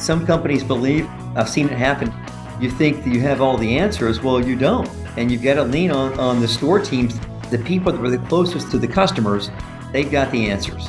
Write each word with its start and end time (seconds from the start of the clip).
some 0.00 0.24
companies 0.26 0.62
believe, 0.62 1.08
I've 1.34 1.48
seen 1.48 1.68
it 1.68 1.76
happen. 1.76 2.12
You 2.60 2.70
think 2.70 3.04
that 3.04 3.12
you 3.12 3.20
have 3.20 3.40
all 3.40 3.56
the 3.56 3.78
answers. 3.78 4.20
Well, 4.20 4.44
you 4.44 4.56
don't. 4.56 4.88
And 5.16 5.30
you've 5.30 5.42
got 5.42 5.54
to 5.54 5.64
lean 5.64 5.90
on, 5.90 6.18
on 6.18 6.40
the 6.40 6.48
store 6.48 6.80
teams, 6.80 7.18
the 7.50 7.58
people 7.58 7.92
that 7.92 8.00
were 8.00 8.10
the 8.10 8.18
closest 8.18 8.70
to 8.72 8.78
the 8.78 8.88
customers, 8.88 9.50
they've 9.92 10.10
got 10.10 10.30
the 10.30 10.50
answers. 10.50 10.88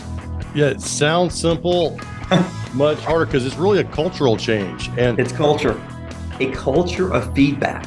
Yeah, 0.54 0.68
it 0.68 0.82
sounds 0.82 1.40
simple, 1.40 2.00
much 2.74 3.00
harder 3.00 3.26
because 3.26 3.46
it's 3.46 3.56
really 3.56 3.80
a 3.80 3.84
cultural 3.84 4.38
change. 4.38 4.90
And 4.98 5.20
it's 5.20 5.32
culture, 5.32 5.80
a 6.40 6.52
culture 6.52 7.14
of 7.14 7.34
feedback. 7.36 7.86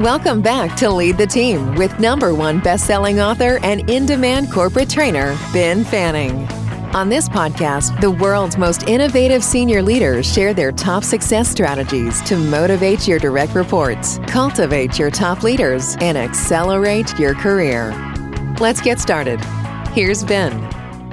Welcome 0.00 0.42
back 0.42 0.76
to 0.78 0.90
Lead 0.90 1.16
the 1.16 1.26
Team 1.26 1.76
with 1.76 1.96
number 2.00 2.34
one 2.34 2.58
best-selling 2.58 3.20
author 3.20 3.60
and 3.62 3.88
in-demand 3.88 4.50
corporate 4.50 4.90
trainer, 4.90 5.38
Ben 5.52 5.84
Fanning. 5.84 6.48
On 6.94 7.08
this 7.08 7.26
podcast, 7.26 7.98
the 8.02 8.10
world's 8.10 8.58
most 8.58 8.82
innovative 8.82 9.42
senior 9.42 9.80
leaders 9.82 10.30
share 10.30 10.52
their 10.52 10.70
top 10.70 11.04
success 11.04 11.48
strategies 11.48 12.20
to 12.24 12.36
motivate 12.36 13.08
your 13.08 13.18
direct 13.18 13.54
reports, 13.54 14.18
cultivate 14.26 14.98
your 14.98 15.10
top 15.10 15.42
leaders, 15.42 15.96
and 16.02 16.18
accelerate 16.18 17.18
your 17.18 17.34
career. 17.34 17.94
Let's 18.60 18.82
get 18.82 19.00
started. 19.00 19.42
Here's 19.94 20.22
Ben. 20.22 20.52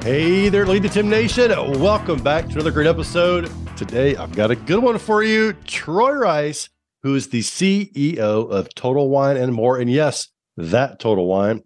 Hey 0.02 0.50
there, 0.50 0.66
Lead 0.66 0.84
the 0.84 0.90
Team 0.90 1.10
Nation. 1.10 1.50
Welcome 1.80 2.22
back 2.22 2.48
to 2.48 2.56
another 2.56 2.72
great 2.72 2.88
episode. 2.88 3.50
Today, 3.78 4.18
I've 4.18 4.36
got 4.36 4.52
a 4.52 4.58
good 4.58 4.84
one 4.84 4.98
for 4.98 5.24
you. 5.24 5.54
Troy 5.64 6.12
Rice, 6.12 6.68
who 7.04 7.16
is 7.16 7.30
the 7.30 7.40
CEO 7.40 8.18
of 8.18 8.76
Total 8.76 9.08
Wine 9.08 9.38
and 9.38 9.54
More. 9.54 9.78
And 9.78 9.90
yes, 9.90 10.28
that 10.58 11.00
Total 11.00 11.26
Wine, 11.26 11.64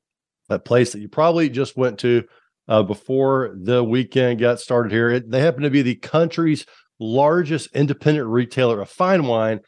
that 0.49 0.65
place 0.65 0.91
that 0.91 0.99
you 0.99 1.09
probably 1.09 1.49
just 1.49 1.75
went 1.75 1.97
to 2.01 2.25
uh, 2.67 2.83
before 2.83 3.55
the 3.55 3.83
weekend 3.83 4.39
got 4.39 4.59
started 4.59 4.91
here. 4.91 5.09
It, 5.09 5.29
they 5.29 5.41
happen 5.41 5.63
to 5.63 5.69
be 5.69 5.81
the 5.81 5.95
country's 5.95 6.65
largest 6.99 7.69
independent 7.75 8.27
retailer 8.27 8.81
of 8.81 8.89
fine 8.89 9.25
wine, 9.25 9.59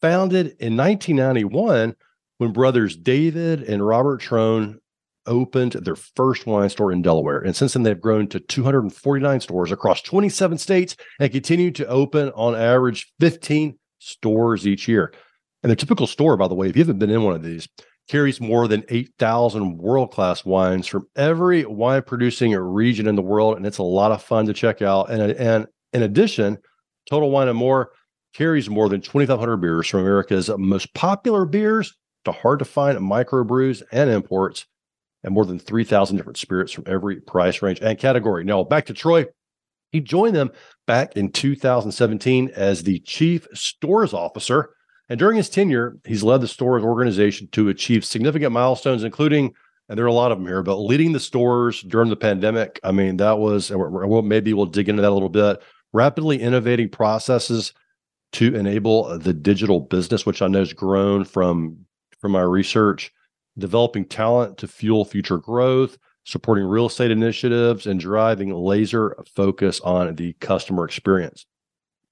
founded 0.00 0.54
in 0.58 0.76
1991 0.76 1.94
when 2.38 2.52
brothers 2.52 2.96
David 2.96 3.62
and 3.62 3.86
Robert 3.86 4.20
Trone 4.20 4.80
opened 5.26 5.72
their 5.72 5.96
first 5.96 6.46
wine 6.46 6.68
store 6.68 6.90
in 6.90 7.02
Delaware. 7.02 7.38
And 7.38 7.54
since 7.54 7.74
then, 7.74 7.84
they've 7.84 8.00
grown 8.00 8.26
to 8.28 8.40
249 8.40 9.40
stores 9.40 9.70
across 9.70 10.02
27 10.02 10.58
states 10.58 10.96
and 11.20 11.30
continue 11.30 11.70
to 11.72 11.86
open 11.86 12.30
on 12.30 12.56
average 12.56 13.12
15 13.20 13.78
stores 14.00 14.66
each 14.66 14.88
year. 14.88 15.12
And 15.62 15.70
their 15.70 15.76
typical 15.76 16.08
store, 16.08 16.36
by 16.36 16.48
the 16.48 16.56
way, 16.56 16.68
if 16.68 16.76
you 16.76 16.82
haven't 16.82 16.98
been 16.98 17.10
in 17.10 17.22
one 17.22 17.36
of 17.36 17.44
these, 17.44 17.68
carries 18.12 18.42
more 18.42 18.68
than 18.68 18.84
8,000 18.90 19.78
world 19.78 20.10
class 20.10 20.44
wines 20.44 20.86
from 20.86 21.06
every 21.16 21.64
wine 21.64 22.02
producing 22.02 22.52
region 22.54 23.06
in 23.06 23.16
the 23.16 23.22
world. 23.22 23.56
And 23.56 23.64
it's 23.64 23.78
a 23.78 23.82
lot 23.82 24.12
of 24.12 24.22
fun 24.22 24.44
to 24.44 24.52
check 24.52 24.82
out. 24.82 25.10
And, 25.10 25.32
and 25.32 25.66
in 25.94 26.02
addition, 26.02 26.58
Total 27.08 27.30
Wine 27.30 27.48
and 27.48 27.56
More 27.56 27.92
carries 28.34 28.68
more 28.68 28.90
than 28.90 29.00
2,500 29.00 29.56
beers 29.56 29.88
from 29.88 30.00
America's 30.00 30.50
most 30.58 30.92
popular 30.92 31.46
beers 31.46 31.94
to 32.26 32.32
hard 32.32 32.58
to 32.58 32.66
find 32.66 32.98
microbrews 32.98 33.82
and 33.92 34.10
imports, 34.10 34.66
and 35.24 35.32
more 35.32 35.46
than 35.46 35.58
3,000 35.58 36.14
different 36.14 36.36
spirits 36.36 36.70
from 36.70 36.84
every 36.86 37.18
price 37.22 37.62
range 37.62 37.80
and 37.80 37.98
category. 37.98 38.44
Now, 38.44 38.62
back 38.62 38.84
to 38.86 38.92
Troy. 38.92 39.24
He 39.90 40.00
joined 40.00 40.36
them 40.36 40.50
back 40.86 41.16
in 41.16 41.32
2017 41.32 42.50
as 42.54 42.82
the 42.82 42.98
chief 43.00 43.46
stores 43.54 44.12
officer 44.12 44.74
and 45.12 45.18
during 45.18 45.36
his 45.36 45.50
tenure, 45.50 45.98
he's 46.06 46.22
led 46.22 46.40
the 46.40 46.48
store's 46.48 46.82
organization 46.82 47.46
to 47.48 47.68
achieve 47.68 48.02
significant 48.02 48.50
milestones, 48.50 49.04
including, 49.04 49.52
and 49.90 49.98
there 49.98 50.06
are 50.06 50.08
a 50.08 50.12
lot 50.12 50.32
of 50.32 50.38
them 50.38 50.46
here, 50.46 50.62
but 50.62 50.76
leading 50.76 51.12
the 51.12 51.20
stores 51.20 51.82
during 51.82 52.08
the 52.08 52.16
pandemic. 52.16 52.80
I 52.82 52.92
mean, 52.92 53.18
that 53.18 53.38
was, 53.38 53.70
we'll, 53.70 54.22
maybe 54.22 54.54
we'll 54.54 54.64
dig 54.64 54.88
into 54.88 55.02
that 55.02 55.10
a 55.10 55.12
little 55.12 55.28
bit. 55.28 55.62
Rapidly 55.92 56.40
innovating 56.40 56.88
processes 56.88 57.74
to 58.32 58.54
enable 58.54 59.18
the 59.18 59.34
digital 59.34 59.80
business, 59.80 60.24
which 60.24 60.40
I 60.40 60.46
know 60.46 60.60
has 60.60 60.72
grown 60.72 61.24
from 61.24 61.84
from 62.18 62.32
my 62.32 62.40
research, 62.40 63.12
developing 63.58 64.06
talent 64.06 64.56
to 64.56 64.66
fuel 64.66 65.04
future 65.04 65.36
growth, 65.36 65.98
supporting 66.24 66.64
real 66.64 66.86
estate 66.86 67.10
initiatives, 67.10 67.86
and 67.86 68.00
driving 68.00 68.48
laser 68.54 69.14
focus 69.36 69.78
on 69.80 70.14
the 70.14 70.32
customer 70.40 70.86
experience. 70.86 71.44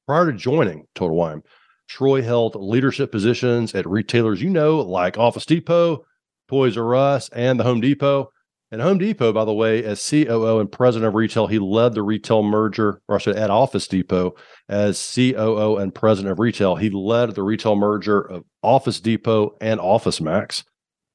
Prior 0.07 0.31
to 0.31 0.37
joining 0.37 0.87
Total 0.95 1.17
Wine, 1.17 1.43
Troy 1.91 2.23
held 2.23 2.55
leadership 2.55 3.11
positions 3.11 3.75
at 3.75 3.85
retailers 3.85 4.41
you 4.41 4.49
know, 4.49 4.79
like 4.79 5.19
Office 5.19 5.45
Depot, 5.45 6.07
Toys 6.49 6.77
R 6.77 6.95
Us, 6.95 7.29
and 7.31 7.59
the 7.59 7.65
Home 7.65 7.81
Depot. 7.81 8.31
And 8.71 8.81
Home 8.81 8.99
Depot, 8.99 9.33
by 9.33 9.45
the 9.45 9.53
way, 9.53 9.83
as 9.83 10.09
COO 10.09 10.61
and 10.61 10.71
president 10.71 11.09
of 11.09 11.17
retail, 11.17 11.49
he 11.49 11.59
led 11.59 11.95
the 11.95 12.05
retail 12.05 12.45
merger, 12.45 13.03
or 13.09 13.17
I 13.17 13.19
should 13.19 13.35
at 13.35 13.51
Office 13.51 13.89
Depot 13.89 14.37
as 14.69 15.13
COO 15.17 15.79
and 15.79 15.93
president 15.93 16.31
of 16.31 16.39
retail. 16.39 16.77
He 16.77 16.91
led 16.91 17.35
the 17.35 17.43
retail 17.43 17.75
merger 17.75 18.21
of 18.21 18.45
Office 18.63 19.01
Depot 19.01 19.57
and 19.61 19.81
Office 19.81 20.21
Max. 20.21 20.63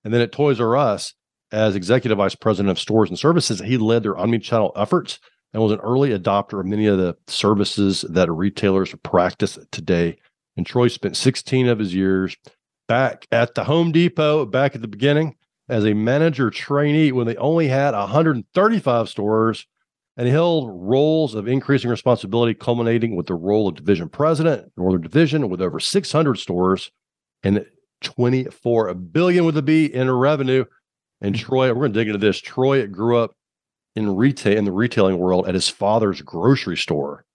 And 0.03 0.13
then 0.13 0.19
at 0.19 0.33
Toys 0.33 0.59
R 0.59 0.75
Us, 0.75 1.13
as 1.53 1.77
executive 1.77 2.17
vice 2.17 2.35
president 2.35 2.71
of 2.71 2.79
stores 2.79 3.09
and 3.09 3.17
services, 3.17 3.61
he 3.61 3.77
led 3.77 4.03
their 4.03 4.17
omni-channel 4.17 4.73
efforts 4.75 5.19
and 5.53 5.63
was 5.63 5.71
an 5.71 5.79
early 5.79 6.09
adopter 6.09 6.59
of 6.59 6.65
many 6.65 6.85
of 6.85 6.97
the 6.97 7.15
services 7.27 8.03
that 8.09 8.29
retailers 8.29 8.93
practice 9.03 9.57
today 9.71 10.17
and 10.57 10.65
Troy 10.65 10.87
spent 10.87 11.17
16 11.17 11.67
of 11.67 11.79
his 11.79 11.93
years 11.93 12.35
back 12.87 13.27
at 13.31 13.55
the 13.55 13.63
Home 13.63 13.91
Depot 13.91 14.45
back 14.45 14.75
at 14.75 14.81
the 14.81 14.87
beginning 14.87 15.35
as 15.67 15.85
a 15.85 15.93
manager 15.93 16.49
trainee 16.49 17.11
when 17.11 17.27
they 17.27 17.35
only 17.37 17.67
had 17.67 17.93
135 17.93 19.09
stores 19.09 19.65
and 20.17 20.27
he 20.27 20.31
held 20.31 20.69
roles 20.71 21.35
of 21.35 21.47
increasing 21.47 21.89
responsibility 21.89 22.53
culminating 22.53 23.15
with 23.15 23.25
the 23.25 23.33
role 23.33 23.67
of 23.67 23.75
division 23.75 24.07
president 24.07 24.71
northern 24.77 25.01
division 25.01 25.49
with 25.49 25.61
over 25.61 25.79
600 25.79 26.35
stores 26.37 26.91
and 27.43 27.65
24 28.01 28.93
billion 28.93 29.45
with 29.45 29.57
a 29.57 29.61
b 29.61 29.85
in 29.85 30.09
revenue. 30.11 30.65
And 31.21 31.35
mm-hmm. 31.35 31.45
troy 31.45 31.67
we're 31.69 31.81
going 31.81 31.93
to 31.93 31.99
dig 31.99 32.07
into 32.07 32.19
this. 32.19 32.39
Troy 32.39 32.85
grew 32.87 33.17
up 33.17 33.35
in 33.95 34.15
retail 34.15 34.57
in 34.57 34.65
the 34.65 34.71
retailing 34.71 35.17
world 35.17 35.47
at 35.47 35.53
his 35.53 35.69
father's 35.69 36.21
grocery 36.21 36.77
store 36.77 37.25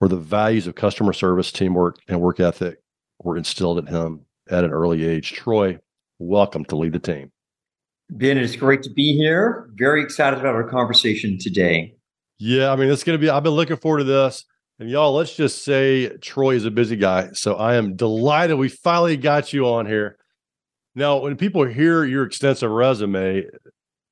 where 0.00 0.08
the 0.08 0.16
values 0.16 0.66
of 0.66 0.74
customer 0.74 1.12
service, 1.12 1.52
teamwork, 1.52 1.98
and 2.08 2.20
work 2.20 2.40
ethic 2.40 2.78
were 3.22 3.36
instilled 3.36 3.78
in 3.78 3.86
him 3.86 4.24
at 4.50 4.64
an 4.64 4.70
early 4.70 5.04
age. 5.04 5.32
Troy, 5.32 5.78
welcome 6.18 6.64
to 6.64 6.76
lead 6.76 6.94
the 6.94 6.98
team. 6.98 7.30
Ben, 8.08 8.38
it's 8.38 8.56
great 8.56 8.82
to 8.82 8.90
be 8.90 9.14
here. 9.14 9.70
Very 9.74 10.02
excited 10.02 10.40
about 10.40 10.54
our 10.54 10.68
conversation 10.68 11.38
today. 11.38 11.94
Yeah, 12.38 12.72
I 12.72 12.76
mean, 12.76 12.90
it's 12.90 13.04
going 13.04 13.18
to 13.18 13.20
be, 13.20 13.28
I've 13.28 13.42
been 13.42 13.52
looking 13.52 13.76
forward 13.76 13.98
to 13.98 14.04
this. 14.04 14.46
And 14.78 14.88
y'all, 14.88 15.12
let's 15.12 15.36
just 15.36 15.62
say 15.64 16.16
Troy 16.16 16.54
is 16.54 16.64
a 16.64 16.70
busy 16.70 16.96
guy. 16.96 17.28
So 17.34 17.56
I 17.56 17.74
am 17.74 17.94
delighted 17.94 18.56
we 18.56 18.70
finally 18.70 19.18
got 19.18 19.52
you 19.52 19.68
on 19.68 19.84
here. 19.84 20.16
Now, 20.94 21.18
when 21.18 21.36
people 21.36 21.66
hear 21.66 22.04
your 22.04 22.24
extensive 22.24 22.70
resume, 22.70 23.44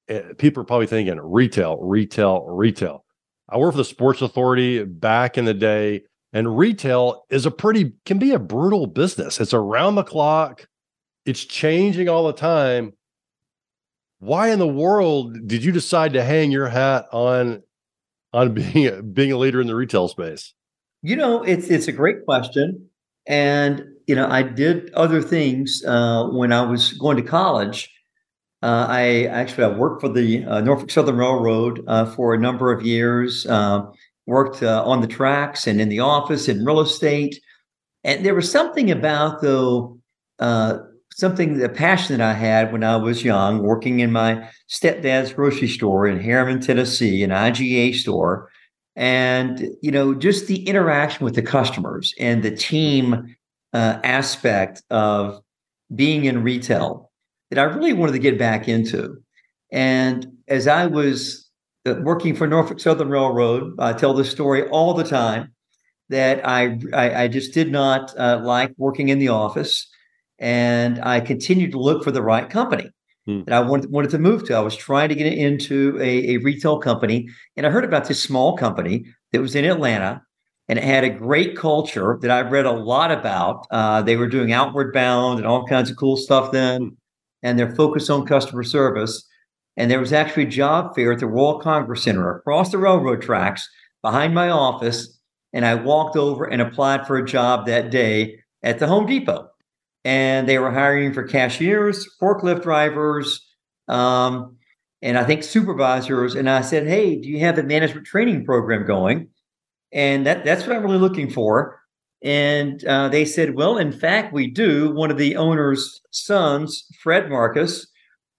eh, 0.09 0.21
people 0.37 0.61
are 0.61 0.67
probably 0.67 0.87
thinking 0.87 1.19
retail, 1.19 1.79
retail, 1.79 2.45
retail. 2.47 3.07
I 3.49 3.57
worked 3.57 3.75
for 3.75 3.79
the 3.79 3.85
Sports 3.85 4.21
Authority 4.21 4.85
back 4.85 5.39
in 5.39 5.45
the 5.45 5.55
day, 5.55 6.03
and 6.33 6.59
retail 6.59 7.25
is 7.31 7.47
a 7.47 7.51
pretty 7.51 7.93
can 8.05 8.19
be 8.19 8.33
a 8.33 8.39
brutal 8.39 8.87
business. 8.87 9.41
It's 9.41 9.55
around 9.55 9.95
the 9.95 10.05
clock. 10.05 10.69
It's 11.25 11.45
changing 11.45 12.09
all 12.09 12.27
the 12.27 12.33
time. 12.33 12.93
Why 14.19 14.51
in 14.51 14.59
the 14.59 14.69
world 14.69 15.47
did 15.47 15.65
you 15.65 15.73
decide 15.73 16.13
to 16.15 16.25
hang 16.25 16.51
your 16.51 16.69
hat 16.69 17.07
on 17.13 17.63
on 18.33 18.55
being 18.73 19.13
being 19.13 19.33
a 19.33 19.39
leader 19.39 19.61
in 19.61 19.67
the 19.67 19.77
retail 19.77 20.09
space? 20.09 20.53
You 21.03 21.17
know, 21.17 21.43
it's 21.43 21.69
it's 21.69 21.89
a 21.89 21.93
great 21.93 22.25
question, 22.25 22.89
and 23.27 23.85
you 24.07 24.15
know, 24.15 24.29
I 24.29 24.43
did 24.43 24.93
other 24.95 25.23
things 25.23 25.83
uh, 25.87 26.25
when 26.33 26.53
I 26.53 26.63
was 26.63 26.93
going 26.95 27.17
to 27.17 27.23
college. 27.23 27.91
Uh, 28.63 28.87
I 28.89 29.25
actually 29.27 29.65
I 29.65 29.69
worked 29.69 30.01
for 30.01 30.09
the 30.09 30.45
uh, 30.45 30.61
Norfolk 30.61 30.91
Southern 30.91 31.17
Railroad 31.17 31.85
uh, 31.87 32.07
for 32.07 32.35
a 32.35 32.39
number 32.39 32.73
of 32.73 32.85
years. 32.85 33.47
Uh, 33.47 33.87
worked 34.27 34.63
uh, 34.63 34.85
on 34.85 35.01
the 35.01 35.07
tracks 35.07 35.67
and 35.67 35.81
in 35.81 35.89
the 35.89 36.01
office 36.01 36.49
in 36.49 36.65
real 36.65 36.81
estate, 36.81 37.41
and 38.05 38.27
there 38.27 38.35
was 38.35 38.51
something 38.51 38.91
about 38.91 39.41
though 39.43 39.99
uh, 40.41 40.79
something 41.15 41.59
the 41.59 41.69
passion 41.69 42.19
that 42.19 42.29
I 42.29 42.35
had 42.35 42.73
when 42.73 42.83
I 42.83 42.97
was 42.97 43.25
young, 43.25 43.63
working 43.63 44.01
in 44.01 44.11
my 44.11 44.49
stepdad's 44.69 45.33
grocery 45.33 45.69
store 45.69 46.07
in 46.07 46.19
Harriman, 46.21 46.61
Tennessee, 46.61 47.23
an 47.23 47.31
IGA 47.31 47.95
store, 47.95 48.51
and 48.97 49.69
you 49.83 49.93
know 49.93 50.15
just 50.15 50.49
the 50.49 50.67
interaction 50.69 51.25
with 51.25 51.37
the 51.37 51.43
customers 51.43 52.13
and 52.19 52.43
the 52.43 52.55
team 52.55 53.37
aspect 53.73 54.83
of 54.91 55.41
being 55.95 56.25
in 56.25 56.43
retail 56.43 57.08
that 57.51 57.59
I 57.59 57.65
really 57.65 57.93
wanted 57.93 58.13
to 58.13 58.19
get 58.19 58.39
back 58.39 58.69
into. 58.69 59.17
And 59.73 60.27
as 60.49 60.67
I 60.67 60.87
was 60.87 61.49
uh, 61.87 61.95
working 62.03 62.35
for 62.35 62.47
Norfolk 62.47 62.81
Southern 62.81 63.09
Railroad, 63.09 63.75
I 63.79 63.93
tell 63.93 64.15
this 64.15 64.31
story 64.31 64.69
all 64.69 64.95
the 64.95 65.05
time 65.05 65.53
that 66.09 66.47
I 66.47 66.79
I, 66.95 67.25
I 67.25 67.29
just 67.29 67.53
did 67.53 67.71
not 67.71 68.17
uh, 68.19 68.41
like 68.43 68.73
working 68.77 69.09
in 69.09 69.19
the 69.19 69.29
office, 69.29 69.87
and 70.39 71.01
I 71.05 71.21
continued 71.21 71.73
to 71.73 71.79
look 71.79 72.03
for 72.03 72.11
the 72.11 72.23
right 72.23 72.49
company. 72.49 72.91
hmm. 73.27 73.45
that 73.45 73.53
I 73.53 73.61
wanted, 73.61 73.91
wanted 73.91 74.11
to 74.13 74.19
move 74.19 74.45
to. 74.47 74.55
I 74.55 74.61
was 74.61 74.77
trying 74.77 75.11
to 75.11 75.15
get 75.15 75.33
into 75.33 75.99
a, 76.01 76.35
a 76.35 76.37
retail 76.39 76.79
company, 76.79 77.29
and 77.57 77.67
I 77.67 77.71
heard 77.71 77.85
about 77.85 78.09
this 78.09 78.23
small 78.23 78.57
company 78.57 79.05
that 79.33 79.41
was 79.41 79.55
in 79.55 79.65
Atlanta, 79.67 80.23
and 80.69 80.79
it 80.79 80.85
had 80.85 81.05
a 81.05 81.11
great 81.11 81.57
culture 81.57 82.19
that 82.23 82.31
I 82.31 82.41
read 82.41 82.67
a 82.67 82.73
lot 82.73 83.11
about. 83.11 83.67
Uh, 83.71 84.03
they 84.03 84.17
were 84.17 84.29
doing 84.29 84.53
outward 84.53 84.93
bound 84.95 85.39
and 85.39 85.47
all 85.47 85.67
kinds 85.67 85.91
of 85.91 85.97
cool 85.97 86.17
stuff 86.17 86.53
then, 86.53 86.81
hmm. 86.83 86.89
And 87.43 87.59
they're 87.59 87.75
focused 87.75 88.11
on 88.11 88.27
customer 88.27 88.63
service. 88.63 89.27
And 89.77 89.91
there 89.91 90.01
was 90.01 90.13
actually 90.13 90.45
a 90.45 90.49
job 90.49 90.95
fair 90.95 91.13
at 91.13 91.21
the 91.21 91.29
World 91.29 91.63
Congress 91.63 92.03
Center 92.03 92.37
across 92.37 92.71
the 92.71 92.79
railroad 92.79 93.23
tracks 93.23 93.69
behind 94.03 94.35
my 94.35 94.49
office. 94.51 95.19
And 95.53 95.65
I 95.65 95.75
walked 95.77 96.17
over 96.17 96.45
and 96.45 96.61
applied 96.61 97.07
for 97.07 97.17
a 97.17 97.25
job 97.25 97.67
that 97.67 97.91
day 97.91 98.41
at 98.63 98.79
the 98.79 98.87
Home 98.87 99.07
Depot 99.07 99.49
and 100.05 100.49
they 100.49 100.59
were 100.59 100.71
hiring 100.71 101.13
for 101.13 101.23
cashiers, 101.25 102.09
forklift 102.21 102.63
drivers, 102.63 103.47
um, 103.89 104.57
and 105.03 105.19
I 105.19 105.25
think 105.25 105.43
supervisors. 105.43 106.35
And 106.35 106.49
I 106.49 106.61
said, 106.63 106.87
"Hey, 106.87 107.17
do 107.17 107.29
you 107.29 107.41
have 107.41 107.59
a 107.59 107.63
management 107.63 108.07
training 108.07 108.45
program 108.45 108.87
going?" 108.87 109.29
And 109.93 110.27
that 110.27 110.45
that's 110.45 110.67
what 110.67 110.77
I'm 110.77 110.83
really 110.83 110.99
looking 110.99 111.31
for. 111.31 111.81
And 112.23 112.85
uh, 112.85 113.09
they 113.09 113.25
said, 113.25 113.55
"Well, 113.55 113.79
in 113.79 113.93
fact, 113.93 114.33
we 114.33 114.49
do. 114.49 114.93
One 114.93 115.11
of 115.11 115.19
the 115.19 115.37
owner's 115.37 116.01
sons, 116.11 116.87
Fred 117.01 117.31
Marcus, 117.31 117.87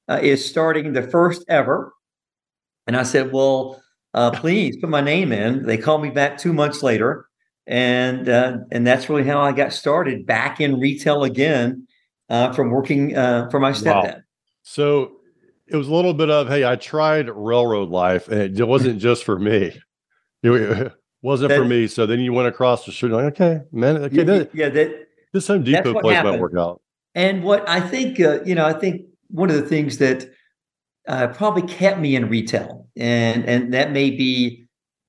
uh, 0.10 0.20
is 0.22 0.48
starting 0.48 0.94
the 0.94 1.04
first 1.04 1.46
ever." 1.48 1.94
And 2.88 2.98
I 2.98 3.04
said, 3.04 3.32
"Well, 3.32 3.82
uh, 4.14 4.32
please 4.32 4.78
put 4.78 4.90
my 4.90 5.02
name 5.02 5.32
in." 5.32 5.66
They 5.66 5.78
called 5.78 6.02
me 6.02 6.10
back 6.10 6.38
two 6.38 6.52
months 6.52 6.84
later 6.84 7.30
and 7.70 8.28
uh, 8.28 8.58
and 8.72 8.86
that's 8.86 9.10
really 9.10 9.24
how 9.24 9.40
I 9.40 9.52
got 9.52 9.72
started 9.72 10.26
back 10.26 10.60
in 10.60 10.80
retail 10.80 11.24
again 11.24 11.88
uh, 12.28 12.52
from 12.52 12.72
working 12.72 13.16
uh, 13.16 13.48
for 13.50 13.60
my 13.60 13.72
stepdad. 13.72 14.16
Wow. 14.16 14.22
So 14.64 15.12
it 15.68 15.76
was 15.76 15.88
a 15.88 15.94
little 15.94 16.16
bit 16.16 16.32
of 16.32 16.48
hey, 16.48 16.66
I 16.66 16.76
tried 16.76 17.30
railroad 17.30 17.90
life, 17.90 18.28
and 18.28 18.60
it 18.60 18.68
wasn't 18.68 19.00
just 19.00 19.24
for 19.24 19.40
me. 19.40 19.80
Wasn't 21.22 21.50
that, 21.50 21.58
for 21.58 21.66
me. 21.66 21.88
So 21.88 22.06
then 22.06 22.20
you 22.20 22.32
went 22.34 22.48
across 22.48 22.86
the 22.86 22.92
street, 22.92 23.12
like 23.12 23.26
okay, 23.34 23.62
man, 23.72 23.98
okay, 23.98 24.18
yeah, 24.18 24.24
that, 24.24 24.56
yeah, 24.56 24.70
that 24.70 25.08
this 25.34 25.48
Home 25.48 25.64
Depot 25.64 26.00
place 26.00 26.16
happened. 26.16 26.34
might 26.34 26.42
work 26.42 26.54
out. 26.58 26.82
And 27.16 27.44
what 27.44 27.68
I 27.68 27.82
think, 27.82 28.20
uh, 28.20 28.42
you 28.44 28.56
know, 28.56 28.66
I 28.66 28.74
think 28.74 29.02
one 29.30 29.50
of 29.50 29.56
the 29.56 29.68
things 29.68 29.98
that 29.98 30.30
uh, 31.08 31.28
probably 31.28 31.64
kept 31.64 32.00
me 32.00 32.16
in 32.16 32.30
retail, 32.30 32.88
and 32.96 33.44
and 33.46 33.74
that 33.74 33.92
may 33.92 34.12
be 34.12 34.68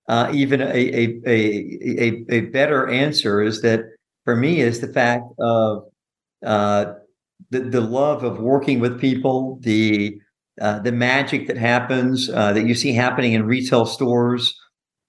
uh, 0.09 0.31
even 0.35 0.61
a, 0.61 0.65
a, 0.65 1.21
a, 1.25 2.25
a, 2.31 2.41
better 2.41 2.89
answer 2.89 3.41
is 3.41 3.63
that 3.63 3.83
for 4.25 4.35
me 4.35 4.61
is 4.61 4.81
the 4.81 4.89
fact 4.89 5.23
of 5.39 5.85
uh, 6.45 6.95
the, 7.51 7.61
the 7.61 7.81
love 7.81 8.25
of 8.25 8.41
working 8.41 8.81
with 8.81 9.01
people, 9.01 9.61
the 9.63 10.19
uh, 10.61 10.81
the 10.81 10.91
magic 10.91 11.47
that 11.47 11.57
happens 11.57 12.29
uh, 12.29 12.53
that 12.53 12.67
you 12.67 12.75
see 12.75 12.93
happening 12.93 13.35
in 13.35 13.47
retail 13.47 13.87
stores 13.87 14.59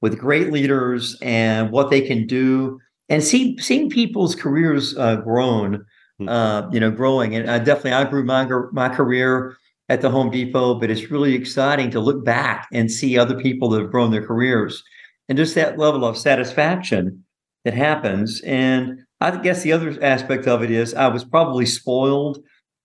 with 0.02 0.18
great 0.18 0.52
leaders 0.52 1.18
and 1.22 1.72
what 1.72 1.90
they 1.90 2.02
can 2.02 2.28
do, 2.28 2.80
and 3.10 3.24
see 3.24 3.58
seeing 3.60 3.90
people's 3.90 4.36
careers 4.36 4.98
uh, 4.98 5.18
grown, 5.18 5.86
hmm. 6.20 6.30
uh, 6.30 6.70
you 6.72 6.80
know, 6.80 6.92
growing. 6.92 7.36
And 7.36 7.50
I 7.50 7.60
definitely 7.60 7.94
I 7.94 8.10
grew 8.10 8.24
my 8.24 8.48
my 8.72 8.90
career 8.90 9.56
at 9.90 10.02
the 10.02 10.10
Home 10.10 10.32
Depot, 10.32 10.76
but 10.76 10.90
it's 10.90 11.12
really 11.12 11.34
exciting 11.34 11.92
to 11.92 12.00
look 12.00 12.24
back 12.24 12.68
and 12.72 12.90
see 12.90 13.18
other 13.18 13.38
people 13.38 13.70
that 13.70 13.82
have 13.82 13.92
grown 13.92 14.12
their 14.12 14.26
careers 14.26 14.82
and 15.28 15.38
just 15.38 15.56
that 15.56 15.78
level 15.78 16.06
of 16.06 16.18
satisfaction 16.18 17.24
that 17.66 17.74
happens. 17.74 18.42
And 18.42 19.00
I 19.20 19.32
guess 19.38 19.64
the 19.64 19.72
other 19.72 19.98
aspect 20.02 20.48
of 20.48 20.64
it 20.64 20.72
is 20.72 20.94
I 20.94 21.08
was 21.08 21.24
probably 21.24 21.66
spoiled, 21.66 22.40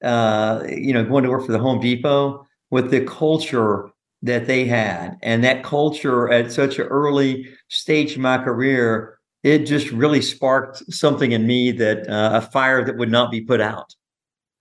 uh, 0.04 0.62
you 0.68 0.92
know, 0.92 1.04
going 1.04 1.24
to 1.24 1.30
work 1.30 1.46
for 1.46 1.52
the 1.52 1.58
Home 1.58 1.80
Depot 1.80 2.46
with 2.70 2.90
the 2.90 3.04
culture 3.04 3.90
that 4.22 4.46
they 4.46 4.64
had. 4.64 5.16
And 5.22 5.44
that 5.44 5.64
culture 5.64 6.30
at 6.30 6.50
such 6.52 6.78
an 6.78 6.86
early 6.86 7.48
stage 7.68 8.16
in 8.16 8.22
my 8.22 8.38
career, 8.38 9.18
it 9.42 9.60
just 9.60 9.90
really 9.90 10.22
sparked 10.22 10.82
something 10.92 11.32
in 11.32 11.46
me 11.46 11.70
that 11.72 12.08
uh, 12.08 12.38
a 12.38 12.40
fire 12.40 12.84
that 12.84 12.96
would 12.96 13.10
not 13.10 13.30
be 13.30 13.40
put 13.40 13.60
out. 13.60 13.94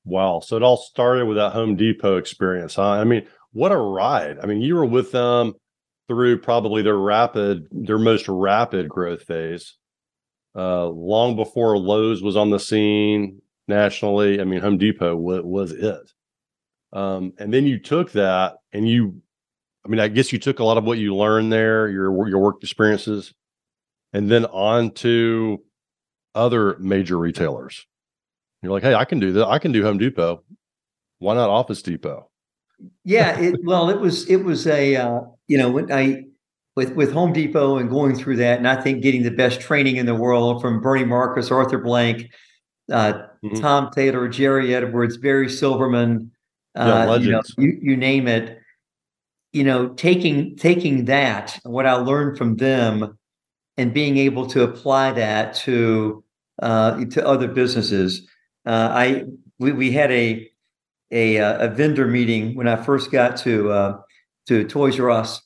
Wow. 0.04 0.42
So 0.42 0.56
it 0.56 0.64
all 0.64 0.78
started 0.78 1.26
with 1.26 1.38
that 1.38 1.54
Home 1.54 1.76
Depot 1.76 2.18
experience, 2.18 2.76
huh? 2.76 2.92
I 2.92 3.04
mean, 3.04 3.26
what 3.54 3.72
a 3.72 3.78
ride. 3.78 4.38
I 4.42 4.46
mean, 4.46 4.62
you 4.62 4.76
were 4.76 4.86
with 4.86 5.12
them 5.12 5.54
through 6.08 6.40
probably 6.40 6.84
their 6.84 6.98
rapid, 6.98 7.68
their 7.72 7.98
most 7.98 8.28
rapid 8.28 8.88
growth 8.88 9.24
phase. 9.24 9.76
Uh, 10.56 10.88
long 10.88 11.36
before 11.36 11.78
Lowe's 11.78 12.22
was 12.22 12.38
on 12.38 12.50
the 12.50 12.60
scene 12.60 13.42
nationally. 13.68 14.40
I 14.40 14.44
mean, 14.44 14.62
Home 14.62 14.78
Depot 14.78 15.16
was, 15.16 15.42
was 15.44 15.72
it. 15.72 16.12
Um, 16.94 17.34
and 17.40 17.54
then 17.54 17.66
you 17.66 17.80
took 17.80 18.12
that 18.12 18.58
and 18.72 18.88
you, 18.88 19.22
I 19.86 19.88
mean, 19.88 20.00
I 20.00 20.08
guess 20.08 20.34
you 20.34 20.40
took 20.40 20.60
a 20.60 20.64
lot 20.64 20.78
of 20.78 20.84
what 20.84 20.98
you 20.98 21.16
learned 21.16 21.52
there, 21.52 21.88
your 21.90 22.28
your 22.28 22.40
work 22.40 22.58
experiences, 22.62 23.34
and 24.14 24.30
then 24.30 24.46
on 24.46 24.92
to 24.96 25.62
other 26.34 26.78
major 26.80 27.18
retailers. 27.18 27.86
You're 28.62 28.72
like, 28.72 28.84
hey, 28.84 28.96
I 28.96 29.06
can 29.06 29.20
do 29.20 29.32
that. 29.34 29.48
I 29.48 29.60
can 29.60 29.72
do 29.72 29.84
Home 29.84 29.98
Depot. 29.98 30.44
Why 31.20 31.36
not 31.36 31.50
Office 31.50 31.82
Depot? 31.82 32.30
Yeah, 33.04 33.40
it, 33.40 33.60
well, 33.64 33.90
it 33.90 34.00
was 34.00 34.28
it 34.30 34.44
was 34.44 34.66
a 34.66 34.96
uh, 34.96 35.20
you 35.48 35.58
know 35.58 35.70
when 35.70 35.92
I 35.92 36.24
with 36.76 36.94
with 36.96 37.14
Home 37.14 37.32
Depot 37.32 37.78
and 37.78 37.90
going 37.90 38.16
through 38.16 38.38
that, 38.38 38.58
and 38.58 38.68
I 38.68 38.82
think 38.82 39.04
getting 39.04 39.24
the 39.24 39.32
best 39.32 39.62
training 39.62 39.98
in 39.98 40.08
the 40.08 40.16
world 40.16 40.62
from 40.62 40.82
Bernie 40.82 41.06
Marcus, 41.06 41.52
Arthur 41.52 41.78
Blank, 41.78 42.32
uh, 42.92 43.14
mm-hmm. 43.44 43.60
Tom 43.62 43.92
Taylor, 43.94 44.28
Jerry 44.28 44.74
Edwards, 44.74 45.18
Barry 45.18 45.50
Silverman, 45.50 46.32
uh, 46.76 47.06
yeah, 47.08 47.16
you, 47.18 47.32
know, 47.32 47.42
you, 47.58 47.80
you 47.82 47.98
name 47.98 48.28
it. 48.28 48.60
You 49.56 49.64
know, 49.64 49.88
taking 49.94 50.58
taking 50.58 51.06
that, 51.06 51.58
what 51.64 51.86
I 51.86 51.94
learned 51.94 52.38
from 52.38 52.58
them, 52.58 53.18
and 53.78 53.94
being 53.94 54.18
able 54.18 54.48
to 54.48 54.64
apply 54.64 55.14
that 55.14 55.56
to 55.64 56.26
uh, 56.62 57.06
to 57.06 57.26
other 57.26 57.48
businesses. 57.48 58.28
Uh, 58.66 58.90
I 58.92 59.24
we, 59.58 59.72
we 59.72 59.92
had 59.92 60.12
a, 60.12 60.52
a 61.10 61.40
uh, 61.40 61.68
a 61.68 61.70
vendor 61.70 62.06
meeting 62.06 62.56
when 62.56 62.68
I 62.68 62.76
first 62.76 63.14
got 63.14 63.38
to 63.38 63.72
uh, 63.72 63.98
to 64.48 64.66
Toys 64.66 65.00
R 65.00 65.10
Us, 65.10 65.42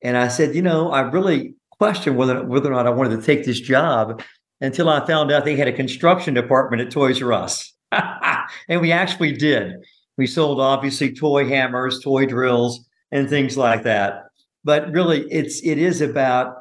and 0.00 0.16
I 0.16 0.28
said, 0.28 0.54
you 0.54 0.62
know, 0.62 0.92
I 0.92 1.00
really 1.00 1.56
questioned 1.70 2.16
whether 2.16 2.44
whether 2.44 2.70
or 2.70 2.76
not 2.76 2.86
I 2.86 2.90
wanted 2.90 3.16
to 3.16 3.26
take 3.26 3.44
this 3.44 3.58
job 3.58 4.22
until 4.60 4.88
I 4.88 5.04
found 5.06 5.32
out 5.32 5.44
they 5.44 5.56
had 5.56 5.66
a 5.66 5.72
construction 5.72 6.34
department 6.34 6.82
at 6.82 6.92
Toys 6.92 7.20
R 7.20 7.32
Us, 7.32 7.72
and 8.68 8.80
we 8.80 8.92
actually 8.92 9.32
did. 9.32 9.74
We 10.16 10.28
sold 10.28 10.60
obviously 10.60 11.12
toy 11.12 11.48
hammers, 11.48 11.98
toy 11.98 12.26
drills, 12.26 12.86
and 13.12 13.28
things 13.28 13.56
like 13.56 13.82
that. 13.84 14.24
But 14.64 14.90
really, 14.92 15.22
it's 15.30 15.64
it 15.64 15.78
is 15.78 16.00
about 16.00 16.56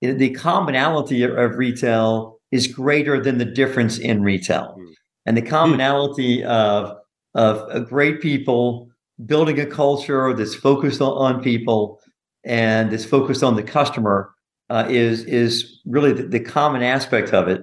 the 0.00 0.30
commonality 0.30 1.22
of, 1.22 1.56
retail 1.56 2.38
is 2.50 2.66
greater 2.66 3.22
than 3.22 3.38
the 3.38 3.44
difference 3.44 3.98
in 3.98 4.22
retail, 4.22 4.76
mm. 4.78 4.92
and 5.26 5.36
the 5.36 5.42
commonality 5.42 6.44
of 6.44 6.96
of 7.34 7.88
great 7.88 8.20
people 8.20 8.88
building 9.26 9.60
a 9.60 9.66
culture 9.66 10.34
that's 10.34 10.54
focused 10.54 11.00
on, 11.00 11.12
on 11.12 11.42
people 11.42 12.00
and 12.44 12.90
that's 12.90 13.04
focused 13.04 13.42
on 13.42 13.56
the 13.56 13.62
customer 13.62 14.34
uh, 14.70 14.86
is 14.88 15.24
is 15.24 15.80
really 15.84 16.12
the, 16.12 16.22
the, 16.22 16.40
common 16.40 16.82
aspect 16.82 17.32
of 17.32 17.48
it. 17.48 17.62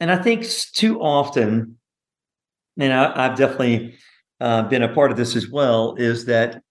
And 0.00 0.10
I 0.10 0.16
think 0.16 0.46
too 0.74 1.00
often, 1.00 1.76
and 2.78 2.92
I, 2.92 3.28
have 3.28 3.36
definitely 3.36 3.94
uh, 4.40 4.62
been 4.62 4.82
a 4.82 4.92
part 4.92 5.10
of 5.10 5.16
this 5.16 5.36
as 5.36 5.50
well, 5.50 5.94
is 5.96 6.24
that 6.26 6.62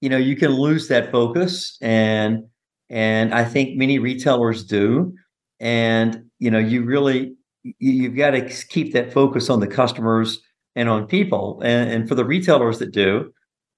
you 0.00 0.08
know 0.08 0.16
you 0.16 0.36
can 0.36 0.52
lose 0.52 0.88
that 0.88 1.10
focus, 1.10 1.76
and 1.80 2.44
and 2.88 3.34
I 3.34 3.44
think 3.44 3.76
many 3.76 3.98
retailers 3.98 4.64
do, 4.64 5.14
and 5.58 6.24
you 6.38 6.50
know 6.50 6.58
you 6.58 6.84
really 6.84 7.34
you've 7.62 8.16
got 8.16 8.30
to 8.30 8.48
keep 8.48 8.92
that 8.94 9.12
focus 9.12 9.50
on 9.50 9.60
the 9.60 9.66
customers 9.66 10.40
and 10.76 10.88
on 10.88 11.06
people, 11.06 11.60
and, 11.62 11.90
and 11.90 12.08
for 12.08 12.14
the 12.14 12.24
retailers 12.24 12.78
that 12.78 12.92
do, 12.92 13.32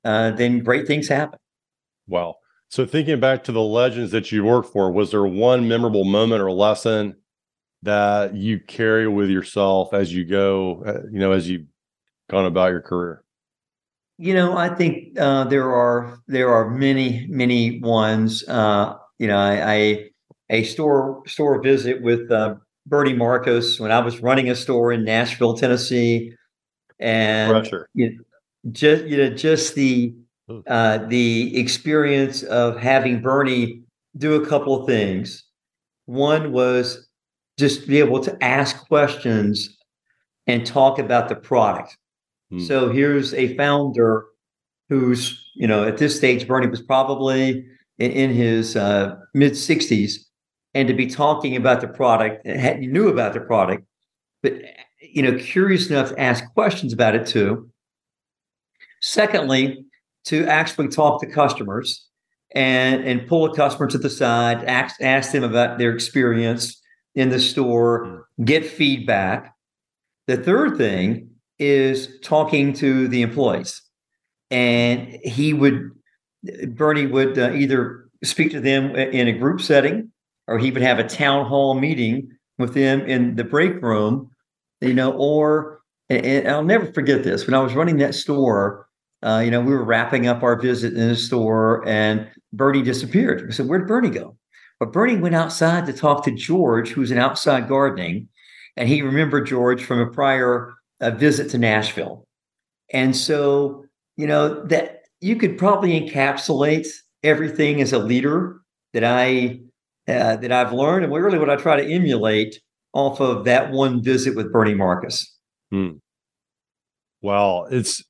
uh, 0.04 0.30
then 0.32 0.62
great 0.62 0.86
things 0.86 1.08
happen. 1.08 1.38
Wow. 2.06 2.36
So 2.68 2.86
thinking 2.86 3.20
back 3.20 3.44
to 3.44 3.52
the 3.52 3.60
legends 3.60 4.12
that 4.12 4.32
you 4.32 4.44
worked 4.44 4.72
for, 4.72 4.90
was 4.90 5.10
there 5.10 5.26
one 5.26 5.68
memorable 5.68 6.04
moment 6.04 6.42
or 6.42 6.50
lesson 6.50 7.16
that 7.82 8.34
you 8.34 8.60
carry 8.60 9.08
with 9.08 9.28
yourself 9.28 9.92
as 9.92 10.12
you 10.14 10.24
go, 10.24 10.82
uh, 10.86 11.06
you 11.10 11.18
know, 11.18 11.32
as 11.32 11.48
you've 11.48 11.66
gone 12.30 12.46
about 12.46 12.70
your 12.70 12.80
career? 12.80 13.24
You 14.22 14.34
know, 14.34 14.56
I 14.56 14.68
think 14.68 15.18
uh, 15.18 15.42
there 15.44 15.74
are 15.74 16.16
there 16.28 16.48
are 16.54 16.70
many 16.70 17.26
many 17.28 17.80
ones. 17.80 18.46
Uh, 18.46 18.94
you 19.18 19.26
know, 19.26 19.36
I, 19.36 19.72
I 19.74 20.10
a 20.48 20.62
store 20.62 21.24
store 21.26 21.60
visit 21.60 22.00
with 22.02 22.30
uh, 22.30 22.54
Bernie 22.86 23.14
Marcus 23.14 23.80
when 23.80 23.90
I 23.90 23.98
was 23.98 24.20
running 24.20 24.48
a 24.48 24.54
store 24.54 24.92
in 24.92 25.02
Nashville, 25.02 25.56
Tennessee, 25.56 26.36
and 27.00 27.50
Pressure. 27.50 27.88
You 27.94 28.10
know, 28.10 28.70
just 28.70 29.06
you 29.06 29.16
know 29.16 29.30
just 29.30 29.74
the 29.74 30.14
uh, 30.68 30.98
the 30.98 31.58
experience 31.58 32.44
of 32.44 32.78
having 32.78 33.22
Bernie 33.22 33.82
do 34.16 34.40
a 34.40 34.46
couple 34.46 34.80
of 34.80 34.86
things. 34.86 35.42
One 36.06 36.52
was 36.52 37.08
just 37.58 37.88
be 37.88 37.98
able 37.98 38.20
to 38.20 38.44
ask 38.44 38.86
questions 38.86 39.76
and 40.46 40.64
talk 40.64 41.00
about 41.00 41.28
the 41.28 41.34
product. 41.34 41.96
Hmm. 42.52 42.60
So 42.60 42.90
here's 42.90 43.32
a 43.32 43.56
founder 43.56 44.26
who's 44.88 45.50
you 45.54 45.66
know 45.66 45.84
at 45.84 45.96
this 45.96 46.16
stage 46.16 46.46
Bernie 46.46 46.66
was 46.66 46.82
probably 46.82 47.64
in, 47.98 48.10
in 48.10 48.30
his 48.30 48.76
uh, 48.76 49.16
mid 49.34 49.52
60s, 49.52 50.16
and 50.74 50.86
to 50.86 50.94
be 50.94 51.06
talking 51.06 51.56
about 51.56 51.80
the 51.80 51.88
product, 51.88 52.46
had, 52.46 52.80
knew 52.80 53.08
about 53.08 53.32
the 53.32 53.40
product, 53.40 53.84
but 54.42 54.52
you 55.00 55.22
know 55.22 55.38
curious 55.38 55.88
enough 55.88 56.10
to 56.10 56.20
ask 56.20 56.44
questions 56.52 56.92
about 56.92 57.14
it 57.14 57.26
too. 57.26 57.70
Secondly, 59.00 59.84
to 60.26 60.46
actually 60.46 60.88
talk 60.88 61.22
to 61.22 61.26
customers 61.26 62.06
and 62.54 63.02
and 63.04 63.26
pull 63.26 63.46
a 63.46 63.56
customer 63.56 63.88
to 63.88 63.98
the 63.98 64.10
side, 64.10 64.62
ask 64.64 65.00
ask 65.00 65.32
them 65.32 65.42
about 65.42 65.78
their 65.78 65.94
experience 65.94 66.78
in 67.14 67.30
the 67.30 67.40
store, 67.40 68.26
hmm. 68.36 68.44
get 68.44 68.66
feedback. 68.66 69.54
The 70.26 70.36
third 70.36 70.76
thing 70.76 71.31
is 71.62 72.18
talking 72.22 72.72
to 72.74 73.08
the 73.08 73.22
employees, 73.22 73.82
and 74.50 75.18
he 75.22 75.52
would 75.54 75.90
Bernie 76.68 77.06
would 77.06 77.38
uh, 77.38 77.52
either 77.52 78.08
speak 78.24 78.50
to 78.52 78.60
them 78.60 78.94
in 78.96 79.28
a 79.28 79.32
group 79.32 79.60
setting, 79.60 80.10
or 80.48 80.58
he 80.58 80.70
would 80.70 80.82
have 80.82 80.98
a 80.98 81.04
town 81.04 81.46
hall 81.46 81.74
meeting 81.74 82.30
with 82.58 82.74
them 82.74 83.00
in 83.02 83.36
the 83.36 83.44
break 83.44 83.80
room, 83.80 84.30
you 84.80 84.94
know, 84.94 85.12
or 85.12 85.80
and 86.08 86.48
I'll 86.48 86.64
never 86.64 86.92
forget 86.92 87.22
this 87.22 87.46
when 87.46 87.54
I 87.54 87.60
was 87.60 87.74
running 87.74 87.98
that 87.98 88.14
store 88.14 88.86
uh, 89.22 89.40
you 89.44 89.50
know, 89.50 89.60
we 89.60 89.72
were 89.72 89.84
wrapping 89.84 90.26
up 90.26 90.42
our 90.42 90.60
visit 90.60 90.94
in 90.94 91.08
the 91.08 91.16
store 91.16 91.86
and 91.86 92.28
Bernie 92.52 92.82
disappeared. 92.82 93.46
We 93.46 93.52
said, 93.52 93.66
Where'd 93.66 93.86
Bernie 93.86 94.10
go? 94.10 94.36
But 94.80 94.92
Bernie 94.92 95.16
went 95.16 95.36
outside 95.36 95.86
to 95.86 95.92
talk 95.92 96.24
to 96.24 96.32
George, 96.32 96.90
who's 96.90 97.12
an 97.12 97.18
outside 97.18 97.68
gardening. 97.68 98.28
And 98.76 98.88
he 98.88 99.02
remembered 99.02 99.46
George 99.46 99.84
from 99.84 100.00
a 100.00 100.10
prior 100.10 100.74
uh, 101.02 101.10
visit 101.10 101.50
to 101.50 101.58
Nashville. 101.58 102.24
And 102.92 103.14
so, 103.14 103.84
you 104.16 104.26
know, 104.26 104.64
that 104.66 105.02
you 105.20 105.36
could 105.36 105.58
probably 105.58 106.00
encapsulate 106.00 106.88
everything 107.22 107.80
as 107.80 107.92
a 107.92 107.98
leader 107.98 108.60
that 108.92 109.04
I 109.04 109.60
uh, 110.08 110.36
that 110.36 110.50
I've 110.50 110.72
learned, 110.72 111.04
and 111.04 111.12
really 111.12 111.38
what 111.38 111.50
I 111.50 111.56
try 111.56 111.76
to 111.76 111.88
emulate 111.88 112.60
off 112.92 113.20
of 113.20 113.44
that 113.44 113.70
one 113.70 114.02
visit 114.02 114.36
with 114.36 114.52
Bernie 114.52 114.74
Marcus. 114.74 115.36
Hmm. 115.70 115.92
Well, 117.22 117.66
it's 117.70 118.02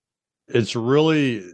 it's 0.48 0.74
really 0.74 1.44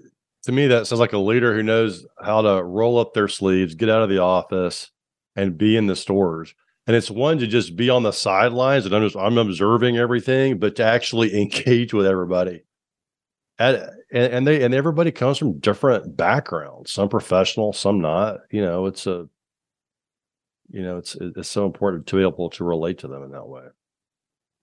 to 0.44 0.52
me 0.52 0.66
that 0.68 0.86
sounds 0.86 1.00
like 1.00 1.12
a 1.12 1.18
leader 1.18 1.54
who 1.54 1.62
knows 1.62 2.06
how 2.22 2.40
to 2.42 2.62
roll 2.62 2.98
up 2.98 3.14
their 3.14 3.28
sleeves, 3.28 3.74
get 3.74 3.90
out 3.90 4.02
of 4.02 4.08
the 4.08 4.18
office, 4.18 4.90
and 5.36 5.58
be 5.58 5.76
in 5.76 5.86
the 5.86 5.96
stores. 5.96 6.54
And 6.88 6.96
it's 6.96 7.10
one 7.10 7.36
to 7.38 7.46
just 7.46 7.76
be 7.76 7.90
on 7.90 8.02
the 8.02 8.12
sidelines 8.12 8.86
and 8.86 8.94
I'm, 8.96 9.02
just, 9.02 9.14
I'm 9.14 9.36
observing 9.36 9.98
everything, 9.98 10.58
but 10.58 10.74
to 10.76 10.84
actually 10.84 11.38
engage 11.40 11.92
with 11.92 12.06
everybody. 12.06 12.62
and, 13.58 13.92
and 14.10 14.46
they 14.46 14.64
and 14.64 14.72
everybody 14.72 15.12
comes 15.12 15.36
from 15.36 15.58
different 15.58 16.16
backgrounds. 16.16 16.90
Some 16.92 17.10
professional, 17.10 17.74
some 17.74 18.00
not. 18.00 18.38
You 18.50 18.62
know, 18.62 18.86
it's 18.86 19.06
a 19.06 19.28
you 20.70 20.82
know 20.82 20.96
it's 20.96 21.14
it's 21.20 21.50
so 21.50 21.66
important 21.66 22.06
to 22.06 22.16
be 22.16 22.22
able 22.22 22.48
to 22.50 22.64
relate 22.64 22.98
to 22.98 23.08
them 23.08 23.22
in 23.22 23.32
that 23.32 23.46
way. 23.46 23.64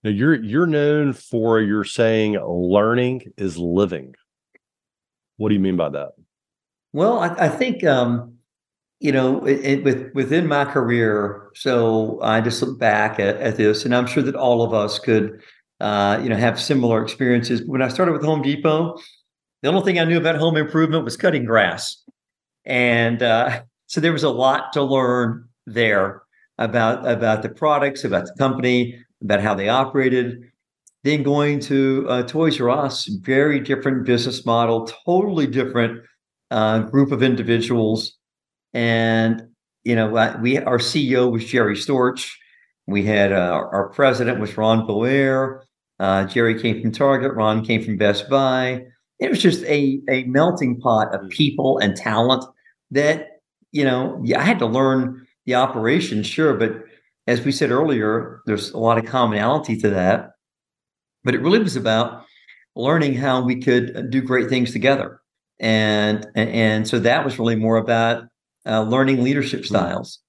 Now 0.03 0.09
you're 0.09 0.41
you're 0.41 0.65
known 0.65 1.13
for 1.13 1.59
your 1.59 1.83
saying 1.83 2.39
learning 2.39 3.33
is 3.37 3.57
living. 3.57 4.15
What 5.37 5.49
do 5.49 5.55
you 5.55 5.61
mean 5.61 5.77
by 5.77 5.89
that? 5.89 6.13
Well, 6.93 7.19
I, 7.19 7.35
I 7.37 7.49
think 7.49 7.83
um, 7.83 8.34
you 9.05 9.11
know, 9.11 9.45
it, 9.45 9.63
it, 9.63 9.83
with 9.83 10.11
within 10.15 10.47
my 10.47 10.65
career. 10.65 11.51
So 11.53 12.19
I 12.23 12.41
just 12.41 12.59
look 12.63 12.79
back 12.79 13.19
at, 13.19 13.37
at 13.37 13.55
this, 13.55 13.85
and 13.85 13.93
I'm 13.93 14.07
sure 14.07 14.23
that 14.23 14.33
all 14.33 14.63
of 14.63 14.73
us 14.73 14.97
could, 14.97 15.39
uh, 15.79 16.19
you 16.23 16.27
know, 16.27 16.35
have 16.35 16.59
similar 16.59 17.03
experiences. 17.03 17.61
When 17.67 17.83
I 17.83 17.87
started 17.87 18.13
with 18.13 18.23
Home 18.23 18.41
Depot, 18.41 18.97
the 19.61 19.69
only 19.69 19.83
thing 19.83 19.99
I 19.99 20.05
knew 20.05 20.17
about 20.17 20.37
home 20.37 20.57
improvement 20.57 21.03
was 21.03 21.17
cutting 21.17 21.45
grass, 21.45 22.03
and 22.65 23.21
uh, 23.21 23.61
so 23.85 24.01
there 24.01 24.11
was 24.11 24.23
a 24.23 24.29
lot 24.31 24.73
to 24.73 24.81
learn 24.81 25.47
there 25.67 26.23
about 26.57 27.07
about 27.07 27.43
the 27.43 27.49
products, 27.49 28.03
about 28.03 28.25
the 28.25 28.33
company, 28.39 28.99
about 29.21 29.39
how 29.39 29.53
they 29.53 29.69
operated. 29.69 30.49
Then 31.03 31.21
going 31.21 31.59
to 31.59 32.07
uh, 32.09 32.23
Toys 32.23 32.59
R 32.59 32.71
Us, 32.71 33.05
very 33.05 33.59
different 33.59 34.03
business 34.03 34.47
model, 34.47 34.89
totally 35.05 35.45
different 35.45 36.01
uh, 36.49 36.79
group 36.79 37.11
of 37.11 37.21
individuals. 37.21 38.17
And 38.75 39.47
you 39.85 39.95
know, 39.95 40.09
we 40.41 40.59
our 40.59 40.77
CEO 40.77 41.31
was 41.31 41.45
Jerry 41.45 41.75
Storch. 41.75 42.29
We 42.87 43.03
had 43.03 43.31
uh, 43.31 43.67
our 43.71 43.89
president 43.89 44.39
was 44.39 44.57
Ron 44.57 44.85
Boire. 44.85 45.61
Uh, 45.99 46.25
Jerry 46.25 46.61
came 46.61 46.81
from 46.81 46.91
Target. 46.91 47.33
Ron 47.33 47.65
came 47.65 47.81
from 47.81 47.97
Best 47.97 48.29
Buy. 48.29 48.83
It 49.19 49.29
was 49.29 49.41
just 49.41 49.63
a 49.63 50.01
a 50.09 50.25
melting 50.25 50.79
pot 50.81 51.15
of 51.15 51.29
people 51.29 51.79
and 51.79 51.95
talent 51.95 52.43
that 52.91 53.39
you 53.71 53.85
know. 53.85 54.21
Yeah, 54.23 54.41
I 54.41 54.43
had 54.43 54.59
to 54.59 54.65
learn 54.65 55.25
the 55.45 55.55
operation, 55.55 56.21
sure, 56.21 56.55
but 56.55 56.83
as 57.27 57.41
we 57.45 57.51
said 57.51 57.71
earlier, 57.71 58.41
there's 58.45 58.71
a 58.71 58.77
lot 58.77 58.97
of 58.97 59.05
commonality 59.05 59.77
to 59.77 59.89
that. 59.91 60.31
But 61.23 61.33
it 61.33 61.41
really 61.41 61.59
was 61.59 61.75
about 61.75 62.25
learning 62.75 63.13
how 63.13 63.43
we 63.43 63.61
could 63.61 64.09
do 64.09 64.21
great 64.21 64.49
things 64.49 64.73
together. 64.73 65.21
And 65.59 66.27
and 66.35 66.85
so 66.85 66.99
that 66.99 67.23
was 67.23 67.39
really 67.39 67.55
more 67.55 67.77
about 67.77 68.25
uh, 68.65 68.83
learning 68.83 69.23
leadership 69.23 69.61
mm-hmm. 69.61 69.75
styles. 69.75 70.19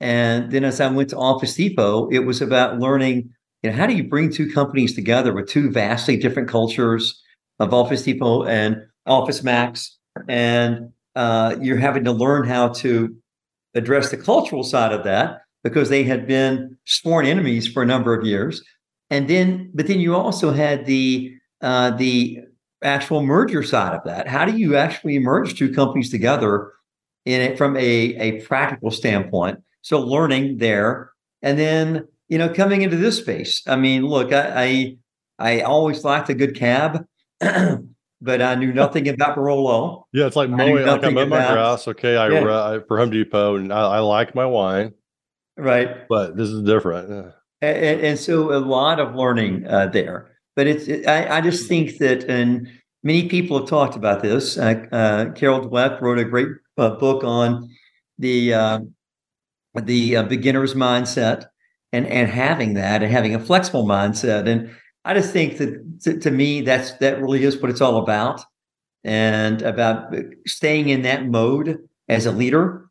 And 0.00 0.50
then 0.50 0.64
as 0.64 0.80
I 0.80 0.88
went 0.88 1.10
to 1.10 1.16
Office 1.16 1.54
Depot, 1.54 2.08
it 2.10 2.20
was 2.20 2.42
about 2.42 2.78
learning, 2.78 3.30
you 3.62 3.70
know, 3.70 3.76
how 3.76 3.86
do 3.86 3.94
you 3.94 4.04
bring 4.04 4.30
two 4.30 4.50
companies 4.52 4.94
together 4.94 5.32
with 5.32 5.48
two 5.48 5.70
vastly 5.70 6.16
different 6.16 6.48
cultures 6.48 7.22
of 7.58 7.72
Office 7.72 8.02
Depot 8.02 8.44
and 8.44 8.82
Office 9.06 9.42
Max, 9.42 9.96
and 10.28 10.90
uh, 11.14 11.56
you're 11.60 11.78
having 11.78 12.04
to 12.04 12.12
learn 12.12 12.46
how 12.46 12.68
to 12.68 13.16
address 13.74 14.10
the 14.10 14.16
cultural 14.16 14.62
side 14.62 14.92
of 14.92 15.04
that 15.04 15.42
because 15.64 15.88
they 15.88 16.04
had 16.04 16.26
been 16.26 16.76
sworn 16.84 17.24
enemies 17.24 17.66
for 17.66 17.82
a 17.82 17.86
number 17.86 18.14
of 18.14 18.26
years 18.26 18.62
and 19.10 19.28
then 19.28 19.70
but 19.74 19.86
then 19.86 20.00
you 20.00 20.14
also 20.14 20.52
had 20.52 20.86
the 20.86 21.34
uh, 21.62 21.90
the 21.92 22.40
actual 22.82 23.22
merger 23.22 23.62
side 23.62 23.94
of 23.94 24.04
that. 24.04 24.28
How 24.28 24.44
do 24.44 24.56
you 24.56 24.76
actually 24.76 25.18
merge 25.18 25.58
two 25.58 25.72
companies 25.72 26.10
together 26.10 26.72
in 27.26 27.40
it 27.40 27.58
from 27.58 27.76
a 27.76 27.80
a 27.80 28.40
practical 28.42 28.90
standpoint? 28.90 29.58
So 29.82 30.00
learning 30.00 30.58
there, 30.58 31.10
and 31.42 31.58
then 31.58 32.08
you 32.28 32.38
know 32.38 32.48
coming 32.48 32.82
into 32.82 32.96
this 32.96 33.18
space. 33.18 33.62
I 33.66 33.76
mean, 33.76 34.06
look, 34.06 34.32
I 34.32 34.96
I, 35.38 35.58
I 35.58 35.60
always 35.60 36.04
liked 36.04 36.30
a 36.30 36.34
good 36.34 36.56
cab. 36.56 37.04
but 38.22 38.40
I 38.40 38.54
knew 38.54 38.72
nothing 38.72 39.08
about 39.08 39.36
Barolo. 39.36 40.04
Yeah, 40.14 40.26
it's 40.26 40.36
like 40.36 40.48
mowing. 40.48 40.86
Like 40.86 41.04
I 41.04 41.10
mow 41.10 41.26
my 41.26 41.52
grass. 41.52 41.86
Okay, 41.86 42.16
I, 42.16 42.28
yeah. 42.28 42.44
uh, 42.46 42.80
for 42.88 42.96
Home 42.98 43.10
Depot, 43.10 43.56
and 43.56 43.70
I, 43.70 43.80
I, 43.80 43.98
like 43.98 44.34
my 44.34 44.46
wine. 44.46 44.94
Right, 45.58 46.08
but 46.08 46.36
this 46.36 46.48
is 46.48 46.62
different. 46.62 47.10
Yeah 47.10 47.32
and, 47.62 48.00
and 48.00 48.18
so 48.18 48.52
a 48.52 48.60
lot 48.60 49.00
of 49.00 49.14
learning 49.14 49.66
uh, 49.66 49.86
there. 49.86 50.28
But 50.54 50.66
it's 50.66 50.88
it, 50.88 51.06
I, 51.06 51.38
I, 51.38 51.40
just 51.40 51.68
think 51.68 51.98
that, 51.98 52.24
and 52.24 52.68
many 53.06 53.28
people 53.28 53.58
have 53.58 53.68
talked 53.68 53.94
about 53.94 54.20
this. 54.20 54.58
Uh, 54.58 54.84
uh, 54.90 55.30
Carol 55.32 55.60
Dweck 55.60 56.00
wrote 56.00 56.18
a 56.18 56.24
great 56.24 56.48
uh, 56.76 56.90
book 56.90 57.22
on 57.22 57.70
the 58.18 58.52
uh, 58.52 58.80
the 59.74 60.16
uh, 60.16 60.22
beginner's 60.24 60.74
mindset 60.74 61.46
and 61.92 62.06
and 62.06 62.28
having 62.28 62.74
that 62.74 63.02
and 63.02 63.12
having 63.12 63.34
a 63.34 63.40
flexible 63.40 63.86
mindset. 63.86 64.48
And 64.48 64.74
I 65.04 65.14
just 65.14 65.32
think 65.32 65.58
that 65.58 66.00
to, 66.02 66.18
to 66.18 66.30
me, 66.30 66.62
that's 66.62 66.92
that 66.94 67.20
really 67.22 67.44
is 67.44 67.62
what 67.62 67.70
it's 67.70 67.80
all 67.80 67.98
about, 67.98 68.42
and 69.04 69.62
about 69.62 70.12
staying 70.46 70.88
in 70.88 71.02
that 71.02 71.26
mode 71.26 71.78
as 72.08 72.26
a 72.26 72.32
leader. 72.32 72.82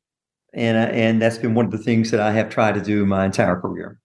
And, 0.54 0.78
and 0.78 1.22
that's 1.22 1.38
been 1.38 1.54
one 1.54 1.66
of 1.66 1.72
the 1.72 1.78
things 1.78 2.12
that 2.12 2.22
I 2.22 2.32
have 2.32 2.48
tried 2.48 2.76
to 2.76 2.82
do 2.82 3.06
my 3.06 3.26
entire 3.26 3.60
career. 3.60 4.00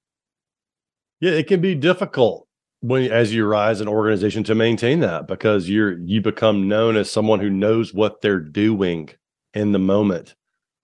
Yeah, 1.20 1.30
it 1.30 1.46
can 1.46 1.60
be 1.60 1.76
difficult 1.76 2.48
when 2.80 3.10
as 3.10 3.32
you 3.32 3.46
rise 3.46 3.80
an 3.80 3.88
organization 3.88 4.42
to 4.44 4.54
maintain 4.54 5.00
that 5.00 5.26
because 5.26 5.68
you're 5.68 5.98
you 5.98 6.20
become 6.20 6.68
known 6.68 6.96
as 6.96 7.10
someone 7.10 7.40
who 7.40 7.50
knows 7.50 7.92
what 7.92 8.20
they're 8.20 8.40
doing 8.40 9.10
in 9.54 9.72
the 9.72 9.78
moment. 9.78 10.34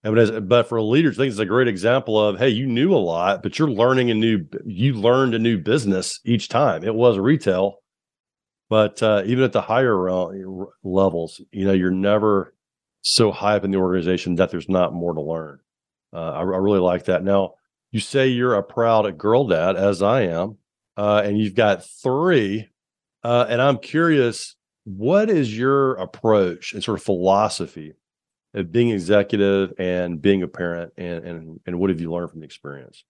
And 0.03 0.17
as, 0.17 0.31
but 0.31 0.69
for 0.69 0.81
leaders, 0.81 1.17
I 1.17 1.23
think 1.23 1.31
it's 1.31 1.39
a 1.39 1.45
great 1.45 1.67
example 1.67 2.19
of 2.19 2.37
hey, 2.37 2.49
you 2.49 2.67
knew 2.67 2.93
a 2.93 2.97
lot, 2.97 3.41
but 3.41 3.57
you're 3.57 3.69
learning 3.69 4.11
a 4.11 4.13
new 4.13 4.45
you 4.65 4.93
learned 4.93 5.33
a 5.33 5.39
new 5.39 5.57
business 5.57 6.19
each 6.23 6.49
time. 6.49 6.83
It 6.83 6.93
was 6.93 7.17
retail, 7.17 7.79
but 8.69 9.01
uh, 9.01 9.23
even 9.25 9.43
at 9.43 9.53
the 9.53 9.61
higher 9.61 9.97
levels, 10.83 11.41
you 11.51 11.65
know, 11.65 11.73
you're 11.73 11.91
never 11.91 12.53
so 13.01 13.31
high 13.31 13.55
up 13.55 13.63
in 13.63 13.71
the 13.71 13.77
organization 13.77 14.35
that 14.35 14.51
there's 14.51 14.69
not 14.69 14.93
more 14.93 15.13
to 15.13 15.21
learn. 15.21 15.59
Uh, 16.13 16.31
I, 16.31 16.39
I 16.39 16.41
really 16.41 16.79
like 16.79 17.05
that. 17.05 17.23
Now, 17.23 17.53
you 17.91 17.99
say 17.99 18.27
you're 18.27 18.55
a 18.55 18.63
proud 18.63 19.17
girl 19.17 19.47
dad, 19.47 19.75
as 19.75 20.01
I 20.01 20.23
am, 20.23 20.57
uh, 20.97 21.21
and 21.23 21.39
you've 21.39 21.55
got 21.55 21.85
three. 21.85 22.67
Uh, 23.23 23.45
and 23.47 23.61
I'm 23.61 23.77
curious, 23.77 24.55
what 24.83 25.29
is 25.29 25.57
your 25.57 25.93
approach 25.95 26.73
and 26.73 26.83
sort 26.83 26.97
of 26.97 27.03
philosophy 27.03 27.93
of 28.53 28.71
being 28.71 28.89
executive 28.89 29.73
and 29.77 30.21
being 30.21 30.41
a 30.43 30.47
parent, 30.47 30.93
and 30.97 31.25
and 31.25 31.59
and 31.65 31.79
what 31.79 31.89
have 31.89 32.01
you 32.01 32.11
learned 32.11 32.31
from 32.31 32.39
the 32.39 32.45
experience? 32.45 33.03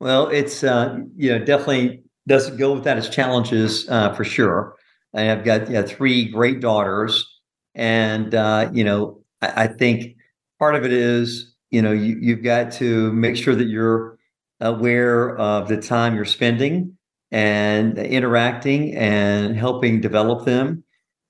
Well, 0.00 0.28
it's 0.28 0.62
uh, 0.62 0.98
you 1.16 1.30
know 1.30 1.44
definitely 1.44 2.04
doesn't 2.26 2.56
go 2.56 2.74
without 2.74 2.98
its 2.98 3.08
challenges 3.08 3.88
uh, 3.88 4.12
for 4.14 4.24
sure. 4.24 4.76
And 5.12 5.22
I 5.22 5.24
have 5.24 5.44
got 5.44 5.70
yeah, 5.70 5.82
three 5.82 6.26
great 6.26 6.60
daughters, 6.60 7.40
And 7.74 8.34
uh, 8.34 8.70
you 8.72 8.84
know, 8.84 9.22
I, 9.42 9.64
I, 9.64 9.66
think 9.68 10.16
part 10.58 10.74
of 10.74 10.84
it 10.84 10.92
is, 10.92 11.54
you 11.70 11.82
know, 11.82 11.92
you, 11.92 12.16
you've 12.20 12.42
got 12.42 12.72
to 12.72 13.12
make 13.12 13.36
sure 13.36 13.54
that 13.54 13.68
you're 13.68 14.13
aware 14.60 15.36
of 15.38 15.68
the 15.68 15.76
time 15.76 16.14
you're 16.14 16.24
spending 16.24 16.96
and 17.30 17.98
interacting 17.98 18.94
and 18.94 19.56
helping 19.56 20.00
develop 20.00 20.44
them. 20.44 20.84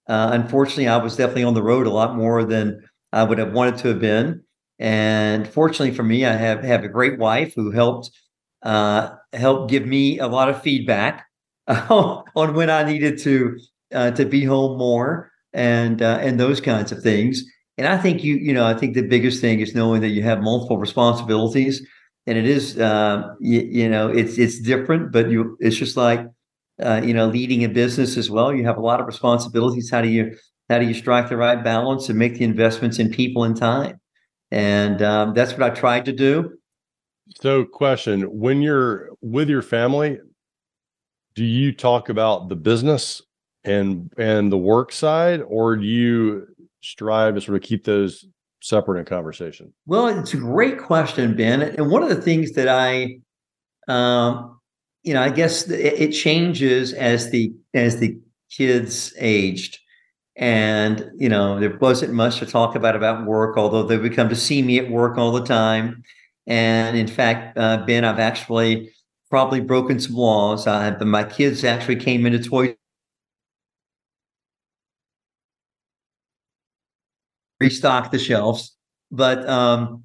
Uh, 0.09 0.31
unfortunately, 0.33 0.89
I 0.89 0.99
was 0.99 1.17
definitely 1.17 1.45
on 1.45 1.55
the 1.55 1.63
road 1.63 1.87
a 1.87 1.91
lot 1.91 2.17
more 2.17 2.45
than 2.45 2.81
I 3.13 3.25
would 3.25 3.39
have 3.39 3.53
wanted 3.53 3.79
to 3.79 3.89
have 3.89 4.01
been. 4.01 4.43
And 4.79 5.47
fortunately 5.49 5.95
for 5.95 6.03
me, 6.03 6.27
I 6.27 6.35
have 6.35 6.63
have 6.65 6.85
a 6.85 6.89
great 6.89 7.19
wife 7.19 7.55
who 7.55 7.71
helped 7.71 8.11
uh, 8.63 9.11
give 9.69 9.87
me 9.87 10.19
a 10.19 10.27
lot 10.27 10.49
of 10.49 10.63
feedback 10.63 11.27
on 11.69 12.55
when 12.55 12.71
I 12.71 12.83
needed 12.83 13.19
to 13.21 13.59
uh, 13.95 14.11
to 14.13 14.25
be 14.25 14.45
home 14.45 14.79
more 14.79 15.31
and 15.53 16.03
uh, 16.03 16.19
and 16.21 16.39
those 16.39 16.61
kinds 16.61 16.93
of 16.93 17.03
things. 17.03 17.43
And 17.79 17.87
I 17.87 17.97
think 17.97 18.25
you 18.25 18.35
you 18.37 18.53
know 18.53 18.67
I 18.67 18.75
think 18.75 18.95
the 18.95 19.07
biggest 19.07 19.41
thing 19.41 19.61
is 19.61 19.75
knowing 19.75 20.01
that 20.03 20.09
you 20.09 20.23
have 20.23 20.43
multiple 20.43 20.79
responsibilities, 20.79 21.87
and 22.27 22.39
it 22.39 22.47
is 22.47 22.79
uh, 22.79 23.35
you, 23.41 23.61
you 23.61 23.89
know 23.89 24.09
it's 24.09 24.39
it's 24.39 24.59
different, 24.61 25.13
but 25.13 25.31
you 25.31 25.57
it's 25.61 25.77
just 25.77 25.97
like 25.97 26.27
uh, 26.83 27.01
you 27.05 27.15
know 27.15 27.27
leading 27.27 27.65
a 27.65 27.69
business 27.69 28.17
as 28.17 28.31
well. 28.31 28.55
You 28.55 28.65
have 28.65 28.79
a 28.79 28.83
lot 28.83 29.01
of 29.01 29.07
responsibilities. 29.07 29.91
How 29.91 30.03
do 30.03 30.09
you 30.09 30.37
how 30.71 30.79
do 30.79 30.87
you 30.87 30.95
strike 30.95 31.29
the 31.29 31.37
right 31.37 31.63
balance 31.63 32.09
and 32.09 32.19
make 32.19 32.35
the 32.35 32.45
investments 32.45 32.99
in 32.99 33.11
people 33.11 33.45
and 33.45 33.57
time? 33.57 34.01
And 34.51 35.03
um, 35.03 35.35
that's 35.35 35.53
what 35.53 35.63
I 35.63 35.71
tried 35.71 36.07
to 36.07 36.13
do. 36.13 36.53
So, 37.41 37.65
question: 37.65 38.23
When 38.23 38.63
you're 38.63 39.11
with 39.21 39.49
your 39.49 39.63
family, 39.63 40.19
do 41.35 41.45
you 41.45 41.73
talk 41.73 42.09
about 42.09 42.49
the 42.49 42.57
business 42.57 43.21
and 43.65 44.13
and 44.17 44.51
the 44.51 44.59
work 44.59 44.93
side, 44.93 45.43
or 45.47 45.77
do 45.77 45.85
you 45.85 46.47
strive 46.83 47.35
to 47.35 47.41
sort 47.41 47.57
of 47.57 47.63
keep 47.63 47.85
those 47.85 48.27
separate 48.65 48.99
in 48.99 49.05
conversation? 49.05 49.73
Well, 49.87 50.07
it's 50.09 50.35
a 50.35 50.39
great 50.39 50.79
question, 50.79 51.37
Ben. 51.37 51.63
And 51.63 51.91
one 51.91 52.03
of 52.03 52.09
the 52.09 52.21
things 52.21 52.53
that 52.53 52.69
I, 52.69 53.19
um, 53.89 54.59
you 55.03 55.13
know, 55.13 55.23
I 55.23 55.31
guess 55.31 55.69
it 55.69 56.13
changes 56.13 56.93
as 56.95 57.31
the 57.31 57.53
as 57.75 58.01
the 58.01 58.19
kids 58.51 59.13
aged 59.19 59.79
and 60.37 61.11
you 61.17 61.29
know 61.29 61.61
there 61.61 61.77
wasn't 61.79 62.13
much 62.13 62.39
to 62.39 62.47
talk 62.47 62.75
about 62.75 62.97
about 62.97 63.25
work 63.25 63.57
although 63.57 63.85
they 63.85 63.97
would 63.97 64.15
come 64.15 64.29
to 64.29 64.35
see 64.35 64.63
me 64.63 64.79
at 64.79 64.91
work 64.91 65.17
all 65.17 65.31
the 65.31 65.45
time 65.45 66.03
and 66.47 66.97
in 66.97 67.07
fact 67.07 67.57
uh, 67.57 67.85
ben 67.87 68.05
i've 68.05 68.19
actually 68.19 68.91
probably 69.31 69.61
broken 69.61 69.99
some 69.99 70.15
laws 70.15 70.67
uh, 70.67 70.91
but 70.99 71.07
my 71.07 71.23
kids 71.23 71.65
actually 71.65 71.97
came 71.97 72.27
into 72.27 72.39
toy 72.39 72.77
restock 77.65 78.11
the 78.11 78.19
shelves. 78.19 78.77
But 79.11 79.49
um, 79.49 80.05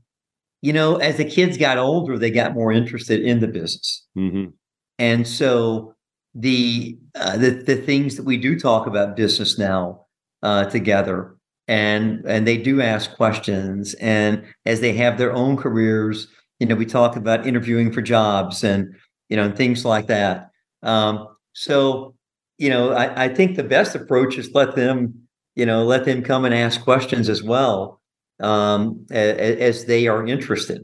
you 0.61 0.73
know 0.73 0.97
as 0.97 1.17
the 1.17 1.25
kids 1.25 1.57
got 1.57 1.77
older 1.77 2.17
they 2.17 2.31
got 2.31 2.53
more 2.53 2.71
interested 2.71 3.21
in 3.21 3.39
the 3.39 3.47
business. 3.47 4.05
Mm-hmm. 4.17 4.51
and 4.97 5.27
so 5.27 5.95
the, 6.35 6.97
uh, 7.15 7.37
the 7.37 7.49
the 7.49 7.75
things 7.75 8.15
that 8.15 8.23
we 8.23 8.37
do 8.37 8.59
talk 8.59 8.85
about 8.85 9.15
business 9.15 9.57
now 9.57 10.05
uh, 10.43 10.65
together 10.65 11.35
and 11.67 12.23
and 12.25 12.47
they 12.47 12.57
do 12.57 12.81
ask 12.81 13.15
questions 13.15 13.95
and 13.95 14.43
as 14.65 14.79
they 14.79 14.93
have 14.93 15.17
their 15.17 15.33
own 15.33 15.57
careers 15.57 16.27
you 16.59 16.67
know 16.67 16.75
we 16.75 16.85
talk 16.85 17.15
about 17.15 17.47
interviewing 17.47 17.91
for 17.91 18.01
jobs 18.01 18.63
and 18.63 18.93
you 19.29 19.37
know 19.37 19.45
and 19.45 19.55
things 19.55 19.85
like 19.85 20.07
that. 20.07 20.51
Um, 20.83 21.27
so 21.53 22.15
you 22.57 22.69
know 22.69 22.91
I, 22.91 23.25
I 23.25 23.27
think 23.33 23.55
the 23.55 23.63
best 23.63 23.95
approach 23.95 24.37
is 24.37 24.51
let 24.53 24.75
them 24.75 25.28
you 25.59 25.65
know 25.65 25.83
let 25.83 26.05
them 26.05 26.23
come 26.23 26.45
and 26.45 26.55
ask 26.55 26.81
questions 26.81 27.29
as 27.29 27.43
well 27.43 28.01
um, 28.39 29.05
as, 29.11 29.57
as 29.57 29.85
they 29.85 30.07
are 30.07 30.25
interested 30.25 30.81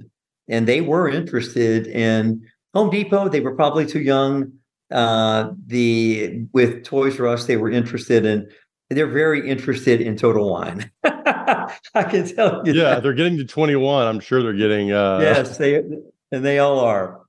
and 0.48 0.68
they 0.68 0.82
were 0.82 1.10
interested 1.10 1.88
in 1.88 2.46
home 2.74 2.90
depot 2.90 3.30
they 3.30 3.40
were 3.40 3.56
probably 3.56 3.86
too 3.86 4.02
young 4.02 4.52
uh, 4.92 5.50
the 5.66 6.46
with 6.54 6.84
toys 6.84 7.20
r 7.20 7.28
us 7.28 7.46
they 7.46 7.58
were 7.58 7.72
interested 7.72 8.26
in 8.26 8.48
they're 8.90 9.08
very 9.08 9.50
interested 9.50 10.02
in 10.02 10.16
total 10.16 10.52
wine. 10.52 10.92
I 11.04 12.04
can 12.10 12.28
tell 12.28 12.62
you. 12.66 12.74
Yeah, 12.74 12.96
that. 12.96 13.04
they're 13.04 13.14
getting 13.14 13.38
to 13.38 13.46
21. 13.46 14.08
I'm 14.08 14.20
sure 14.20 14.44
they're 14.44 14.54
getting 14.54 14.92
uh 14.92 15.20
Yes, 15.22 15.58
they 15.58 15.76
and 16.32 16.46
they 16.46 16.60
all 16.60 16.80
are. 16.80 17.22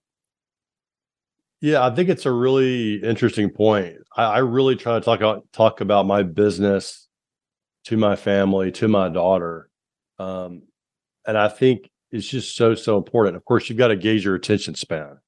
Yeah, 1.61 1.85
I 1.87 1.95
think 1.95 2.11
it's 2.11 2.27
a 2.27 2.33
really 2.33 2.97
interesting 3.03 3.51
point. 3.51 3.97
I, 4.17 4.25
I 4.25 4.39
really 4.39 4.77
try 4.77 4.95
to 4.95 5.01
talk 5.01 5.21
about 5.21 5.51
talk 5.53 5.81
about 5.81 6.07
my 6.07 6.23
business 6.23 7.06
to 7.87 7.97
my 7.97 8.17
family, 8.17 8.71
to 8.73 8.89
my 8.89 9.09
daughter. 9.09 9.69
Um, 10.19 10.63
and 11.27 11.37
I 11.37 11.49
think 11.49 11.91
it's 12.11 12.29
just 12.29 12.57
so, 12.57 12.75
so 12.75 12.97
important. 12.97 13.37
Of 13.37 13.45
course, 13.45 13.69
you've 13.69 13.79
got 13.79 13.89
to 13.89 13.97
gauge 13.97 14.25
your 14.25 14.35
attention 14.35 14.75
span. 14.75 15.19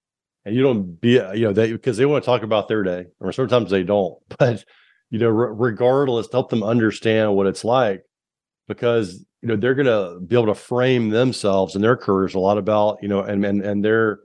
And 0.44 0.54
you 0.54 0.62
don't 0.62 1.00
be, 1.00 1.12
you 1.34 1.42
know, 1.42 1.52
they 1.52 1.72
because 1.72 1.96
they 1.96 2.06
want 2.06 2.24
to 2.24 2.26
talk 2.26 2.42
about 2.42 2.68
their 2.68 2.82
day, 2.82 3.06
or 3.20 3.32
sometimes 3.32 3.70
they 3.70 3.82
don't. 3.82 4.18
But 4.38 4.64
you 5.10 5.18
know, 5.18 5.28
re- 5.28 5.52
regardless, 5.52 6.28
help 6.30 6.48
them 6.50 6.62
understand 6.62 7.34
what 7.34 7.46
it's 7.46 7.64
like 7.64 8.02
because 8.66 9.24
you 9.42 9.48
know 9.48 9.56
they're 9.56 9.74
going 9.74 9.86
to 9.86 10.20
be 10.20 10.36
able 10.36 10.46
to 10.46 10.54
frame 10.54 11.08
themselves 11.08 11.74
and 11.74 11.82
their 11.82 11.96
careers 11.96 12.34
a 12.34 12.38
lot 12.38 12.58
about 12.58 12.98
you 13.02 13.08
know 13.08 13.20
and 13.20 13.44
and 13.44 13.62
and 13.62 13.84
their 13.84 14.20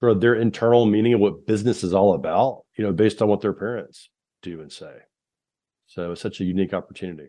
sort 0.00 0.12
of 0.12 0.20
their 0.20 0.34
internal 0.34 0.86
meaning 0.86 1.14
of 1.14 1.20
what 1.20 1.46
business 1.46 1.84
is 1.84 1.94
all 1.94 2.14
about 2.14 2.62
you 2.76 2.84
know 2.84 2.92
based 2.92 3.22
on 3.22 3.28
what 3.28 3.40
their 3.40 3.52
parents 3.52 4.08
do 4.40 4.60
and 4.60 4.72
say 4.72 4.94
so 5.86 6.12
it's 6.12 6.20
such 6.20 6.40
a 6.40 6.44
unique 6.44 6.72
opportunity 6.72 7.28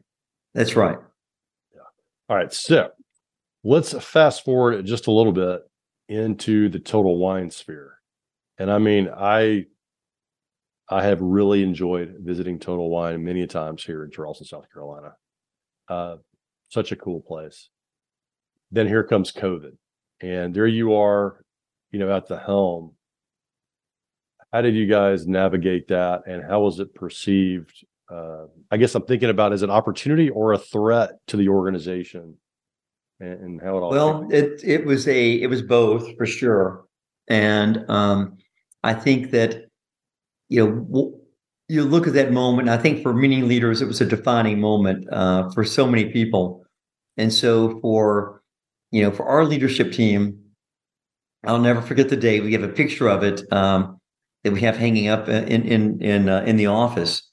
that's 0.53 0.75
right 0.75 0.97
yeah 1.73 1.81
all 2.29 2.35
right 2.35 2.53
so 2.53 2.89
let's 3.63 3.93
fast 4.03 4.43
forward 4.43 4.85
just 4.85 5.07
a 5.07 5.11
little 5.11 5.33
bit 5.33 5.61
into 6.09 6.69
the 6.69 6.79
total 6.79 7.17
wine 7.17 7.49
sphere 7.49 7.97
and 8.57 8.71
i 8.71 8.77
mean 8.77 9.09
i 9.17 9.65
I 10.89 11.03
have 11.03 11.21
really 11.21 11.63
enjoyed 11.63 12.17
visiting 12.19 12.59
Total 12.59 12.89
Wine 12.89 13.23
many 13.23 13.47
times 13.47 13.83
here 13.83 14.03
in 14.03 14.11
Charleston, 14.11 14.45
South 14.45 14.71
Carolina. 14.71 15.13
Uh, 15.89 16.17
such 16.69 16.91
a 16.91 16.95
cool 16.95 17.21
place. 17.21 17.69
Then 18.71 18.87
here 18.87 19.03
comes 19.03 19.31
COVID, 19.31 19.77
and 20.21 20.53
there 20.53 20.67
you 20.67 20.93
are, 20.93 21.45
you 21.91 21.99
know, 21.99 22.15
at 22.15 22.27
the 22.27 22.37
helm. 22.37 22.95
How 24.51 24.61
did 24.61 24.75
you 24.75 24.87
guys 24.87 25.25
navigate 25.25 25.87
that, 25.87 26.27
and 26.27 26.43
how 26.43 26.61
was 26.61 26.79
it 26.79 26.93
perceived? 26.93 27.85
Uh, 28.13 28.45
I 28.69 28.77
guess 28.77 28.93
I'm 28.93 29.03
thinking 29.03 29.29
about 29.29 29.53
as 29.53 29.63
an 29.63 29.71
opportunity 29.71 30.29
or 30.29 30.53
a 30.53 30.57
threat 30.57 31.11
to 31.27 31.37
the 31.37 31.49
organization, 31.49 32.35
and, 33.19 33.39
and 33.39 33.61
how 33.61 33.77
it 33.77 33.81
all. 33.81 33.89
Well, 33.89 34.27
it 34.31 34.61
it 34.63 34.85
was 34.85 35.07
a 35.07 35.41
it 35.41 35.47
was 35.47 35.63
both 35.63 36.15
for 36.15 36.25
sure, 36.25 36.85
and 37.27 37.89
um, 37.89 38.37
I 38.83 38.93
think 38.93 39.31
that 39.31 39.65
you 40.49 40.87
know, 40.91 41.19
you 41.67 41.83
look 41.83 42.05
at 42.05 42.13
that 42.13 42.31
moment. 42.31 42.69
I 42.69 42.77
think 42.77 43.01
for 43.01 43.13
many 43.13 43.41
leaders, 43.41 43.81
it 43.81 43.87
was 43.87 44.01
a 44.01 44.05
defining 44.05 44.59
moment 44.59 45.11
uh, 45.11 45.49
for 45.49 45.63
so 45.63 45.87
many 45.87 46.11
people. 46.11 46.63
And 47.17 47.33
so 47.33 47.79
for 47.79 48.43
you 48.91 49.01
know, 49.01 49.11
for 49.11 49.25
our 49.25 49.43
leadership 49.43 49.91
team, 49.91 50.37
I'll 51.45 51.59
never 51.59 51.81
forget 51.81 52.09
the 52.09 52.17
day. 52.17 52.41
We 52.41 52.53
have 52.53 52.63
a 52.63 52.67
picture 52.67 53.07
of 53.07 53.23
it 53.23 53.41
um, 53.51 53.97
that 54.43 54.53
we 54.53 54.61
have 54.61 54.77
hanging 54.77 55.07
up 55.07 55.27
in 55.29 55.63
in 55.63 56.01
in 56.01 56.29
uh, 56.29 56.43
in 56.45 56.57
the 56.57 56.67
office 56.67 57.23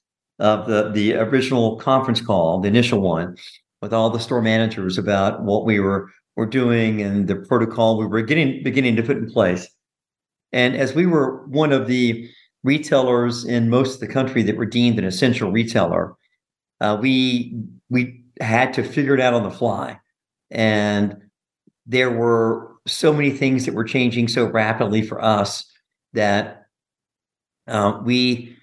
of 0.41 0.67
the 0.67 0.91
the 0.91 1.15
original 1.15 1.77
conference 1.77 2.21
call, 2.21 2.61
the 2.61 2.69
initial 2.69 3.01
one, 3.01 3.37
with 3.83 3.93
all 3.93 4.11
the 4.11 4.19
store 4.19 4.43
managers 4.43 4.99
about 4.99 5.43
what 5.43 5.65
we 5.65 5.79
were 5.79 6.11
were 6.37 6.47
doing 6.47 7.03
and 7.03 7.29
the 7.29 7.37
protocol 7.37 7.99
we 7.99 8.07
were 8.07 8.23
getting 8.23 8.63
beginning 8.63 8.97
to 8.97 9.03
put 9.03 9.19
in 9.19 9.31
place. 9.31 9.69
And 10.53 10.75
as 10.75 10.95
we 10.95 11.07
were 11.07 11.47
one 11.47 11.73
of 11.73 11.87
the 11.87 12.29
retailers 12.65 13.45
in 13.45 13.71
most 13.71 13.95
of 13.95 14.01
the 14.01 14.13
country 14.13 14.43
that 14.43 14.57
were 14.57 14.67
deemed 14.67 14.99
an 14.99 15.05
essential 15.05 15.53
retailer, 15.53 16.15
uh, 16.81 16.99
we 17.01 17.55
we 17.91 18.25
had 18.41 18.73
to 18.75 18.83
figure 18.83 19.15
it 19.15 19.21
out 19.21 19.35
on 19.35 19.43
the 19.43 19.51
fly, 19.51 19.99
and 20.51 21.17
there 21.87 22.11
were 22.11 22.71
so 22.87 23.13
many 23.13 23.31
things 23.31 23.67
that 23.67 23.75
were 23.75 23.85
changing 23.85 24.27
so 24.27 24.47
rapidly 24.47 25.03
for 25.03 25.23
us 25.23 25.65
that 26.15 26.65
uh, 27.69 28.01
we 28.03 28.57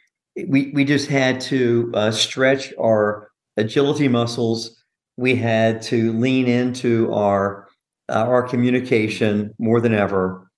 we 0.46 0.72
we 0.74 0.86
just 0.86 1.10
had 1.10 1.42
to 1.42 1.92
uh, 1.94 2.12
stretch 2.12 2.74
our 2.80 3.32
agility 3.58 4.08
muscles. 4.08 4.84
We 5.18 5.36
had 5.36 5.82
to 5.84 6.14
lean 6.14 6.48
into 6.48 7.12
our 7.14 7.68
uh, 8.10 8.26
our 8.26 8.44
communication 8.44 9.54
more 9.58 9.82
than 9.82 9.94
ever, 9.94 10.50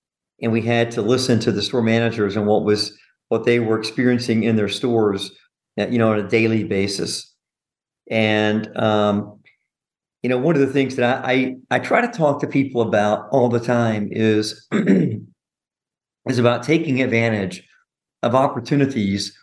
and 0.42 0.52
we 0.52 0.62
had 0.62 0.90
to 0.92 1.02
listen 1.02 1.40
to 1.40 1.52
the 1.52 1.62
store 1.62 1.82
managers 1.82 2.36
and 2.36 2.46
what 2.46 2.64
was 2.64 2.96
what 3.28 3.44
they 3.44 3.60
were 3.60 3.78
experiencing 3.78 4.42
in 4.42 4.56
their 4.56 4.68
stores, 4.68 5.30
uh, 5.78 5.86
you 5.86 5.98
know, 5.98 6.12
on 6.12 6.18
a 6.18 6.28
daily 6.28 6.64
basis. 6.64 7.32
And 8.10 8.76
um, 8.76 9.40
you 10.22 10.28
know, 10.28 10.38
one 10.38 10.54
of 10.54 10.60
the 10.60 10.72
things 10.72 10.96
that 10.96 11.24
I, 11.24 11.32
I, 11.32 11.56
I 11.70 11.78
try 11.78 12.02
to 12.02 12.08
talk 12.08 12.40
to 12.40 12.46
people 12.46 12.82
about 12.82 13.28
all 13.30 13.48
the 13.48 13.60
time 13.60 14.08
is 14.10 14.66
is 14.72 16.38
about 16.38 16.64
taking 16.64 17.00
advantage 17.00 17.66
of 18.22 18.34
opportunities 18.34 19.34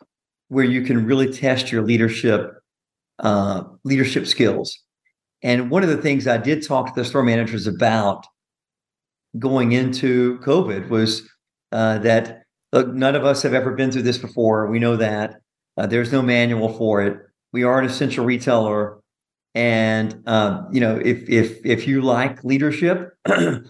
where 0.50 0.66
you 0.66 0.82
can 0.82 1.06
really 1.06 1.32
test 1.32 1.72
your 1.72 1.82
leadership 1.82 2.54
uh, 3.20 3.64
leadership 3.84 4.28
skills. 4.28 4.80
And 5.44 5.70
one 5.70 5.84
of 5.84 5.90
the 5.90 5.98
things 5.98 6.28
I 6.28 6.38
did 6.38 6.66
talk 6.66 6.88
to 6.88 7.02
the 7.02 7.06
store 7.06 7.24
managers 7.24 7.68
about 7.68 8.26
going 9.38 9.72
into 9.72 10.40
COVID 10.40 10.90
was 10.90 11.28
uh, 11.72 12.00
that 12.00 12.44
look, 12.72 12.88
none 12.88 13.16
of 13.16 13.26
us 13.26 13.44
have 13.44 13.54
ever 13.54 13.74
been 13.74 13.92
through 13.92 14.04
this 14.04 14.18
before. 14.18 14.68
We 14.68 14.80
know 14.80 14.96
that 14.98 15.36
uh, 15.78 15.86
there's 15.88 16.12
no 16.12 16.22
manual 16.22 16.74
for 16.74 17.02
it. 17.04 17.18
We 17.54 17.64
are 17.64 17.80
an 17.80 17.86
essential 17.86 18.26
retailer, 18.26 19.00
and 19.56 20.22
um, 20.28 20.68
you 20.72 20.80
know 20.80 20.98
if 20.98 21.30
if 21.30 21.66
if 21.66 21.88
you 21.88 22.02
like 22.02 22.44
leadership, 22.44 23.14
then 23.26 23.64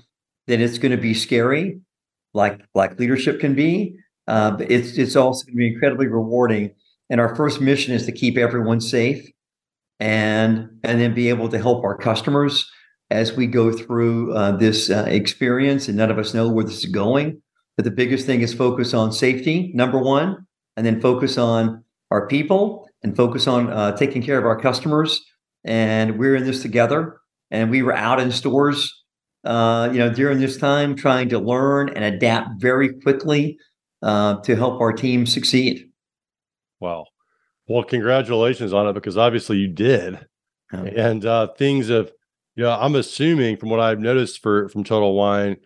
it's 0.48 0.78
going 0.78 0.92
to 0.92 0.98
be 0.98 1.14
scary, 1.14 1.80
like 2.34 2.62
like 2.74 3.00
leadership 3.00 3.40
can 3.40 3.56
be. 3.56 3.98
Uh, 4.28 4.58
it's 4.60 4.98
it's 4.98 5.16
also 5.16 5.46
going 5.46 5.54
to 5.54 5.58
be 5.58 5.74
incredibly 5.74 6.08
rewarding. 6.08 6.74
And 7.10 7.22
our 7.22 7.36
first 7.36 7.62
mission 7.62 7.94
is 7.94 8.06
to 8.06 8.12
keep 8.12 8.38
everyone 8.38 8.82
safe, 8.82 9.26
and 10.00 10.70
and 10.84 11.00
then 11.00 11.14
be 11.14 11.30
able 11.30 11.50
to 11.50 11.58
help 11.58 11.84
our 11.84 11.98
customers 11.98 12.70
as 13.10 13.34
we 13.34 13.48
go 13.48 13.72
through 13.72 14.34
uh, 14.34 14.52
this 14.58 14.90
uh, 14.90 15.06
experience. 15.08 15.88
And 15.88 15.98
none 15.98 16.12
of 16.12 16.20
us 16.20 16.34
know 16.34 16.50
where 16.50 16.66
this 16.66 16.80
is 16.80 16.92
going. 16.92 17.42
But 17.78 17.86
the 17.86 17.92
biggest 17.92 18.26
thing 18.26 18.42
is 18.42 18.54
focus 18.54 18.94
on 18.94 19.12
safety, 19.12 19.72
number 19.74 20.00
one, 20.00 20.46
and 20.76 20.86
then 20.86 21.00
focus 21.00 21.38
on 21.38 21.84
our 22.12 22.28
people 22.28 22.90
and 23.04 23.16
focus 23.16 23.48
on 23.48 23.72
uh, 23.72 23.96
taking 23.96 24.24
care 24.24 24.38
of 24.38 24.46
our 24.46 24.60
customers. 24.60 25.24
And 25.64 26.18
we're 26.18 26.36
in 26.36 26.44
this 26.44 26.62
together. 26.62 27.20
And 27.52 27.70
we 27.70 27.84
were 27.84 27.96
out 27.96 28.20
in 28.20 28.32
stores, 28.32 28.94
uh, 29.46 29.90
you 29.92 30.00
know, 30.00 30.10
during 30.10 30.40
this 30.40 30.58
time, 30.58 30.96
trying 30.96 31.30
to 31.30 31.40
learn 31.40 31.90
and 31.90 32.04
adapt 32.04 32.60
very 32.60 32.90
quickly 33.02 33.58
uh, 34.02 34.40
to 34.42 34.56
help 34.56 34.80
our 34.82 34.94
team 34.94 35.26
succeed. 35.26 35.90
Wow. 36.80 37.06
Well, 37.68 37.84
congratulations 37.84 38.74
on 38.74 38.88
it 38.88 38.94
because 38.94 39.18
obviously 39.18 39.58
you 39.58 39.68
did, 39.68 40.20
and 40.72 41.26
uh, 41.26 41.48
things 41.58 41.90
have. 41.90 42.12
Yeah, 42.56 42.76
I'm 42.76 42.96
assuming 42.96 43.58
from 43.58 43.70
what 43.70 43.80
I've 43.80 44.00
noticed 44.00 44.42
for 44.42 44.68
from 44.70 44.84
Total 44.84 45.14
Wine, 45.14 45.58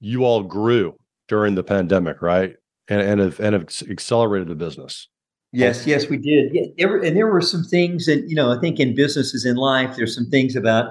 you 0.00 0.24
all 0.24 0.42
grew 0.42 0.94
during 1.26 1.56
the 1.56 1.64
pandemic, 1.64 2.22
right? 2.22 2.54
And 2.88 3.00
and 3.00 3.20
have 3.20 3.40
and 3.40 3.54
have 3.54 3.66
accelerated 3.90 4.48
the 4.48 4.54
business. 4.54 5.08
Yes, 5.52 5.86
yes, 5.86 6.08
we 6.08 6.16
did. 6.16 6.52
Yeah, 6.52 6.66
there 6.76 6.98
and 6.98 7.16
there 7.16 7.26
were 7.26 7.40
some 7.40 7.64
things 7.64 8.06
that 8.06 8.28
you 8.28 8.36
know 8.36 8.52
I 8.52 8.60
think 8.60 8.78
in 8.78 8.94
businesses 8.94 9.44
in 9.44 9.56
life, 9.56 9.96
there's 9.96 10.14
some 10.14 10.30
things 10.30 10.54
about 10.54 10.86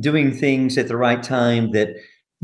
doing 0.00 0.34
things 0.34 0.76
at 0.76 0.88
the 0.88 0.96
right 0.96 1.22
time 1.22 1.70
that 1.72 1.88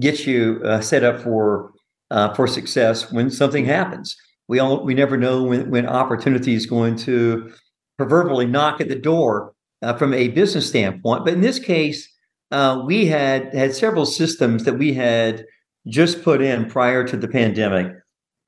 gets 0.01 0.27
you 0.27 0.61
uh, 0.65 0.81
set 0.81 1.05
up 1.05 1.21
for 1.21 1.73
uh, 2.15 2.33
for 2.33 2.47
success 2.47 3.13
when 3.13 3.29
something 3.29 3.67
happens. 3.67 4.17
We 4.49 4.61
all 4.61 4.85
we 4.85 4.95
never 4.95 5.17
know 5.17 5.43
when 5.43 5.71
when 5.71 5.87
opportunity 5.87 6.55
is 6.55 6.65
going 6.65 6.97
to 6.99 7.53
proverbially 7.99 8.47
knock 8.47 8.81
at 8.81 8.89
the 8.89 8.95
door 8.95 9.53
uh, 9.83 9.95
from 9.95 10.15
a 10.15 10.29
business 10.29 10.69
standpoint. 10.69 11.25
But 11.25 11.35
in 11.35 11.41
this 11.41 11.59
case, 11.59 12.09
uh, 12.53 12.83
we 12.87 13.07
had 13.07 13.53
had 13.53 13.75
several 13.75 14.07
systems 14.07 14.65
that 14.65 14.79
we 14.79 14.93
had 14.95 15.45
just 15.89 16.23
put 16.23 16.41
in 16.41 16.71
prior 16.71 17.07
to 17.07 17.17
the 17.17 17.29
pandemic. 17.29 17.93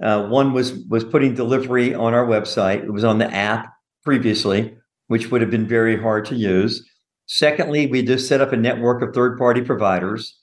Uh, 0.02 0.28
one 0.28 0.52
was 0.52 0.74
was 0.88 1.04
putting 1.04 1.34
delivery 1.34 1.92
on 1.92 2.14
our 2.14 2.26
website. 2.26 2.84
It 2.84 2.92
was 2.92 3.04
on 3.04 3.18
the 3.18 3.32
app 3.34 3.72
previously, 4.04 4.76
which 5.08 5.30
would 5.30 5.40
have 5.40 5.50
been 5.50 5.66
very 5.66 6.00
hard 6.00 6.24
to 6.26 6.36
use. 6.36 6.88
Secondly, 7.26 7.88
we 7.88 8.02
just 8.02 8.28
set 8.28 8.40
up 8.40 8.52
a 8.52 8.56
network 8.56 9.02
of 9.02 9.12
third 9.12 9.36
party 9.36 9.62
providers. 9.62 10.38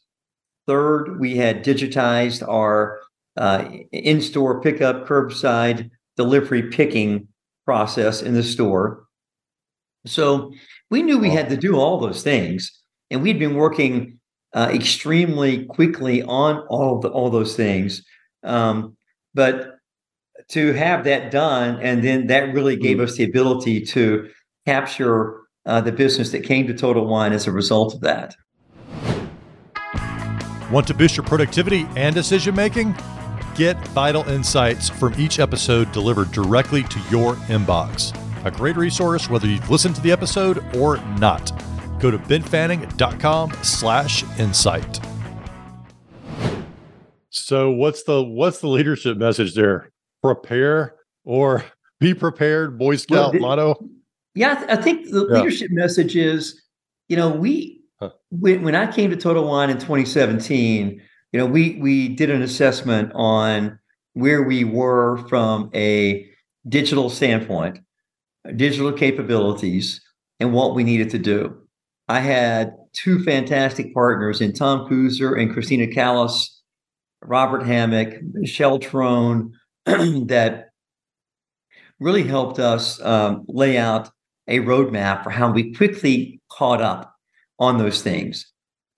Third, 0.68 1.20
we 1.20 1.38
had 1.38 1.64
digitized 1.64 2.46
our 2.48 3.00
uh, 3.38 3.70
in 3.92 4.22
store 4.22 4.62
pickup, 4.62 5.08
curbside 5.08 5.90
delivery 6.18 6.64
picking 6.70 7.28
process 7.66 8.22
in 8.22 8.34
the 8.34 8.44
store. 8.44 9.06
So 10.06 10.52
we 10.90 11.02
knew 11.02 11.18
we 11.18 11.30
had 11.30 11.50
to 11.50 11.58
do 11.58 11.78
all 11.78 12.00
those 12.00 12.24
things, 12.24 12.72
and 13.10 13.24
we'd 13.24 13.40
been 13.40 13.56
working 13.56 14.20
uh, 14.54 14.70
extremely 14.72 15.66
quickly 15.66 16.22
on 16.24 16.60
all 16.68 17.00
the, 17.00 17.10
all 17.10 17.30
those 17.30 17.56
things. 17.56 18.04
Um, 18.44 18.96
but 19.34 19.78
to 20.50 20.74
have 20.74 21.06
that 21.06 21.32
done, 21.32 21.80
and 21.82 22.04
then 22.04 22.28
that 22.28 22.54
really 22.54 22.76
gave 22.76 22.98
mm-hmm. 22.98 23.06
us 23.06 23.16
the 23.16 23.24
ability 23.24 23.82
to 23.86 24.30
capture 24.66 25.42
uh, 25.66 25.82
the 25.82 25.92
business 25.92 26.32
that 26.32 26.44
came 26.44 26.68
to 26.68 26.74
Total 26.74 27.06
Wine 27.06 27.32
as 27.34 27.48
a 27.48 27.52
result 27.52 27.94
of 27.94 28.02
that. 28.02 28.36
Want 30.72 30.88
to 30.88 30.94
boost 30.94 31.16
your 31.18 31.26
productivity 31.26 31.88
and 31.96 32.14
decision 32.14 32.56
making? 32.56 32.96
Get 33.56 33.88
vital 33.90 34.28
insights 34.28 34.90
from 34.90 35.14
each 35.20 35.40
episode 35.40 35.92
delivered 35.92 36.32
directly 36.32 36.82
to 36.82 37.00
your 37.12 37.36
inbox. 37.46 38.18
A 38.46 38.52
great 38.52 38.76
resource 38.76 39.30
whether 39.30 39.46
you've 39.46 39.70
listened 39.70 39.96
to 39.96 40.02
the 40.02 40.12
episode 40.12 40.76
or 40.76 40.98
not. 41.20 41.52
Go 42.00 42.10
to 42.10 42.18
benfanning.com 42.18 43.54
slash 43.62 44.24
insight. 44.40 45.00
So 47.30 47.70
what's 47.70 48.04
the 48.04 48.24
what's 48.24 48.60
the 48.60 48.70
leadership 48.70 49.18
message 49.18 49.54
there? 49.54 49.92
Prepare 50.24 50.96
or 51.24 51.64
be 52.00 52.16
prepared, 52.16 52.80
Boy 52.80 52.96
Scout 52.96 53.18
well, 53.18 53.32
the, 53.34 53.40
motto? 53.40 53.90
Yeah, 54.34 54.66
I 54.68 54.78
think 54.78 55.12
the 55.12 55.28
yeah. 55.30 55.38
leadership 55.38 55.70
message 55.70 56.16
is, 56.16 56.60
you 57.08 57.16
know, 57.16 57.30
we 57.30 57.84
huh. 58.00 58.10
when, 58.32 58.64
when 58.64 58.74
I 58.74 58.92
came 58.92 59.12
to 59.12 59.16
Total 59.16 59.48
Wine 59.48 59.70
in 59.70 59.78
2017, 59.78 61.02
you 61.34 61.40
know, 61.40 61.48
we 61.48 61.78
we 61.82 62.08
did 62.10 62.30
an 62.30 62.44
assessment 62.44 63.12
on 63.16 63.80
where 64.14 64.44
we 64.44 64.64
were 64.64 65.18
from 65.28 65.72
a 65.74 66.30
digital 66.70 67.10
standpoint, 67.10 67.80
digital 68.56 68.94
capabilities, 68.94 70.00
and 70.40 70.54
what 70.54 70.76
we 70.76 70.84
needed 70.84 71.10
to 71.10 71.18
do. 71.18 71.58
I 72.08 72.20
had 72.20 72.76
two 72.94 73.24
fantastic 73.24 73.94
partners 73.96 74.42
in 74.42 74.54
Tom 74.54 74.88
Kuzer 74.88 75.40
and 75.42 75.52
Christina 75.52 75.88
Callis, 75.88 76.62
Robert 77.24 77.66
Hammock, 77.66 78.14
Michelle 78.34 78.78
Trone, 78.78 79.54
that 79.86 80.70
really 82.00 82.24
helped 82.24 82.60
us 82.60 83.02
um, 83.02 83.44
lay 83.48 83.78
out 83.78 84.10
a 84.48 84.60
roadmap 84.60 85.24
for 85.24 85.32
how 85.32 85.52
we 85.52 85.74
quickly 85.74 86.40
caught 86.52 86.82
up 86.82 87.16
on 87.58 87.80
those 87.80 88.04
things. 88.04 88.52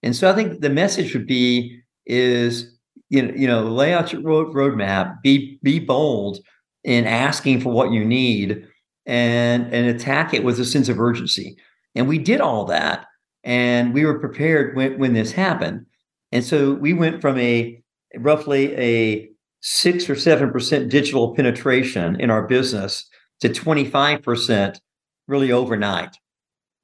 And 0.04 0.14
so 0.14 0.30
I 0.30 0.34
think 0.34 0.60
the 0.60 0.70
message 0.70 1.14
would 1.14 1.28
be 1.28 1.84
is 2.06 2.72
you 3.10 3.22
know, 3.22 3.34
you 3.34 3.48
know 3.48 3.64
lay 3.64 3.94
out 3.94 4.14
your 4.14 4.22
road 4.22 4.54
roadmap, 4.54 5.22
be 5.22 5.60
be 5.64 5.80
bold 5.80 6.40
in 6.84 7.06
asking 7.06 7.62
for 7.62 7.72
what 7.72 7.92
you 7.92 8.06
need 8.06 8.68
and 9.06 9.74
and 9.74 9.88
attack 9.88 10.34
it 10.34 10.44
with 10.44 10.60
a 10.60 10.66
sense 10.66 10.90
of 10.90 11.00
urgency. 11.00 11.58
And 11.96 12.08
we 12.08 12.18
did 12.18 12.42
all 12.42 12.66
that. 12.66 13.06
And 13.44 13.94
we 13.94 14.06
were 14.06 14.20
prepared 14.20 14.76
when, 14.76 14.98
when 14.98 15.14
this 15.14 15.32
happened. 15.32 15.86
And 16.32 16.44
so 16.44 16.74
we 16.74 16.94
went 16.94 17.22
from 17.22 17.38
a 17.38 17.82
roughly 18.18 18.76
a 18.76 19.30
six 19.62 20.10
or 20.10 20.16
seven 20.16 20.52
percent 20.52 20.90
digital 20.90 21.36
penetration 21.36 22.20
in 22.20 22.30
our 22.30 22.48
business 22.48 23.08
to 23.42 23.50
25% 23.50 24.80
really 25.28 25.52
overnight. 25.52 26.16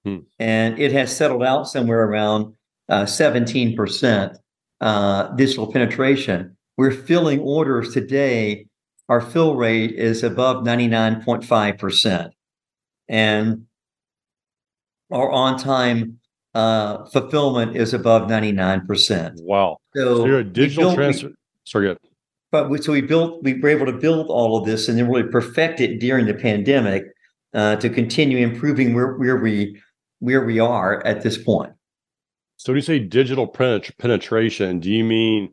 Hmm. 0.06 0.20
And 0.40 0.80
it 0.80 0.92
has 0.92 1.16
settled 1.16 1.44
out 1.44 1.68
somewhere 1.68 2.04
around 2.04 2.54
uh, 2.90 3.04
17% 3.04 4.36
uh, 4.82 5.30
digital 5.36 5.72
penetration. 5.72 6.58
We're 6.78 6.92
filling 6.92 7.40
orders 7.40 7.94
today. 7.94 8.66
Our 9.08 9.22
fill 9.22 9.56
rate 9.56 9.92
is 9.92 10.24
above 10.24 10.64
99.5%. 10.64 12.32
And 13.08 13.66
our 15.12 15.30
on 15.32 15.58
time 15.58 16.20
uh, 16.54 17.06
fulfillment 17.06 17.76
is 17.76 17.94
above 17.94 18.30
99%. 18.30 19.34
Wow. 19.42 19.78
So, 19.96 20.18
so 20.18 20.26
you're 20.26 20.40
a 20.40 20.44
digital 20.44 20.94
transfer. 20.94 21.32
Sorry, 21.66 21.88
good. 21.88 21.98
But 22.52 22.70
we, 22.70 22.82
so 22.82 22.92
we 22.92 23.02
built, 23.02 23.44
we 23.44 23.60
were 23.60 23.70
able 23.70 23.86
to 23.86 23.94
build 23.94 24.28
all 24.28 24.58
of 24.58 24.66
this 24.66 24.90
and 24.90 24.98
then 24.98 25.08
really 25.08 25.24
perfect 25.24 25.80
it 25.80 26.00
during 26.00 26.26
the 26.26 26.34
pandemic 26.34 27.06
uh, 27.54 27.78
to 27.78 27.90
continue 27.90 28.38
improving 28.40 28.94
where, 28.94 29.14
where 29.14 29.38
we 29.38 29.80
where 30.20 30.46
we 30.46 30.60
are 30.60 31.06
at 31.06 31.24
this 31.24 31.38
point. 31.38 31.72
So, 32.62 32.72
when 32.72 32.78
you 32.78 32.84
say 32.84 33.00
digital 33.00 33.48
penetration, 33.48 34.82
do 34.82 34.92
you 34.92 35.04
mean 35.04 35.52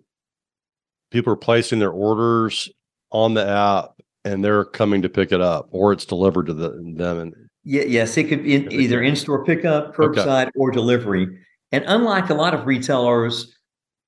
people 1.11 1.33
are 1.33 1.37
placing 1.37 1.79
their 1.79 1.91
orders 1.91 2.69
on 3.11 3.33
the 3.33 3.49
app 3.49 3.93
and 4.27 4.45
they're 4.45 4.67
coming 4.67 5.01
to 5.01 5.09
pick 5.09 5.33
it 5.33 5.41
up, 5.41 5.69
or 5.71 5.91
it's 5.95 6.05
delivered 6.05 6.49
to 6.49 6.53
the, 6.53 6.69
them? 6.69 7.19
And 7.19 7.35
yeah, 7.65 7.85
yes, 7.85 8.15
it 8.19 8.25
could 8.25 8.45
be 8.45 8.57
in, 8.57 8.71
either 8.71 9.01
in-store 9.01 9.43
pickup, 9.47 9.97
curbside, 9.97 10.49
okay. 10.49 10.51
or 10.57 10.71
delivery. 10.71 11.27
And 11.73 11.83
unlike 11.87 12.29
a 12.29 12.35
lot 12.35 12.53
of 12.53 12.67
retailers, 12.67 13.57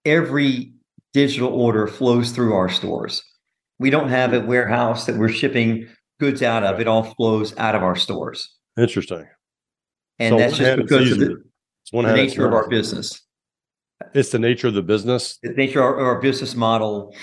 every 0.05 0.75
digital 1.15 1.49
order 1.49 1.87
flows 1.87 2.33
through 2.33 2.53
our 2.53 2.69
stores. 2.69 3.23
We 3.79 3.89
don't 3.89 4.11
have 4.11 4.35
a 4.35 4.41
warehouse 4.41 5.07
that 5.07 5.17
we're 5.17 5.31
shipping 5.31 5.89
goods 6.19 6.43
out 6.43 6.65
of. 6.65 6.81
It 6.81 6.87
all 6.87 7.05
flows 7.15 7.57
out 7.57 7.75
of 7.75 7.83
our 7.83 7.97
stores. 7.97 8.47
Interesting. 8.79 9.27
And 10.19 10.35
so 10.35 10.39
that's 10.39 10.59
just 10.59 10.77
because 10.77 11.13
of 11.13 11.19
the, 11.19 11.43
the 11.93 12.03
nature 12.15 12.47
of 12.47 12.53
our 12.53 12.69
business. 12.69 13.21
It's 14.15 14.31
the 14.31 14.39
nature 14.39 14.69
of 14.69 14.75
the 14.75 14.83
business. 14.83 15.39
The 15.43 15.51
nature 15.51 15.83
of 15.83 15.99
our, 15.99 16.21
business 16.21 16.55
model, 16.55 17.15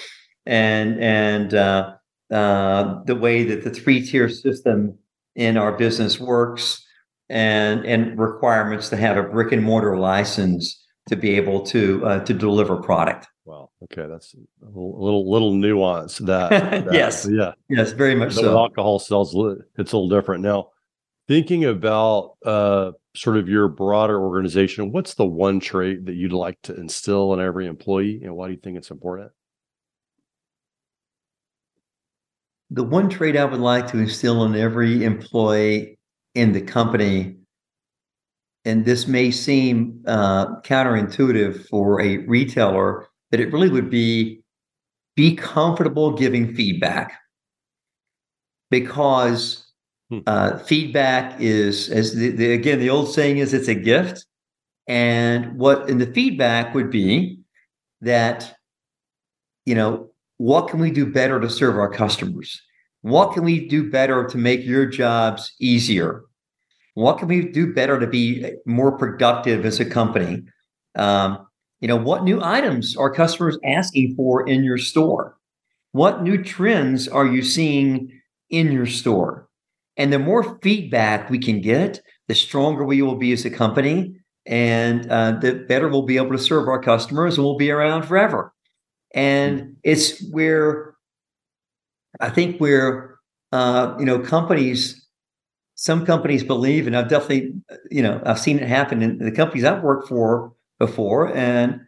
and 0.45 0.99
and 1.01 1.53
uh, 1.53 1.95
uh, 2.31 3.03
the 3.05 3.15
way 3.15 3.43
that 3.43 3.63
the 3.63 3.71
three 3.71 4.05
tier 4.05 4.29
system 4.29 4.97
in 5.35 5.57
our 5.57 5.77
business 5.77 6.19
works. 6.19 6.83
and 7.29 7.85
and 7.85 8.17
requirements 8.17 8.89
to 8.89 8.95
have 8.95 9.17
a 9.17 9.23
brick 9.23 9.51
and 9.51 9.63
mortar 9.63 9.97
license 9.97 10.81
to 11.09 11.15
be 11.15 11.35
able 11.35 11.61
to 11.61 12.05
uh, 12.05 12.19
to 12.25 12.33
deliver 12.33 12.77
product. 12.77 13.27
Wow. 13.45 13.69
Okay, 13.83 14.05
that's 14.07 14.33
a 14.33 14.65
little 14.65 15.29
little 15.31 15.53
nuance. 15.53 16.17
That, 16.19 16.49
that 16.85 16.93
yes, 16.93 17.27
yeah, 17.29 17.53
yes, 17.69 17.91
very 17.91 18.15
much 18.15 18.33
so. 18.33 18.57
Alcohol 18.57 18.99
sells 18.99 19.33
it's 19.77 19.93
a 19.93 19.97
little 19.97 20.09
different 20.09 20.43
now. 20.43 20.69
Thinking 21.27 21.65
about 21.65 22.37
uh, 22.45 22.91
sort 23.17 23.37
of 23.37 23.49
your 23.49 23.67
broader 23.67 24.21
organization, 24.21 24.91
what's 24.91 25.15
the 25.15 25.25
one 25.25 25.59
trait 25.59 26.05
that 26.05 26.15
you'd 26.15 26.33
like 26.33 26.61
to 26.63 26.75
instill 26.75 27.33
in 27.33 27.39
every 27.39 27.65
employee, 27.65 28.21
and 28.23 28.35
why 28.35 28.47
do 28.47 28.53
you 28.53 28.59
think 28.59 28.77
it's 28.77 28.91
important? 28.91 29.31
The 32.69 32.83
one 32.83 33.09
trait 33.09 33.35
I 33.35 33.45
would 33.45 33.59
like 33.59 33.87
to 33.87 33.97
instill 33.97 34.43
in 34.43 34.55
every 34.55 35.03
employee 35.03 35.97
in 36.35 36.51
the 36.51 36.61
company, 36.61 37.37
and 38.65 38.85
this 38.85 39.07
may 39.07 39.31
seem 39.31 40.03
uh, 40.05 40.61
counterintuitive 40.61 41.67
for 41.69 42.01
a 42.01 42.17
retailer, 42.17 43.07
that 43.31 43.39
it 43.39 43.51
really 43.51 43.69
would 43.69 43.89
be 43.89 44.41
be 45.15 45.35
comfortable 45.35 46.11
giving 46.11 46.53
feedback 46.53 47.19
because. 48.69 49.66
Uh, 50.25 50.57
feedback 50.59 51.39
is, 51.41 51.89
as 51.89 52.15
the, 52.15 52.29
the, 52.29 52.53
again, 52.53 52.79
the 52.79 52.89
old 52.89 53.13
saying 53.13 53.39
is, 53.39 53.53
it's 53.53 53.67
a 53.67 53.75
gift. 53.75 54.25
And 54.87 55.57
what 55.57 55.89
in 55.89 55.97
the 55.97 56.07
feedback 56.07 56.73
would 56.73 56.89
be 56.89 57.39
that, 58.01 58.55
you 59.65 59.75
know, 59.75 60.09
what 60.37 60.69
can 60.69 60.79
we 60.79 60.91
do 60.91 61.05
better 61.05 61.41
to 61.41 61.49
serve 61.49 61.77
our 61.77 61.91
customers? 61.91 62.61
What 63.01 63.33
can 63.33 63.43
we 63.43 63.67
do 63.67 63.89
better 63.89 64.25
to 64.27 64.37
make 64.37 64.63
your 64.63 64.85
jobs 64.85 65.53
easier? 65.59 66.23
What 66.93 67.17
can 67.19 67.27
we 67.27 67.43
do 67.43 67.73
better 67.73 67.99
to 67.99 68.07
be 68.07 68.53
more 68.65 68.97
productive 68.97 69.65
as 69.65 69.79
a 69.79 69.85
company? 69.85 70.43
Um, 70.95 71.45
you 71.81 71.87
know, 71.87 71.97
what 71.97 72.23
new 72.23 72.41
items 72.41 72.95
are 72.95 73.13
customers 73.13 73.57
asking 73.65 74.15
for 74.15 74.47
in 74.47 74.63
your 74.63 74.77
store? 74.77 75.37
What 75.91 76.23
new 76.23 76.43
trends 76.43 77.07
are 77.07 77.27
you 77.27 77.43
seeing 77.43 78.11
in 78.49 78.71
your 78.71 78.85
store? 78.85 79.46
And 79.97 80.13
the 80.13 80.19
more 80.19 80.59
feedback 80.61 81.29
we 81.29 81.39
can 81.39 81.59
get, 81.59 82.01
the 82.27 82.35
stronger 82.35 82.85
we 82.85 83.01
will 83.01 83.15
be 83.15 83.31
as 83.31 83.45
a 83.45 83.49
company, 83.49 84.15
and 84.45 85.09
uh, 85.11 85.31
the 85.31 85.65
better 85.67 85.89
we'll 85.89 86.03
be 86.03 86.17
able 86.17 86.31
to 86.31 86.37
serve 86.37 86.67
our 86.67 86.81
customers, 86.81 87.35
and 87.35 87.45
we'll 87.45 87.57
be 87.57 87.71
around 87.71 88.03
forever. 88.03 88.53
And 89.13 89.77
it's 89.83 90.23
where 90.31 90.95
I 92.19 92.29
think 92.29 92.59
where 92.59 93.15
uh, 93.51 93.95
you 93.97 94.05
know 94.05 94.19
companies, 94.19 95.07
some 95.75 96.05
companies 96.05 96.43
believe, 96.43 96.87
and 96.87 96.95
I've 96.95 97.09
definitely 97.09 97.53
you 97.89 98.03
know 98.03 98.21
I've 98.25 98.39
seen 98.39 98.59
it 98.59 98.67
happen 98.67 99.01
in 99.01 99.17
the 99.17 99.31
companies 99.31 99.63
I've 99.63 99.83
worked 99.83 100.07
for 100.07 100.53
before, 100.79 101.35
and 101.35 101.81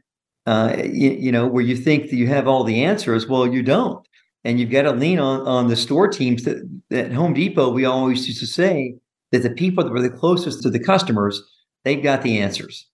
uh, 0.48 0.76
you, 0.84 1.12
you 1.12 1.32
know 1.32 1.48
where 1.48 1.64
you 1.64 1.76
think 1.76 2.10
that 2.10 2.16
you 2.16 2.28
have 2.28 2.48
all 2.48 2.64
the 2.64 2.84
answers, 2.84 3.28
well, 3.28 3.46
you 3.46 3.62
don't 3.62 4.06
and 4.44 4.60
you've 4.60 4.72
got 4.72 4.84
to 4.84 4.92
lean 4.92 5.20
on 5.20 5.42
on 5.42 5.68
the 5.68 5.76
store 5.76 6.08
teams. 6.08 6.44
That 6.44 6.68
at 6.92 7.12
Home 7.12 7.34
Depot, 7.34 7.70
we 7.70 7.86
always 7.86 8.28
used 8.28 8.40
to 8.40 8.48
say 8.48 8.96
that 9.32 9.44
the 9.44 9.50
people 9.50 9.84
that 9.84 9.92
were 9.92 10.02
the 10.02 10.10
closest 10.10 10.64
to 10.64 10.70
the 10.70 10.80
customers, 10.80 11.42
they've 11.84 12.04
got 12.04 12.22
the 12.22 12.40
answers. 12.40 12.88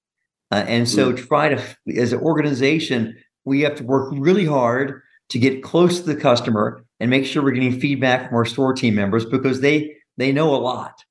Uh, 0.52 0.64
and 0.68 0.88
so, 0.88 1.12
mm. 1.12 1.28
try 1.28 1.50
to, 1.50 1.62
as 1.98 2.14
an 2.14 2.20
organization, 2.20 3.16
we 3.46 3.62
have 3.62 3.76
to 3.76 3.84
work 3.84 4.14
really 4.16 4.46
hard 4.46 5.02
to 5.30 5.40
get 5.40 5.64
close 5.64 6.00
to 6.00 6.06
the 6.06 6.16
customer 6.16 6.84
and 7.00 7.10
make 7.10 7.26
sure 7.26 7.44
we're 7.44 7.52
getting 7.52 7.80
feedback 7.80 8.28
from 8.28 8.38
our 8.38 8.46
store 8.46 8.74
team 8.74 8.96
members 8.96 9.26
because 9.26 9.62
they 9.62 9.96
they 10.18 10.32
know 10.32 10.54
a 10.54 10.58
lot. 10.58 11.04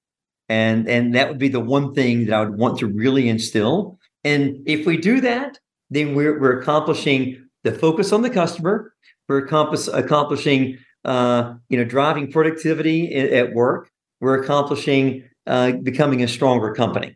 And 0.49 0.89
and 0.89 1.15
that 1.15 1.29
would 1.29 1.39
be 1.39 1.49
the 1.49 1.61
one 1.61 1.95
thing 1.95 2.27
that 2.27 2.35
I 2.35 2.45
would 2.45 2.59
want 2.59 2.79
to 2.79 2.87
really 2.87 3.29
instill. 3.29 3.99
And 4.23 4.63
if 4.67 4.87
we 4.87 4.97
do 4.97 5.21
that, 5.23 5.59
then 5.91 6.15
we're 6.15 6.39
we're 6.39 6.61
accomplishing 6.61 7.45
the 7.65 7.73
focus 7.73 8.13
on 8.13 8.23
the 8.23 8.31
customer 8.31 8.95
we're 9.29 9.39
accomplish, 9.39 9.89
accomplishing, 9.89 10.79
uh, 11.05 11.55
you 11.69 11.79
know, 11.79 11.85
driving 11.85 12.31
productivity 12.31 13.15
at 13.15 13.53
work. 13.53 13.91
We're 14.21 14.43
accomplishing 14.43 15.25
uh, 15.47 15.73
becoming 15.73 16.23
a 16.23 16.29
stronger 16.29 16.73
company. 16.73 17.15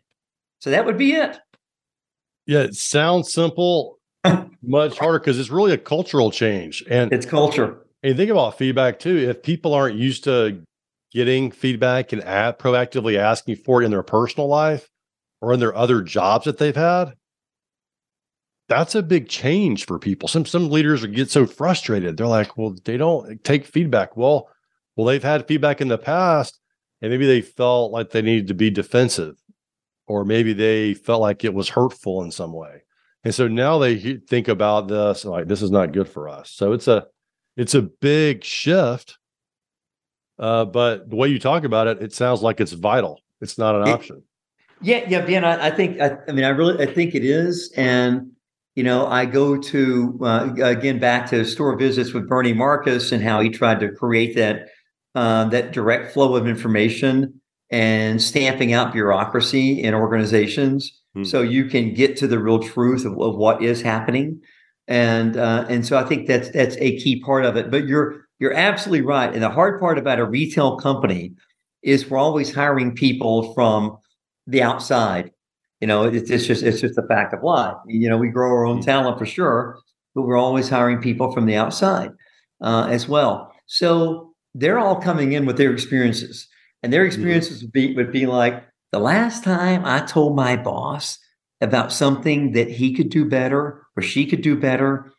So 0.59 0.69
that 0.69 0.85
would 0.85 0.97
be 0.97 1.13
it. 1.13 1.39
Yeah, 2.45 2.59
it 2.59 2.75
sounds 2.75 3.31
simple, 3.31 3.99
much 4.63 4.97
harder 4.97 5.19
because 5.19 5.39
it's 5.39 5.49
really 5.49 5.71
a 5.71 5.77
cultural 5.77 6.31
change, 6.31 6.83
and 6.89 7.11
it's 7.13 7.25
culture. 7.25 7.85
And 8.01 8.15
think 8.17 8.31
about 8.31 8.57
feedback 8.57 8.99
too. 8.99 9.17
If 9.17 9.43
people 9.43 9.73
aren't 9.73 9.97
used 9.97 10.23
to 10.23 10.61
getting 11.11 11.51
feedback 11.51 12.13
and 12.13 12.23
at, 12.23 12.59
proactively 12.59 13.17
asking 13.17 13.57
for 13.57 13.81
it 13.81 13.85
in 13.85 13.91
their 13.91 14.03
personal 14.03 14.47
life 14.47 14.87
or 15.41 15.53
in 15.53 15.59
their 15.59 15.75
other 15.75 16.01
jobs 16.01 16.45
that 16.45 16.57
they've 16.57 16.75
had, 16.75 17.13
that's 18.69 18.95
a 18.95 19.03
big 19.03 19.27
change 19.27 19.85
for 19.85 19.99
people. 19.99 20.29
Some 20.29 20.45
some 20.45 20.69
leaders 20.69 21.05
get 21.07 21.29
so 21.29 21.45
frustrated. 21.45 22.15
They're 22.15 22.27
like, 22.27 22.57
well, 22.57 22.75
they 22.85 22.95
don't 22.95 23.43
take 23.43 23.65
feedback. 23.65 24.15
Well, 24.15 24.47
well, 24.95 25.07
they've 25.07 25.23
had 25.23 25.47
feedback 25.47 25.81
in 25.81 25.87
the 25.87 25.97
past, 25.97 26.59
and 27.01 27.11
maybe 27.11 27.25
they 27.25 27.41
felt 27.41 27.91
like 27.91 28.11
they 28.11 28.21
needed 28.21 28.47
to 28.47 28.53
be 28.53 28.69
defensive, 28.69 29.35
or 30.07 30.23
maybe 30.23 30.53
they 30.53 30.93
felt 30.93 31.19
like 31.19 31.43
it 31.43 31.53
was 31.53 31.67
hurtful 31.67 32.23
in 32.23 32.31
some 32.31 32.53
way. 32.53 32.83
And 33.23 33.35
so 33.35 33.47
now 33.47 33.79
they 33.79 34.15
think 34.15 34.47
about 34.47 34.87
this 34.87 35.25
like 35.25 35.47
this 35.47 35.61
is 35.61 35.71
not 35.71 35.91
good 35.91 36.07
for 36.07 36.29
us. 36.29 36.51
So 36.51 36.71
it's 36.73 36.87
a 36.87 37.07
it's 37.57 37.73
a 37.75 37.81
big 37.81 38.43
shift. 38.43 39.17
Uh, 40.37 40.63
but 40.63 41.09
the 41.09 41.17
way 41.17 41.27
you 41.27 41.39
talk 41.39 41.65
about 41.65 41.87
it, 41.87 42.01
it 42.01 42.13
sounds 42.13 42.41
like 42.41 42.61
it's 42.61 42.71
vital. 42.71 43.19
It's 43.41 43.57
not 43.57 43.75
an 43.75 43.87
it, 43.87 43.91
option. 43.91 44.23
Yeah, 44.81 45.05
yeah, 45.09 45.25
Ben. 45.25 45.43
I, 45.43 45.67
I 45.67 45.71
think 45.71 45.99
I, 45.99 46.17
I 46.27 46.31
mean 46.31 46.45
I 46.45 46.49
really 46.49 46.81
I 46.81 46.93
think 46.93 47.15
it 47.15 47.25
is, 47.25 47.73
and 47.75 48.31
you 48.79 48.83
know, 48.83 49.07
I 49.07 49.25
go 49.25 49.57
to 49.57 50.19
uh, 50.21 50.53
again 50.63 50.99
back 50.99 51.29
to 51.31 51.43
store 51.43 51.75
visits 51.75 52.13
with 52.13 52.29
Bernie 52.29 52.53
Marcus 52.53 53.11
and 53.11 53.21
how 53.21 53.41
he 53.41 53.49
tried 53.49 53.81
to 53.81 53.91
create 53.91 54.37
that 54.37 54.69
uh, 55.15 55.49
that 55.49 55.73
direct 55.73 56.13
flow 56.13 56.37
of 56.37 56.47
information 56.47 57.41
and 57.69 58.21
stamping 58.21 58.71
out 58.71 58.93
bureaucracy 58.93 59.83
in 59.83 59.93
organizations 59.93 60.97
hmm. 61.13 61.25
so 61.25 61.41
you 61.41 61.65
can 61.65 61.93
get 61.93 62.15
to 62.19 62.25
the 62.25 62.39
real 62.39 62.59
truth 62.59 63.03
of, 63.03 63.19
of 63.19 63.35
what 63.35 63.61
is 63.61 63.81
happening. 63.81 64.39
And 64.87 65.35
uh, 65.35 65.65
and 65.67 65.85
so 65.85 65.97
I 65.97 66.05
think 66.05 66.25
that's 66.25 66.49
that's 66.51 66.77
a 66.77 66.97
key 66.99 67.19
part 67.19 67.43
of 67.43 67.57
it. 67.57 67.69
But 67.69 67.85
you're 67.85 68.27
you're 68.39 68.53
absolutely 68.53 69.05
right. 69.05 69.33
And 69.33 69.43
the 69.43 69.49
hard 69.49 69.81
part 69.81 69.97
about 69.97 70.19
a 70.19 70.25
retail 70.25 70.77
company 70.77 71.33
is 71.83 72.09
we're 72.09 72.17
always 72.17 72.55
hiring 72.55 72.95
people 72.95 73.53
from 73.53 73.97
the 74.47 74.63
outside 74.63 75.31
you 75.79 75.87
know, 75.87 76.03
it's, 76.03 76.29
it's 76.29 76.45
just 76.45 76.63
it's 76.63 76.81
just 76.81 76.97
a 76.97 77.07
fact 77.07 77.33
of 77.33 77.43
life. 77.43 77.75
You 77.87 78.09
know, 78.09 78.17
we 78.17 78.29
grow 78.29 78.49
our 78.49 78.65
own 78.65 78.81
talent 78.81 79.17
for 79.17 79.25
sure, 79.25 79.79
but 80.13 80.23
we're 80.23 80.37
always 80.37 80.69
hiring 80.69 81.01
people 81.01 81.31
from 81.31 81.45
the 81.45 81.55
outside 81.55 82.11
uh, 82.61 82.87
as 82.89 83.07
well. 83.07 83.53
So 83.65 84.33
they're 84.53 84.79
all 84.79 85.01
coming 85.01 85.33
in 85.33 85.45
with 85.45 85.57
their 85.57 85.71
experiences, 85.71 86.47
and 86.83 86.91
their 86.91 87.01
mm-hmm. 87.01 87.07
experiences 87.07 87.61
would 87.61 87.71
be 87.71 87.95
would 87.95 88.11
be 88.11 88.25
like 88.25 88.63
the 88.91 88.99
last 88.99 89.43
time 89.43 89.85
I 89.85 90.01
told 90.01 90.35
my 90.35 90.55
boss 90.55 91.17
about 91.61 91.91
something 91.91 92.53
that 92.53 92.69
he 92.69 92.93
could 92.93 93.09
do 93.09 93.25
better 93.25 93.85
or 93.95 94.01
she 94.01 94.25
could 94.25 94.41
do 94.41 94.57
better, 94.57 95.11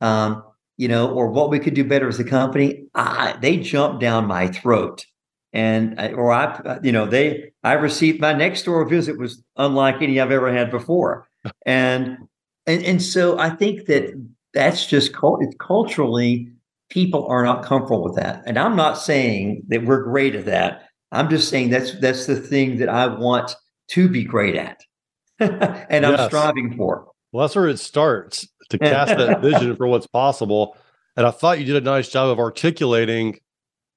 um, 0.00 0.42
you 0.76 0.86
know, 0.86 1.10
or 1.10 1.28
what 1.30 1.50
we 1.50 1.58
could 1.58 1.74
do 1.74 1.84
better 1.84 2.08
as 2.08 2.20
a 2.20 2.24
company. 2.24 2.84
I, 2.94 3.36
they 3.40 3.56
jumped 3.56 4.00
down 4.00 4.26
my 4.26 4.48
throat 4.48 5.04
and 5.52 5.98
or 6.14 6.32
I, 6.32 6.78
you 6.82 6.92
know, 6.92 7.06
they 7.06 7.52
I 7.64 7.74
received 7.74 8.20
my 8.20 8.32
next 8.32 8.64
door 8.64 8.84
visit 8.86 9.18
was 9.18 9.42
unlike 9.56 10.02
any 10.02 10.20
I've 10.20 10.30
ever 10.30 10.52
had 10.52 10.70
before, 10.70 11.28
and 11.66 12.18
and 12.66 12.84
and 12.84 13.02
so 13.02 13.38
I 13.38 13.50
think 13.50 13.86
that 13.86 14.12
that's 14.54 14.86
just 14.86 15.12
it's 15.14 15.56
culturally 15.58 16.50
people 16.90 17.26
are 17.26 17.44
not 17.44 17.64
comfortable 17.64 18.02
with 18.02 18.16
that, 18.16 18.42
and 18.46 18.58
I'm 18.58 18.76
not 18.76 18.98
saying 18.98 19.62
that 19.68 19.84
we're 19.84 20.02
great 20.02 20.34
at 20.34 20.46
that. 20.46 20.84
I'm 21.12 21.30
just 21.30 21.48
saying 21.48 21.70
that's 21.70 21.98
that's 22.00 22.26
the 22.26 22.36
thing 22.36 22.78
that 22.78 22.88
I 22.88 23.06
want 23.06 23.54
to 23.92 24.08
be 24.08 24.24
great 24.24 24.54
at, 24.54 24.80
and 25.38 26.04
yes. 26.04 26.20
I'm 26.20 26.28
striving 26.28 26.76
for. 26.76 27.08
Well, 27.32 27.46
that's 27.46 27.56
where 27.56 27.68
it 27.68 27.78
starts 27.78 28.46
to 28.70 28.78
cast 28.78 29.16
that 29.16 29.40
vision 29.42 29.76
for 29.76 29.86
what's 29.86 30.06
possible. 30.06 30.76
And 31.16 31.26
I 31.26 31.30
thought 31.30 31.58
you 31.58 31.64
did 31.64 31.76
a 31.76 31.80
nice 31.80 32.08
job 32.08 32.30
of 32.30 32.38
articulating 32.38 33.38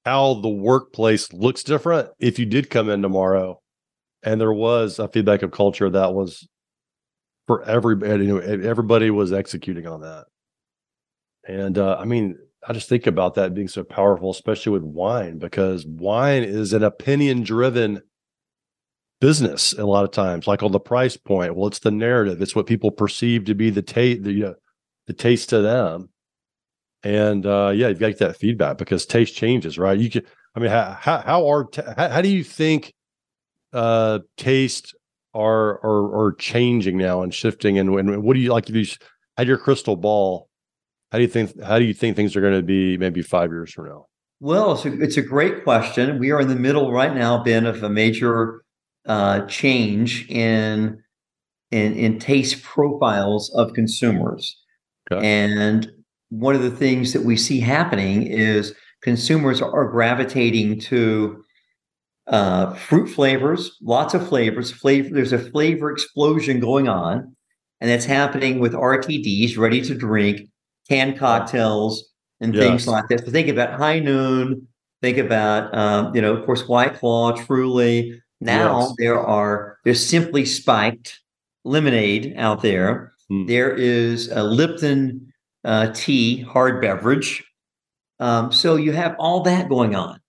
how 0.04 0.34
the 0.34 0.48
workplace 0.48 1.32
looks 1.32 1.62
different 1.62 2.08
if 2.18 2.38
you 2.38 2.46
did 2.46 2.70
come 2.70 2.88
in 2.88 3.02
tomorrow. 3.02 3.60
And 4.22 4.40
there 4.40 4.52
was 4.52 4.98
a 4.98 5.08
feedback 5.08 5.42
of 5.42 5.50
culture 5.50 5.90
that 5.90 6.14
was 6.14 6.46
for 7.46 7.62
everybody 7.64 8.24
you 8.24 8.34
know 8.34 8.38
everybody 8.38 9.10
was 9.10 9.32
executing 9.32 9.86
on 9.86 10.00
that. 10.02 10.26
And 11.46 11.76
uh, 11.76 11.96
i 11.98 12.04
mean 12.04 12.38
i 12.66 12.72
just 12.72 12.88
think 12.88 13.06
about 13.08 13.34
that 13.34 13.54
being 13.54 13.68
so 13.68 13.82
powerful 13.82 14.30
especially 14.30 14.72
with 14.72 14.84
wine 14.84 15.38
because 15.38 15.84
wine 15.84 16.44
is 16.44 16.72
an 16.72 16.84
opinion 16.84 17.42
driven 17.42 18.00
business 19.20 19.72
a 19.72 19.84
lot 19.84 20.04
of 20.04 20.12
times 20.12 20.46
like 20.46 20.62
on 20.62 20.72
the 20.72 20.80
price 20.80 21.16
point. 21.16 21.56
Well 21.56 21.66
it's 21.66 21.80
the 21.80 21.90
narrative. 21.90 22.40
It's 22.40 22.54
what 22.54 22.66
people 22.66 22.92
perceive 22.92 23.44
to 23.46 23.54
be 23.54 23.70
the 23.70 23.82
taste 23.82 24.22
the, 24.22 24.44
uh, 24.44 24.52
the 25.08 25.12
taste 25.12 25.48
to 25.50 25.60
them 25.60 26.10
and 27.02 27.44
uh, 27.46 27.72
yeah, 27.74 27.88
you've 27.88 27.98
got 27.98 28.06
to 28.06 28.12
get 28.12 28.18
that 28.20 28.36
feedback 28.36 28.78
because 28.78 29.06
taste 29.06 29.34
changes, 29.34 29.78
right? 29.78 29.98
You 29.98 30.10
can, 30.10 30.22
I 30.54 30.60
mean, 30.60 30.70
how 30.70 30.96
how, 30.98 31.18
how 31.18 31.50
are 31.50 31.68
how, 31.96 32.08
how 32.08 32.20
do 32.20 32.28
you 32.28 32.44
think 32.44 32.92
uh, 33.72 34.20
taste 34.36 34.94
are 35.34 35.84
are 35.84 36.26
are 36.26 36.32
changing 36.34 36.98
now 36.98 37.22
and 37.22 37.32
shifting? 37.32 37.78
And, 37.78 37.90
and 37.98 38.22
what 38.22 38.34
do 38.34 38.40
you 38.40 38.52
like? 38.52 38.68
If 38.68 38.76
you 38.76 38.86
had 39.36 39.48
your 39.48 39.58
crystal 39.58 39.96
ball, 39.96 40.48
how 41.10 41.18
do 41.18 41.22
you 41.22 41.28
think 41.28 41.60
how 41.62 41.78
do 41.78 41.84
you 41.84 41.94
think 41.94 42.16
things 42.16 42.36
are 42.36 42.40
going 42.40 42.54
to 42.54 42.62
be 42.62 42.96
maybe 42.98 43.22
five 43.22 43.50
years 43.50 43.72
from 43.72 43.88
now? 43.88 44.06
Well, 44.40 44.72
it's 44.72 44.84
a, 44.84 45.00
it's 45.00 45.16
a 45.16 45.22
great 45.22 45.62
question. 45.62 46.18
We 46.18 46.32
are 46.32 46.40
in 46.40 46.48
the 46.48 46.56
middle 46.56 46.90
right 46.92 47.14
now, 47.14 47.42
Ben, 47.44 47.64
of 47.64 47.82
a 47.82 47.88
major 47.88 48.62
uh, 49.06 49.46
change 49.46 50.28
in 50.28 51.02
in 51.70 51.94
in 51.94 52.18
taste 52.18 52.62
profiles 52.62 53.52
of 53.54 53.72
consumers, 53.72 54.56
okay. 55.10 55.24
and 55.26 55.90
one 56.32 56.54
of 56.54 56.62
the 56.62 56.70
things 56.70 57.12
that 57.12 57.22
we 57.22 57.36
see 57.36 57.60
happening 57.60 58.22
is 58.22 58.74
consumers 59.02 59.60
are 59.60 59.86
gravitating 59.86 60.80
to 60.80 61.44
uh, 62.26 62.72
fruit 62.72 63.08
flavors, 63.08 63.76
lots 63.82 64.14
of 64.14 64.26
flavors. 64.26 64.70
Flavor, 64.70 65.10
there's 65.12 65.34
a 65.34 65.38
flavor 65.38 65.90
explosion 65.90 66.58
going 66.58 66.88
on, 66.88 67.36
and 67.82 67.90
that's 67.90 68.06
happening 68.06 68.60
with 68.60 68.72
RTDs, 68.72 69.58
ready 69.58 69.82
to 69.82 69.94
drink, 69.94 70.48
canned 70.88 71.18
cocktails, 71.18 72.02
and 72.40 72.54
yes. 72.54 72.64
things 72.64 72.88
like 72.88 73.08
that. 73.08 73.26
So 73.26 73.30
think 73.30 73.48
about 73.48 73.78
High 73.78 73.98
Noon. 73.98 74.66
Think 75.02 75.18
about, 75.18 75.74
um, 75.76 76.14
you 76.14 76.22
know, 76.22 76.34
of 76.34 76.46
course, 76.46 76.66
White 76.66 76.94
Claw, 76.94 77.32
Truly. 77.32 78.18
Now 78.40 78.80
yes. 78.80 78.94
there 78.96 79.20
are 79.20 79.76
there's 79.84 80.04
simply 80.04 80.46
spiked 80.46 81.20
lemonade 81.64 82.34
out 82.38 82.62
there. 82.62 83.12
Hmm. 83.28 83.44
There 83.44 83.74
is 83.74 84.28
a 84.30 84.42
Lipton 84.42 85.31
uh, 85.64 85.92
tea, 85.94 86.42
hard 86.42 86.80
beverage. 86.80 87.44
Um, 88.20 88.52
so 88.52 88.76
you 88.76 88.92
have 88.92 89.16
all 89.18 89.42
that 89.42 89.68
going 89.68 89.94
on. 89.94 90.20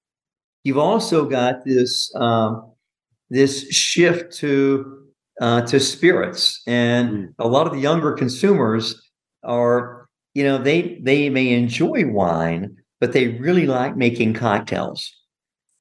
You've 0.63 0.77
also 0.77 1.25
got 1.25 1.65
this 1.65 2.13
um, 2.15 2.71
this 3.29 3.69
shift 3.69 4.33
to 4.37 5.03
uh, 5.41 5.61
to 5.63 5.79
spirits, 5.79 6.61
and 6.67 7.09
mm. 7.09 7.33
a 7.39 7.47
lot 7.47 7.67
of 7.67 7.73
the 7.73 7.79
younger 7.79 8.13
consumers 8.13 9.09
are, 9.43 10.07
you 10.33 10.43
know, 10.43 10.57
they 10.57 10.99
they 11.01 11.29
may 11.29 11.49
enjoy 11.49 12.05
wine, 12.05 12.77
but 12.99 13.13
they 13.13 13.27
really 13.27 13.65
like 13.65 13.97
making 13.97 14.33
cocktails, 14.33 15.11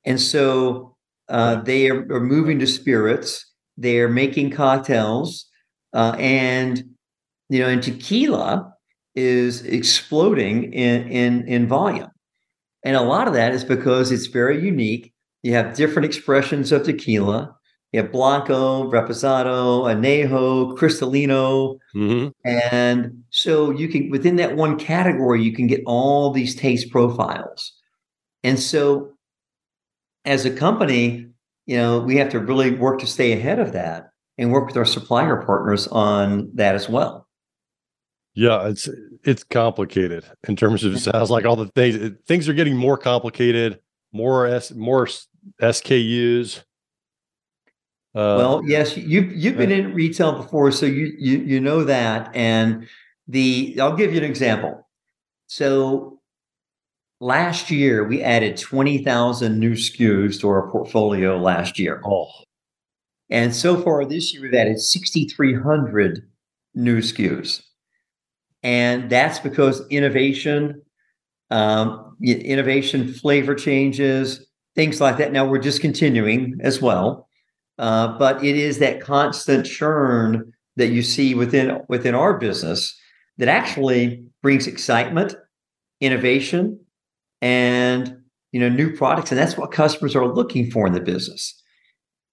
and 0.05 0.21
so 0.21 0.97
uh, 1.29 1.57
they 1.63 1.89
are, 1.89 2.01
are, 2.13 2.21
moving 2.21 2.59
to 2.59 2.67
spirits. 2.67 3.47
They 3.79 4.01
are 4.01 4.09
making 4.09 4.51
cocktails, 4.51 5.47
uh, 5.95 6.17
and 6.19 6.83
you 7.49 7.61
know, 7.61 7.69
and 7.69 7.83
tequila 7.83 8.72
is 9.15 9.65
exploding 9.65 10.73
in, 10.73 11.09
in, 11.09 11.47
in 11.49 11.69
volume. 11.69 12.11
And 12.85 12.97
a 12.97 13.03
lot 13.03 13.29
of 13.29 13.35
that 13.35 13.53
is 13.53 13.65
because 13.65 14.11
it's 14.11 14.27
very 14.27 14.63
unique. 14.65 15.13
You 15.43 15.53
have 15.55 15.77
different 15.77 16.07
expressions 16.07 16.73
of 16.73 16.85
tequila. 16.85 17.55
You 17.93 18.01
have 18.01 18.11
Blanco, 18.11 18.91
Reposado, 18.91 19.85
Anejo, 19.85 20.77
Cristalino. 20.79 21.79
Mm-hmm. 21.95 22.29
And 22.45 23.23
so 23.31 23.71
you 23.71 23.89
can, 23.89 24.09
within 24.11 24.37
that 24.37 24.57
one 24.57 24.79
category, 24.79 25.43
you 25.43 25.53
can 25.53 25.67
get 25.67 25.83
all 25.87 26.31
these 26.31 26.55
taste 26.55 26.91
profiles. 26.91 27.73
And 28.43 28.59
so 28.59 29.13
as 30.25 30.45
a 30.45 30.51
company, 30.51 31.27
you 31.67 31.77
know, 31.77 32.01
we 32.01 32.17
have 32.17 32.31
to 32.31 32.41
really 32.41 32.71
work 32.71 32.99
to 33.01 33.07
stay 33.07 33.33
ahead 33.33 33.59
of 33.59 33.73
that 33.73 34.11
and 34.39 34.53
work 34.53 34.67
with 34.67 34.77
our 34.77 34.85
supplier 34.85 35.43
partners 35.43 35.87
on 35.89 36.51
that 36.55 36.75
as 36.75 36.89
well. 36.89 37.22
Yeah, 38.35 38.69
it's 38.69 38.89
it's 39.25 39.45
complicated 39.45 40.25
in 40.49 40.57
terms 40.57 40.85
of 40.85 40.95
it 40.95 41.01
sounds 41.01 41.31
like 41.31 41.45
all 41.45 41.57
the 41.57 41.69
things 41.69 42.17
things 42.27 42.49
are 42.49 42.55
getting 42.55 42.77
more 42.77 42.97
complicated, 42.97 43.81
more 44.13 44.47
s 44.47 44.73
more 44.73 45.07
SKUs. 45.61 46.63
Uh, 48.15 48.37
well, 48.37 48.63
yes, 48.67 48.97
you 48.97 49.23
you've 49.23 49.57
been 49.57 49.73
in 49.73 49.95
retail 49.95 50.33
before, 50.33 50.71
so 50.71 50.87
you 50.87 51.13
you 51.19 51.39
you 51.39 51.61
know 51.61 51.85
that. 51.85 52.31
And 52.35 52.89
the 53.29 53.79
I'll 53.81 53.97
give 53.97 54.13
you 54.13 54.19
an 54.19 54.25
example. 54.25 54.87
So 55.47 56.21
last 57.21 57.71
year 57.71 58.05
we 58.05 58.23
added 58.23 58.57
twenty 58.57 59.05
thousand 59.05 59.61
new 59.61 59.73
SKUs 59.73 60.41
to 60.41 60.49
our 60.49 60.71
portfolio 60.71 61.39
last 61.39 61.79
year. 61.79 62.01
Oh, 62.05 62.29
and 63.29 63.55
so 63.55 63.81
far 63.81 64.07
this 64.07 64.33
year 64.33 64.43
we've 64.43 64.55
added 64.55 64.81
sixty 64.81 65.27
three 65.27 65.55
hundred 65.55 66.27
new 66.75 67.01
SKUs. 67.01 67.63
And 68.63 69.11
that's 69.11 69.39
because 69.39 69.87
innovation, 69.89 70.83
um, 71.51 72.17
innovation, 72.23 73.13
flavor 73.13 73.55
changes, 73.55 74.47
things 74.75 75.01
like 75.01 75.19
that. 75.19 75.33
Now 75.33 75.47
we're 75.47 75.59
discontinuing 75.59 76.59
as 76.63 76.81
well, 76.81 77.29
uh, 77.79 78.17
but 78.19 78.43
it 78.45 78.57
is 78.57 78.79
that 78.79 79.01
constant 79.01 79.67
churn 79.67 80.53
that 80.77 80.89
you 80.89 81.03
see 81.03 81.35
within 81.35 81.81
within 81.89 82.15
our 82.15 82.39
business 82.39 82.99
that 83.39 83.49
actually 83.49 84.25
brings 84.43 84.67
excitement, 84.67 85.35
innovation, 86.01 86.79
and 87.41 88.17
you 88.53 88.61
know 88.61 88.69
new 88.69 88.95
products, 88.95 89.31
and 89.31 89.39
that's 89.39 89.57
what 89.57 89.73
customers 89.73 90.15
are 90.15 90.33
looking 90.33 90.71
for 90.71 90.87
in 90.87 90.93
the 90.93 91.01
business. 91.01 91.61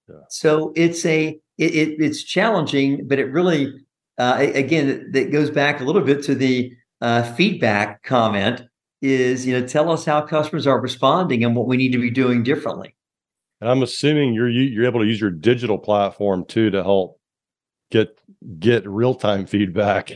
Yeah. 0.07 0.15
So 0.29 0.73
it's 0.75 1.05
a 1.05 1.39
it, 1.57 1.75
it, 1.75 2.01
it's 2.01 2.23
challenging, 2.23 3.07
but 3.07 3.19
it 3.19 3.25
really 3.25 3.73
uh, 4.19 4.37
again, 4.53 5.09
that 5.11 5.31
goes 5.31 5.49
back 5.49 5.79
a 5.79 5.83
little 5.85 6.01
bit 6.01 6.21
to 6.23 6.35
the 6.35 6.73
uh, 7.01 7.23
feedback 7.33 8.03
comment 8.03 8.63
is, 9.01 9.47
you 9.47 9.57
know, 9.57 9.65
tell 9.65 9.89
us 9.89 10.03
how 10.03 10.21
customers 10.21 10.67
are 10.67 10.79
responding 10.79 11.43
and 11.43 11.55
what 11.55 11.67
we 11.67 11.77
need 11.77 11.93
to 11.93 11.99
be 11.99 12.11
doing 12.11 12.43
differently. 12.43 12.93
And 13.61 13.69
I'm 13.69 13.81
assuming 13.81 14.33
you're 14.33 14.49
you're 14.49 14.85
able 14.85 14.99
to 14.99 15.05
use 15.05 15.21
your 15.21 15.31
digital 15.31 15.77
platform 15.77 16.45
too 16.45 16.69
to 16.71 16.83
help 16.83 17.19
get 17.91 18.19
get 18.59 18.87
real 18.87 19.15
time 19.15 19.45
feedback. 19.45 20.11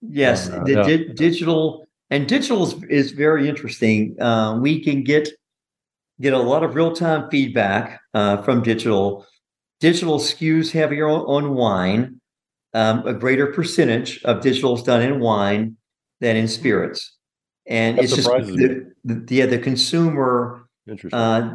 Yes, 0.00 0.48
uh, 0.48 0.64
the 0.64 0.72
yeah. 0.72 0.82
di- 0.82 1.08
digital 1.12 1.86
and 2.10 2.26
digital 2.26 2.62
is, 2.62 2.82
is 2.84 3.10
very 3.12 3.48
interesting. 3.48 4.20
Uh, 4.20 4.58
we 4.60 4.82
can 4.82 5.02
get 5.02 5.28
get 6.20 6.32
a 6.32 6.38
lot 6.38 6.62
of 6.62 6.74
real 6.74 6.94
time 6.94 7.28
feedback 7.30 8.00
uh, 8.14 8.42
from 8.42 8.62
digital. 8.62 9.26
Digital 9.80 10.18
skews 10.18 10.70
heavier 10.70 11.08
on, 11.08 11.20
on 11.22 11.54
wine 11.54 12.20
um, 12.74 13.06
a 13.06 13.14
greater 13.14 13.46
percentage 13.46 14.22
of 14.24 14.42
digital 14.42 14.74
is 14.74 14.82
done 14.82 15.00
in 15.00 15.20
wine 15.20 15.76
than 16.20 16.36
in 16.36 16.48
spirits. 16.48 17.16
And 17.66 17.96
that 17.96 18.04
it's 18.04 18.14
just 18.14 18.28
the, 18.28 18.92
the, 19.04 19.34
yeah, 19.34 19.46
the 19.46 19.58
consumer 19.58 20.68
uh, 21.12 21.50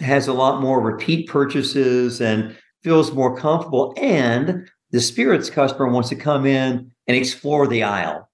has 0.00 0.28
a 0.28 0.32
lot 0.32 0.60
more 0.60 0.80
repeat 0.80 1.28
purchases 1.28 2.20
and 2.20 2.56
feels 2.84 3.12
more 3.12 3.36
comfortable. 3.36 3.94
And 3.96 4.68
the 4.90 5.00
spirits 5.00 5.50
customer 5.50 5.88
wants 5.88 6.08
to 6.10 6.16
come 6.16 6.46
in 6.46 6.92
and 7.06 7.16
explore 7.16 7.66
the 7.66 7.82
aisle 7.82 8.28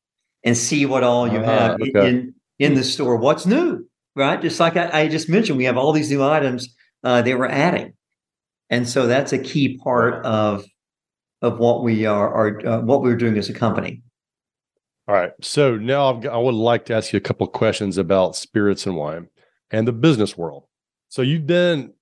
and 0.44 0.56
see 0.56 0.84
what 0.84 1.02
all 1.02 1.26
you 1.26 1.38
uh, 1.38 1.44
have 1.44 1.80
okay. 1.80 2.08
in, 2.08 2.34
in 2.58 2.74
the 2.74 2.84
store. 2.84 3.16
What's 3.16 3.46
new, 3.46 3.88
right? 4.14 4.40
Just 4.40 4.60
like 4.60 4.76
I, 4.76 5.02
I 5.02 5.08
just 5.08 5.28
mentioned, 5.28 5.56
we 5.56 5.64
have 5.64 5.78
all 5.78 5.92
these 5.92 6.10
new 6.10 6.22
items 6.22 6.74
uh, 7.02 7.22
they 7.22 7.34
were 7.34 7.48
adding. 7.48 7.94
And 8.68 8.88
so 8.88 9.06
that's 9.06 9.32
a 9.32 9.38
key 9.38 9.78
part 9.78 10.24
of 10.26 10.66
of 11.42 11.58
what 11.58 11.82
we 11.82 12.06
are, 12.06 12.32
are 12.32 12.66
uh, 12.66 12.80
what 12.80 13.02
we're 13.02 13.16
doing 13.16 13.36
as 13.38 13.48
a 13.48 13.54
company. 13.54 14.02
All 15.08 15.14
right. 15.14 15.32
So 15.40 15.76
now 15.76 16.12
I've, 16.12 16.26
I 16.26 16.36
would 16.36 16.54
like 16.54 16.86
to 16.86 16.94
ask 16.94 17.12
you 17.12 17.16
a 17.18 17.20
couple 17.20 17.46
questions 17.46 17.98
about 17.98 18.34
spirits 18.34 18.86
and 18.86 18.96
wine 18.96 19.28
and 19.70 19.86
the 19.86 19.92
business 19.92 20.36
world. 20.36 20.64
So 21.08 21.22
you've 21.22 21.46
been 21.46 21.92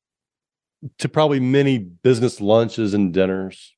to 0.98 1.08
probably 1.08 1.40
many 1.40 1.78
business 1.78 2.40
lunches 2.40 2.94
and 2.94 3.12
dinners 3.12 3.74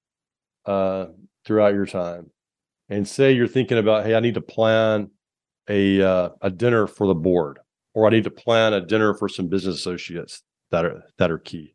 uh, 0.64 1.06
throughout 1.44 1.74
your 1.74 1.86
time, 1.86 2.30
and 2.88 3.06
say 3.06 3.32
you're 3.32 3.48
thinking 3.48 3.78
about, 3.78 4.06
hey, 4.06 4.14
I 4.14 4.20
need 4.20 4.34
to 4.34 4.40
plan 4.40 5.10
a 5.68 6.02
uh, 6.02 6.28
a 6.42 6.50
dinner 6.50 6.86
for 6.86 7.06
the 7.06 7.14
board, 7.14 7.58
or 7.94 8.06
I 8.06 8.10
need 8.10 8.24
to 8.24 8.30
plan 8.30 8.72
a 8.72 8.80
dinner 8.80 9.14
for 9.14 9.28
some 9.28 9.48
business 9.48 9.76
associates 9.76 10.42
that 10.70 10.84
are 10.84 11.02
that 11.18 11.30
are 11.30 11.38
key. 11.38 11.74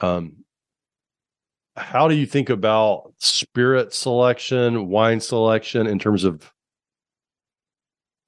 Um, 0.00 0.41
how 1.76 2.08
do 2.08 2.14
you 2.14 2.26
think 2.26 2.50
about 2.50 3.12
spirit 3.18 3.94
selection, 3.94 4.88
wine 4.88 5.20
selection 5.20 5.86
in 5.86 5.98
terms 5.98 6.24
of 6.24 6.52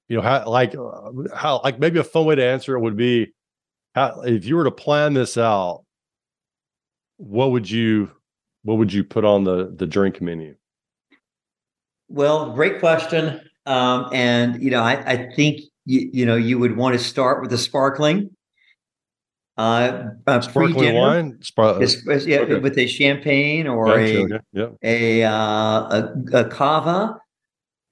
you 0.09 0.17
know 0.17 0.23
how 0.23 0.49
like 0.49 0.75
uh, 0.75 1.11
how 1.35 1.61
like 1.65 1.79
maybe 1.79 1.99
a 1.99 2.05
fun 2.05 2.27
way 2.27 2.35
to 2.35 2.45
answer 2.45 2.77
it 2.77 2.81
would 2.81 2.97
be 2.97 3.33
how 3.95 4.21
if 4.23 4.45
you 4.45 4.57
were 4.57 4.65
to 4.65 4.71
plan 4.71 5.15
this 5.15 5.39
out 5.39 5.85
what 7.17 7.51
would 7.53 7.71
you 7.71 8.11
what 8.63 8.79
would 8.79 8.93
you 8.93 9.05
put 9.05 9.25
on 9.25 9.45
the 9.45 9.73
the 9.77 9.87
drink 9.87 10.21
menu? 10.21 10.55
Well 12.09 12.53
great 12.53 12.81
question. 12.81 13.41
Um 13.67 14.09
and 14.13 14.63
you 14.63 14.71
know 14.71 14.83
i 14.83 14.93
i 15.11 15.31
think 15.35 15.61
you, 15.87 16.11
you 16.13 16.27
know 16.27 16.37
you 16.37 16.59
would 16.59 16.77
want 16.77 16.99
to 16.99 17.03
start 17.03 17.41
with 17.41 17.51
the 17.51 17.59
sparkling 17.59 18.31
uh, 19.57 20.11
uh 20.27 20.41
sparkling 20.41 20.95
wine, 20.95 21.39
Spar- 21.41 21.81
yeah, 21.83 22.39
okay. 22.39 22.59
with 22.59 22.77
a 22.77 22.87
champagne 22.87 23.69
or 23.69 23.87
gotcha, 23.87 24.01
a 24.01 24.25
okay. 24.25 24.39
yeah. 24.53 24.69
a, 24.83 25.23
uh, 25.25 25.33
a 25.33 26.13
a 26.33 26.49
cava. 26.49 27.17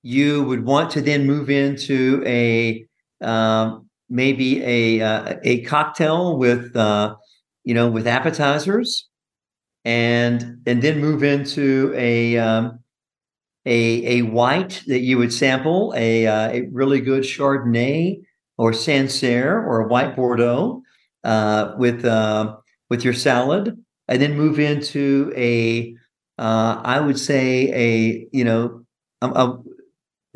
You 0.03 0.43
would 0.45 0.65
want 0.65 0.91
to 0.93 1.01
then 1.01 1.25
move 1.27 1.51
into 1.51 2.23
a 2.27 2.85
um, 3.21 3.89
maybe 4.11 4.63
a 4.65 5.01
uh, 5.01 5.37
a 5.45 5.63
cocktail 5.63 6.37
with 6.37 6.75
uh, 6.75 7.15
you 7.63 7.75
know 7.75 7.89
with 7.89 8.09
appetizers, 8.09 9.09
and 9.85 10.61
and 10.67 10.83
then 10.83 11.01
move 11.01 11.23
into 11.23 11.93
a 11.97 12.39
um, 12.39 12.81
a 13.67 14.19
a 14.19 14.23
white 14.23 14.83
that 14.89 15.01
you 15.01 15.17
would 15.19 15.33
sample 15.33 15.95
a 15.97 16.27
uh, 16.27 16.49
a 16.51 16.63
really 16.73 17.01
good 17.01 17.23
Chardonnay 17.23 18.21
or 18.59 18.73
Sancerre 18.73 19.65
or 19.65 19.81
a 19.81 19.87
white 19.87 20.17
Bordeaux 20.17 20.83
uh, 21.25 21.75
with 21.79 22.05
uh, 22.05 22.57
with 22.91 23.05
your 23.05 23.15
salad, 23.15 23.77
and 24.09 24.23
then 24.23 24.37
move 24.37 24.59
into 24.59 25.33
a 25.37 25.95
uh, 26.39 26.81
I 26.83 27.01
would 27.01 27.19
say 27.19 27.71
a 27.73 28.29
you 28.33 28.45
know 28.45 28.85
a, 29.21 29.29
a, 29.29 29.63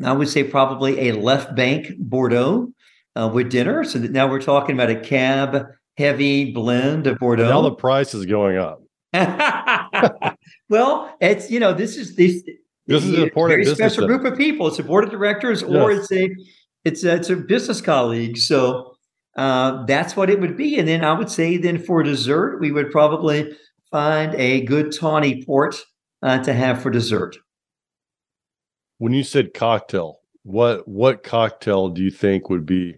I 0.03 0.13
would 0.13 0.29
say 0.29 0.43
probably 0.43 1.09
a 1.09 1.13
left 1.13 1.55
bank 1.55 1.91
Bordeaux 1.97 2.69
uh, 3.15 3.29
with 3.33 3.49
dinner. 3.49 3.83
So 3.83 3.99
that 3.99 4.11
now 4.11 4.29
we're 4.29 4.41
talking 4.41 4.75
about 4.75 4.89
a 4.89 4.99
cab 4.99 5.65
heavy 5.97 6.51
blend 6.51 7.07
of 7.07 7.17
Bordeaux. 7.19 7.49
Now 7.49 7.61
the 7.61 7.71
price 7.71 8.13
is 8.13 8.25
going 8.25 8.57
up. 8.57 8.81
well, 10.69 11.15
it's 11.19 11.49
you 11.49 11.59
know 11.59 11.73
this 11.73 11.97
is 11.97 12.15
this 12.15 12.43
this 12.85 13.03
is 13.03 13.13
an 13.13 13.23
important 13.23 13.63
very 13.63 13.75
special 13.75 14.07
group 14.07 14.23
of 14.23 14.37
people. 14.37 14.67
It's 14.67 14.79
a 14.79 14.83
board 14.83 15.03
of 15.03 15.09
directors 15.09 15.63
or 15.63 15.91
it's 15.91 16.11
a 16.11 16.29
it's 16.85 17.03
a, 17.03 17.15
it's 17.15 17.29
a 17.29 17.35
business 17.35 17.81
colleague. 17.81 18.37
So 18.37 18.96
uh, 19.37 19.85
that's 19.85 20.15
what 20.15 20.29
it 20.29 20.41
would 20.41 20.57
be. 20.57 20.77
And 20.77 20.87
then 20.87 21.05
I 21.05 21.13
would 21.13 21.29
say 21.29 21.57
then 21.57 21.77
for 21.77 22.03
dessert 22.03 22.59
we 22.59 22.71
would 22.71 22.91
probably 22.91 23.55
find 23.91 24.33
a 24.35 24.61
good 24.61 24.91
tawny 24.91 25.43
port 25.45 25.75
uh, 26.23 26.39
to 26.43 26.53
have 26.53 26.81
for 26.81 26.89
dessert. 26.89 27.37
When 28.97 29.13
you 29.13 29.23
said 29.23 29.53
cocktail, 29.53 30.19
what 30.41 30.87
what 30.87 31.21
cocktail 31.21 31.89
do 31.89 32.01
you 32.01 32.09
think 32.09 32.49
would 32.49 32.65
be 32.65 32.97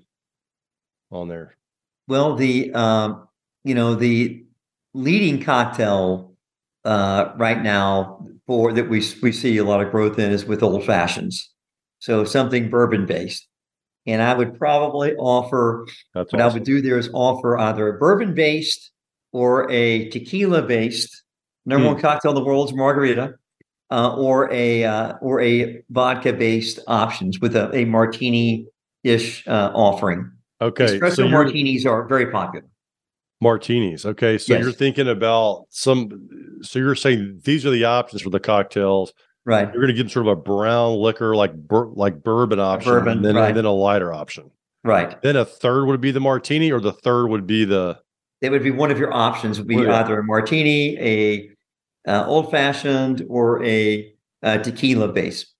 on 1.11 1.27
there? 1.27 1.57
Well, 2.07 2.35
the 2.35 2.73
um, 2.73 3.27
you 3.65 3.75
know 3.75 3.95
the 3.95 4.45
leading 4.93 5.43
cocktail 5.43 6.35
uh, 6.85 7.33
right 7.35 7.61
now 7.61 8.25
for 8.47 8.71
that 8.71 8.87
we 8.87 9.03
we 9.21 9.33
see 9.33 9.57
a 9.57 9.65
lot 9.65 9.81
of 9.81 9.91
growth 9.91 10.17
in 10.17 10.31
is 10.31 10.45
with 10.45 10.63
old 10.63 10.85
fashions, 10.85 11.51
so 11.99 12.23
something 12.23 12.69
bourbon 12.69 13.05
based. 13.05 13.48
And 14.05 14.21
I 14.21 14.33
would 14.33 14.57
probably 14.57 15.15
offer 15.15 15.85
That's 16.13 16.31
what 16.31 16.41
awesome. 16.41 16.51
I 16.51 16.53
would 16.53 16.63
do 16.63 16.81
there 16.81 16.97
is 16.97 17.09
offer 17.13 17.57
either 17.59 17.95
a 17.95 17.99
bourbon 17.99 18.33
based 18.33 18.91
or 19.31 19.69
a 19.69 20.09
tequila 20.09 20.61
based. 20.61 21.23
Number 21.65 21.85
hmm. 21.85 21.93
one 21.93 22.01
cocktail 22.01 22.31
in 22.31 22.35
the 22.35 22.43
world 22.43 22.69
is 22.69 22.75
margarita, 22.75 23.35
uh, 23.91 24.15
or 24.15 24.51
a 24.51 24.83
uh, 24.83 25.13
or 25.21 25.41
a 25.41 25.83
vodka 25.89 26.33
based 26.33 26.79
options 26.87 27.39
with 27.39 27.55
a, 27.55 27.75
a 27.75 27.85
martini 27.85 28.67
ish 29.03 29.47
uh, 29.47 29.71
offering. 29.73 30.31
Okay, 30.61 30.99
espresso 30.99 31.15
so 31.15 31.27
martinis 31.27 31.85
are 31.85 32.07
very 32.07 32.31
popular. 32.31 32.65
Martinis. 33.41 34.05
Okay, 34.05 34.37
so 34.37 34.53
yes. 34.53 34.63
you're 34.63 34.73
thinking 34.73 35.07
about 35.07 35.65
some. 35.69 36.29
So 36.61 36.79
you're 36.79 36.95
saying 36.95 37.41
these 37.43 37.65
are 37.65 37.71
the 37.71 37.85
options 37.85 38.21
for 38.21 38.29
the 38.29 38.39
cocktails. 38.39 39.13
Right. 39.45 39.67
You're 39.73 39.81
going 39.81 39.87
to 39.87 39.93
give 39.93 40.11
sort 40.11 40.27
of 40.27 40.33
a 40.33 40.35
brown 40.35 40.95
liquor 40.97 41.35
like 41.35 41.55
bur- 41.55 41.91
like 41.93 42.23
bourbon 42.23 42.59
option, 42.59 42.91
bourbon, 42.91 43.17
and 43.17 43.25
then 43.25 43.35
right. 43.35 43.47
and 43.47 43.57
then 43.57 43.65
a 43.65 43.71
lighter 43.71 44.13
option. 44.13 44.51
Right. 44.83 45.21
Then 45.21 45.35
a 45.35 45.45
third 45.45 45.85
would 45.85 46.01
be 46.01 46.11
the 46.11 46.19
martini, 46.19 46.71
or 46.71 46.79
the 46.79 46.93
third 46.93 47.27
would 47.27 47.47
be 47.47 47.65
the. 47.65 47.99
It 48.41 48.51
would 48.51 48.63
be 48.63 48.71
one 48.71 48.91
of 48.91 48.97
your 48.97 49.13
options. 49.13 49.57
Would 49.57 49.67
be 49.67 49.75
yeah. 49.75 49.99
either 49.99 50.19
a 50.19 50.23
martini, 50.23 50.97
a 50.99 51.49
uh, 52.07 52.25
old 52.25 52.51
fashioned, 52.51 53.25
or 53.27 53.63
a, 53.65 54.13
a 54.41 54.59
tequila 54.59 55.09
base. 55.09 55.53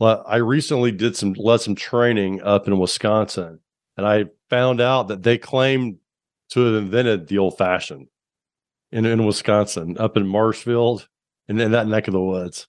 Well, 0.00 0.24
I 0.26 0.36
recently 0.36 0.92
did 0.92 1.16
some 1.16 1.34
led 1.34 1.60
some 1.60 1.74
training 1.74 2.42
up 2.42 2.66
in 2.66 2.78
Wisconsin, 2.78 3.60
and 3.96 4.06
I 4.06 4.26
found 4.50 4.80
out 4.80 5.08
that 5.08 5.22
they 5.22 5.38
claim 5.38 5.98
to 6.50 6.60
have 6.60 6.82
invented 6.82 7.28
the 7.28 7.38
old 7.38 7.58
fashioned 7.58 8.08
in, 8.90 9.04
in 9.04 9.26
Wisconsin, 9.26 9.96
up 9.98 10.16
in 10.16 10.26
Marshfield 10.26 11.08
and 11.48 11.60
in 11.60 11.72
that 11.72 11.86
neck 11.86 12.08
of 12.08 12.12
the 12.12 12.20
woods. 12.20 12.66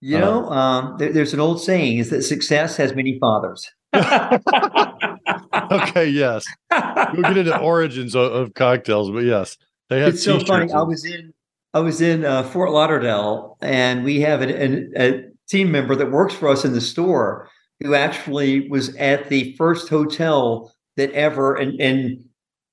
You 0.00 0.18
know, 0.18 0.46
uh, 0.46 0.50
um, 0.50 0.96
there, 0.98 1.12
there's 1.12 1.32
an 1.32 1.38
old 1.38 1.62
saying 1.62 1.98
is 1.98 2.10
that 2.10 2.22
success 2.22 2.76
has 2.76 2.92
many 2.92 3.20
fathers. 3.20 3.70
okay, 3.94 6.08
yes. 6.08 6.44
We'll 6.70 7.22
get 7.22 7.36
into 7.36 7.56
origins 7.56 8.16
of, 8.16 8.32
of 8.32 8.54
cocktails, 8.54 9.12
but 9.12 9.20
yes, 9.20 9.56
they 9.88 10.00
have. 10.00 10.14
It's 10.14 10.24
so 10.24 10.40
funny. 10.40 10.72
I 10.72 10.82
was 10.82 11.04
in 11.04 11.32
I 11.72 11.80
was 11.80 12.00
in 12.00 12.24
uh, 12.24 12.42
Fort 12.42 12.72
Lauderdale, 12.72 13.56
and 13.60 14.02
we 14.02 14.20
have 14.20 14.42
an, 14.42 14.50
an, 14.50 14.92
a 14.96 15.22
team 15.48 15.70
member 15.70 15.94
that 15.94 16.10
works 16.10 16.34
for 16.34 16.48
us 16.48 16.64
in 16.64 16.72
the 16.72 16.80
store 16.80 17.48
who 17.80 17.94
actually 17.94 18.68
was 18.68 18.96
at 18.96 19.28
the 19.28 19.54
first 19.56 19.88
hotel 19.88 20.74
that 20.96 21.12
ever 21.12 21.54
and 21.54 21.80
and 21.80 22.24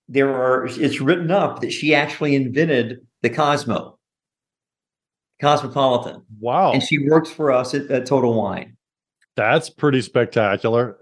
there 0.08 0.34
are 0.34 0.66
it's 0.66 1.00
written 1.00 1.30
up 1.30 1.62
that 1.62 1.72
she 1.72 1.94
actually 1.94 2.36
invented 2.36 3.06
the 3.22 3.30
Cosmo 3.30 3.99
Cosmopolitan. 5.42 6.22
Wow. 6.40 6.74
And 6.74 6.84
she 6.84 7.08
works 7.08 7.32
for 7.32 7.52
us 7.52 7.74
at, 7.74 7.90
at 7.90 8.06
Total 8.06 8.34
Wine. 8.34 8.76
That's 9.36 9.70
pretty 9.70 10.02
spectacular. 10.02 10.98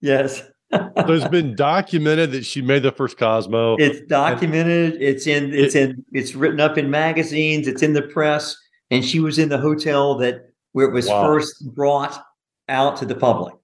Yes. 0.00 0.42
so 0.72 0.92
it's 0.96 1.28
been 1.28 1.54
documented 1.56 2.32
that 2.32 2.44
she 2.44 2.62
made 2.62 2.82
the 2.82 2.92
first 2.92 3.18
Cosmo. 3.18 3.76
It's 3.76 4.00
documented. 4.02 5.00
It's 5.02 5.26
in 5.26 5.52
it's 5.52 5.74
it, 5.74 5.90
in 5.90 6.04
it's 6.12 6.34
written 6.34 6.60
up 6.60 6.78
in 6.78 6.90
magazines, 6.90 7.66
it's 7.66 7.82
in 7.82 7.92
the 7.92 8.02
press, 8.02 8.56
and 8.90 9.04
she 9.04 9.18
was 9.18 9.38
in 9.38 9.48
the 9.48 9.58
hotel 9.58 10.16
that 10.18 10.52
where 10.72 10.86
it 10.86 10.92
was 10.92 11.08
wow. 11.08 11.24
first 11.24 11.74
brought 11.74 12.22
out 12.68 12.96
to 12.98 13.04
the 13.04 13.16
public. 13.16 13.54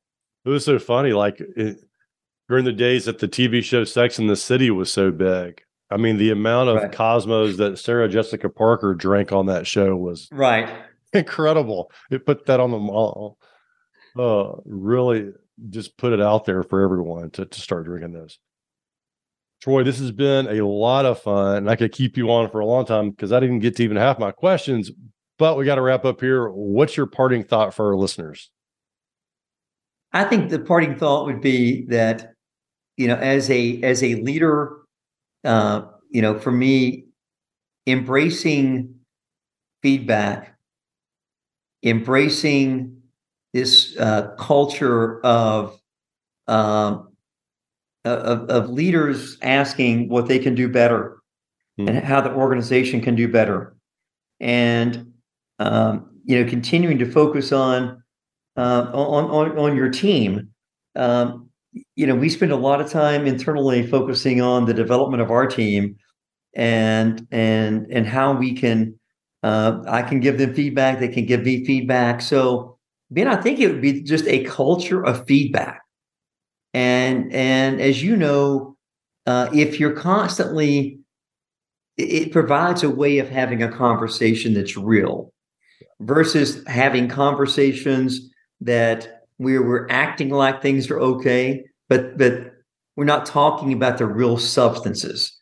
It 0.45 0.49
was 0.49 0.65
so 0.65 0.81
funny. 0.81 1.13
Like 1.13 1.41
it, 1.41 1.79
during 2.49 2.65
the 2.65 2.73
days 2.73 3.05
that 3.05 3.21
the 3.21 3.29
TV 3.29 3.63
show 3.63 3.85
Sex 3.85 4.19
in 4.19 4.27
the 4.27 4.37
City 4.37 4.71
was 4.71 4.93
so 4.93 5.11
big. 5.11 5.63
I 5.91 5.97
mean, 5.97 6.17
the 6.17 6.31
amount 6.31 6.69
of 6.69 6.77
right. 6.77 6.93
Cosmos 6.93 7.57
that 7.59 7.79
Sarah 7.79 8.09
Jessica 8.09 8.49
Parker 8.49 8.95
drank 8.95 9.33
on 9.33 9.47
that 9.47 9.67
show 9.67 9.97
was 9.97 10.29
right 10.33 10.69
incredible. 11.13 11.91
It 12.11 12.27
put 12.27 12.47
that 12.47 12.61
on 12.61 12.71
the 12.71 12.79
mall. 12.79 13.39
Uh, 14.19 14.53
really 14.65 15.33
just 15.71 15.97
put 15.97 16.13
it 16.13 16.21
out 16.21 16.45
there 16.45 16.63
for 16.63 16.83
everyone 16.83 17.31
to, 17.31 17.45
to 17.45 17.61
start 17.61 17.85
drinking 17.85 18.13
those. 18.13 18.39
Troy, 19.63 19.83
this 19.83 19.99
has 19.99 20.13
been 20.13 20.47
a 20.49 20.67
lot 20.67 21.07
of 21.07 21.21
fun. 21.21 21.57
And 21.57 21.71
I 21.71 21.77
could 21.77 21.93
keep 21.93 22.17
you 22.17 22.31
on 22.31 22.51
for 22.51 22.61
a 22.61 22.67
long 22.67 22.85
time 22.85 23.11
because 23.11 23.33
I 23.33 23.41
didn't 23.41 23.61
get 23.61 23.77
to 23.77 23.85
even 23.85 23.97
half 23.97 24.19
my 24.19 24.31
questions, 24.31 24.91
but 25.39 25.57
we 25.57 25.65
got 25.65 25.77
to 25.77 25.83
wrap 25.83 26.05
up 26.05 26.21
here. 26.21 26.49
What's 26.49 26.97
your 26.97 27.07
parting 27.07 27.45
thought 27.45 27.75
for 27.75 27.89
our 27.89 27.97
listeners? 27.97 28.51
I 30.13 30.25
think 30.25 30.51
the 30.51 30.59
parting 30.59 30.97
thought 30.97 31.27
would 31.27 31.41
be 31.41 31.87
that, 31.87 32.33
you 32.97 33.09
know, 33.09 33.17
as 33.17 33.51
a 33.51 33.83
as 33.83 34.03
a 34.03 34.15
leader, 34.17 34.77
uh, 35.47 35.87
you 36.11 36.21
know, 36.21 36.39
for 36.39 36.51
me, 36.51 37.07
embracing 37.87 38.95
feedback, 39.83 40.57
embracing 41.83 43.01
this 43.53 43.97
uh, 43.99 44.35
culture 44.39 45.25
of, 45.25 45.79
um, 46.49 47.09
of 48.05 48.49
of 48.51 48.71
leaders 48.71 49.37
asking 49.43 50.09
what 50.09 50.29
they 50.29 50.39
can 50.39 50.55
do 50.55 50.69
better 50.69 51.19
mm. 51.81 51.89
and 51.89 52.05
how 52.05 52.21
the 52.21 52.33
organization 52.33 53.01
can 53.01 53.15
do 53.15 53.27
better, 53.29 53.77
and 54.41 55.13
um, 55.59 56.11
you 56.25 56.43
know, 56.43 56.49
continuing 56.49 56.99
to 56.99 57.11
focus 57.11 57.53
on 57.53 58.03
uh, 58.57 58.91
on, 58.93 59.31
on 59.31 59.59
on 59.59 59.77
your 59.77 59.89
team. 59.89 60.51
Um, 60.95 61.46
you 61.95 62.07
know, 62.07 62.15
we 62.15 62.29
spend 62.29 62.53
a 62.53 62.57
lot 62.57 62.81
of 62.81 62.91
time 62.91 63.27
internally 63.27 63.87
focusing 63.87 64.41
on 64.41 64.67
the 64.67 64.75
development 64.75 65.23
of 65.23 65.31
our 65.31 65.47
team 65.47 65.97
and 66.55 67.27
and 67.31 67.87
and 67.91 68.07
how 68.07 68.33
we 68.33 68.55
can. 68.55 68.99
Uh, 69.43 69.83
I 69.87 70.03
can 70.03 70.21
give 70.21 70.39
them 70.39 70.55
feedback; 70.55 70.99
they 70.99 71.09
can 71.09 71.27
give 71.27 71.43
me 71.43 71.65
feedback. 71.65 72.21
So, 72.21 72.79
Ben, 73.11 73.29
I 73.29 73.37
think 73.37 73.61
it 73.61 73.69
would 73.69 73.83
be 73.83 74.03
just 74.03 74.27
a 74.27 74.45
culture 74.45 75.05
of 75.05 75.27
feedback. 75.27 75.83
And 76.75 77.33
and 77.33 77.81
as 77.81 78.03
you 78.03 78.17
know, 78.17 78.77
uh, 79.27 79.49
if 79.53 79.79
you're 79.79 79.93
constantly, 79.93 80.99
it 81.97 82.33
provides 82.33 82.83
a 82.83 82.91
way 82.91 83.19
of 83.19 83.29
having 83.29 83.63
a 83.63 83.71
conversation 83.71 84.55
that's 84.55 84.77
real 84.77 85.33
versus 86.01 86.63
having 86.67 87.09
conversations 87.09 88.29
that 88.61 89.16
we 89.39 89.59
we're 89.59 89.87
acting 89.91 90.31
like 90.31 90.63
things 90.63 90.91
are 90.91 91.01
okay, 91.01 91.65
but 91.89 92.17
but 92.19 92.53
we're 92.97 93.05
not 93.05 93.27
talking 93.27 93.73
about 93.73 93.99
the 93.99 94.07
real 94.07 94.39
substances 94.39 95.39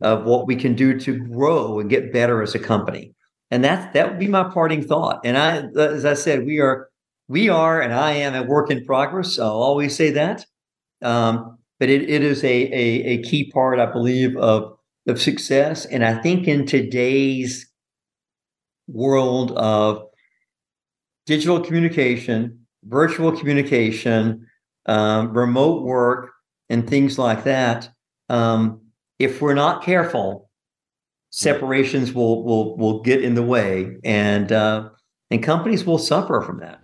of 0.00 0.24
what 0.24 0.46
we 0.46 0.54
can 0.54 0.74
do 0.74 0.98
to 1.00 1.18
grow 1.18 1.80
and 1.80 1.90
get 1.90 2.12
better 2.12 2.42
as 2.42 2.54
a 2.54 2.58
company. 2.58 3.14
And 3.50 3.64
that 3.64 3.94
that 3.94 4.08
would 4.08 4.18
be 4.18 4.28
my 4.28 4.44
parting 4.44 4.82
thought. 4.82 5.20
And 5.24 5.38
I, 5.38 5.62
as 5.80 6.04
I 6.04 6.14
said, 6.14 6.44
we 6.44 6.60
are 6.60 6.88
we 7.28 7.48
are, 7.48 7.80
and 7.80 7.92
I 7.92 8.12
am 8.12 8.34
a 8.34 8.42
work 8.42 8.70
in 8.70 8.84
progress. 8.84 9.38
I'll 9.38 9.50
always 9.50 9.96
say 9.96 10.10
that. 10.10 10.44
Um, 11.02 11.58
but 11.80 11.88
it, 11.88 12.08
it 12.10 12.22
is 12.22 12.42
a, 12.44 12.48
a 12.48 13.04
a 13.04 13.22
key 13.22 13.50
part, 13.50 13.78
I 13.78 13.86
believe, 13.86 14.36
of 14.36 14.76
of 15.06 15.20
success. 15.20 15.86
And 15.86 16.04
I 16.04 16.20
think 16.20 16.46
in 16.46 16.66
today's 16.66 17.70
world 18.86 19.52
of 19.52 20.02
digital 21.26 21.60
communication, 21.60 22.57
virtual 22.84 23.32
communication, 23.32 24.46
um, 24.86 25.32
remote 25.32 25.84
work, 25.84 26.30
and 26.68 26.88
things 26.88 27.18
like 27.18 27.44
that, 27.44 27.90
um, 28.28 28.80
if 29.18 29.40
we're 29.40 29.54
not 29.54 29.82
careful, 29.82 30.48
separations 31.30 32.12
will 32.12 32.44
will 32.44 32.76
will 32.76 33.02
get 33.02 33.22
in 33.22 33.34
the 33.34 33.42
way, 33.42 33.96
and 34.04 34.52
uh, 34.52 34.90
and 35.30 35.42
companies 35.42 35.84
will 35.84 35.98
suffer 35.98 36.40
from 36.40 36.60
that. 36.60 36.80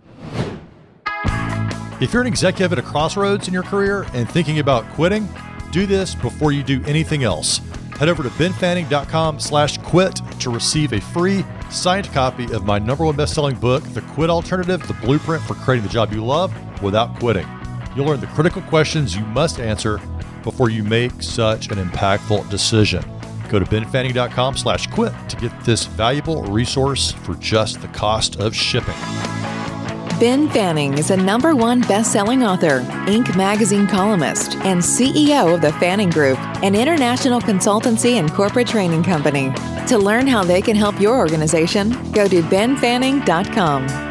If 2.01 2.11
you're 2.11 2.21
an 2.21 2.27
executive 2.27 2.73
at 2.73 2.79
a 2.79 2.81
crossroads 2.81 3.47
in 3.47 3.53
your 3.53 3.63
career 3.63 4.05
and 4.13 4.29
thinking 4.29 4.59
about 4.59 4.85
quitting, 4.93 5.29
do 5.71 5.85
this 5.85 6.13
before 6.13 6.51
you 6.51 6.61
do 6.61 6.83
anything 6.83 7.23
else. 7.23 7.61
Head 7.97 8.09
over 8.09 8.21
to 8.21 8.29
benfanning.com 8.31 9.39
slash 9.39 9.77
quit 9.77 10.19
to 10.39 10.49
receive 10.49 10.91
a 10.91 10.99
free 10.99 11.45
signed 11.69 12.11
copy 12.11 12.51
of 12.53 12.65
my 12.65 12.79
number 12.79 13.05
one 13.05 13.15
best-selling 13.15 13.55
book, 13.55 13.83
The 13.93 14.01
Quit 14.01 14.29
Alternative, 14.29 14.85
the 14.87 14.93
blueprint 14.95 15.43
for 15.43 15.55
creating 15.55 15.85
the 15.85 15.93
job 15.93 16.11
you 16.13 16.23
love 16.23 16.53
without 16.81 17.17
quitting. 17.19 17.47
You'll 17.95 18.05
learn 18.05 18.19
the 18.19 18.27
critical 18.27 18.61
questions 18.63 19.15
you 19.15 19.25
must 19.25 19.59
answer 19.59 19.99
before 20.43 20.69
you 20.69 20.83
make 20.83 21.21
such 21.21 21.71
an 21.71 21.77
impactful 21.77 22.49
decision. 22.49 23.03
Go 23.49 23.59
to 23.59 23.65
benfanning.com 23.65 24.57
slash 24.57 24.87
quit 24.87 25.13
to 25.29 25.35
get 25.37 25.51
this 25.63 25.85
valuable 25.85 26.43
resource 26.43 27.11
for 27.11 27.35
just 27.35 27.81
the 27.81 27.87
cost 27.89 28.39
of 28.39 28.55
shipping. 28.55 28.95
Ben 30.19 30.47
Fanning 30.49 30.97
is 30.97 31.11
a 31.11 31.17
number 31.17 31.53
one 31.55 31.81
best-selling 31.81 32.41
author, 32.41 32.79
Inc. 33.07 33.35
magazine 33.35 33.85
columnist, 33.85 34.55
and 34.57 34.79
CEO 34.79 35.53
of 35.53 35.59
the 35.59 35.73
Fanning 35.73 36.09
Group, 36.09 36.39
an 36.63 36.73
international 36.73 37.41
consultancy 37.41 38.13
and 38.13 38.31
corporate 38.31 38.67
training 38.67 39.03
company. 39.03 39.51
To 39.87 39.97
learn 39.97 40.25
how 40.25 40.45
they 40.45 40.61
can 40.61 40.77
help 40.77 41.01
your 41.01 41.17
organization, 41.17 41.89
go 42.13 42.29
to 42.29 42.41
benfanning.com. 42.43 44.04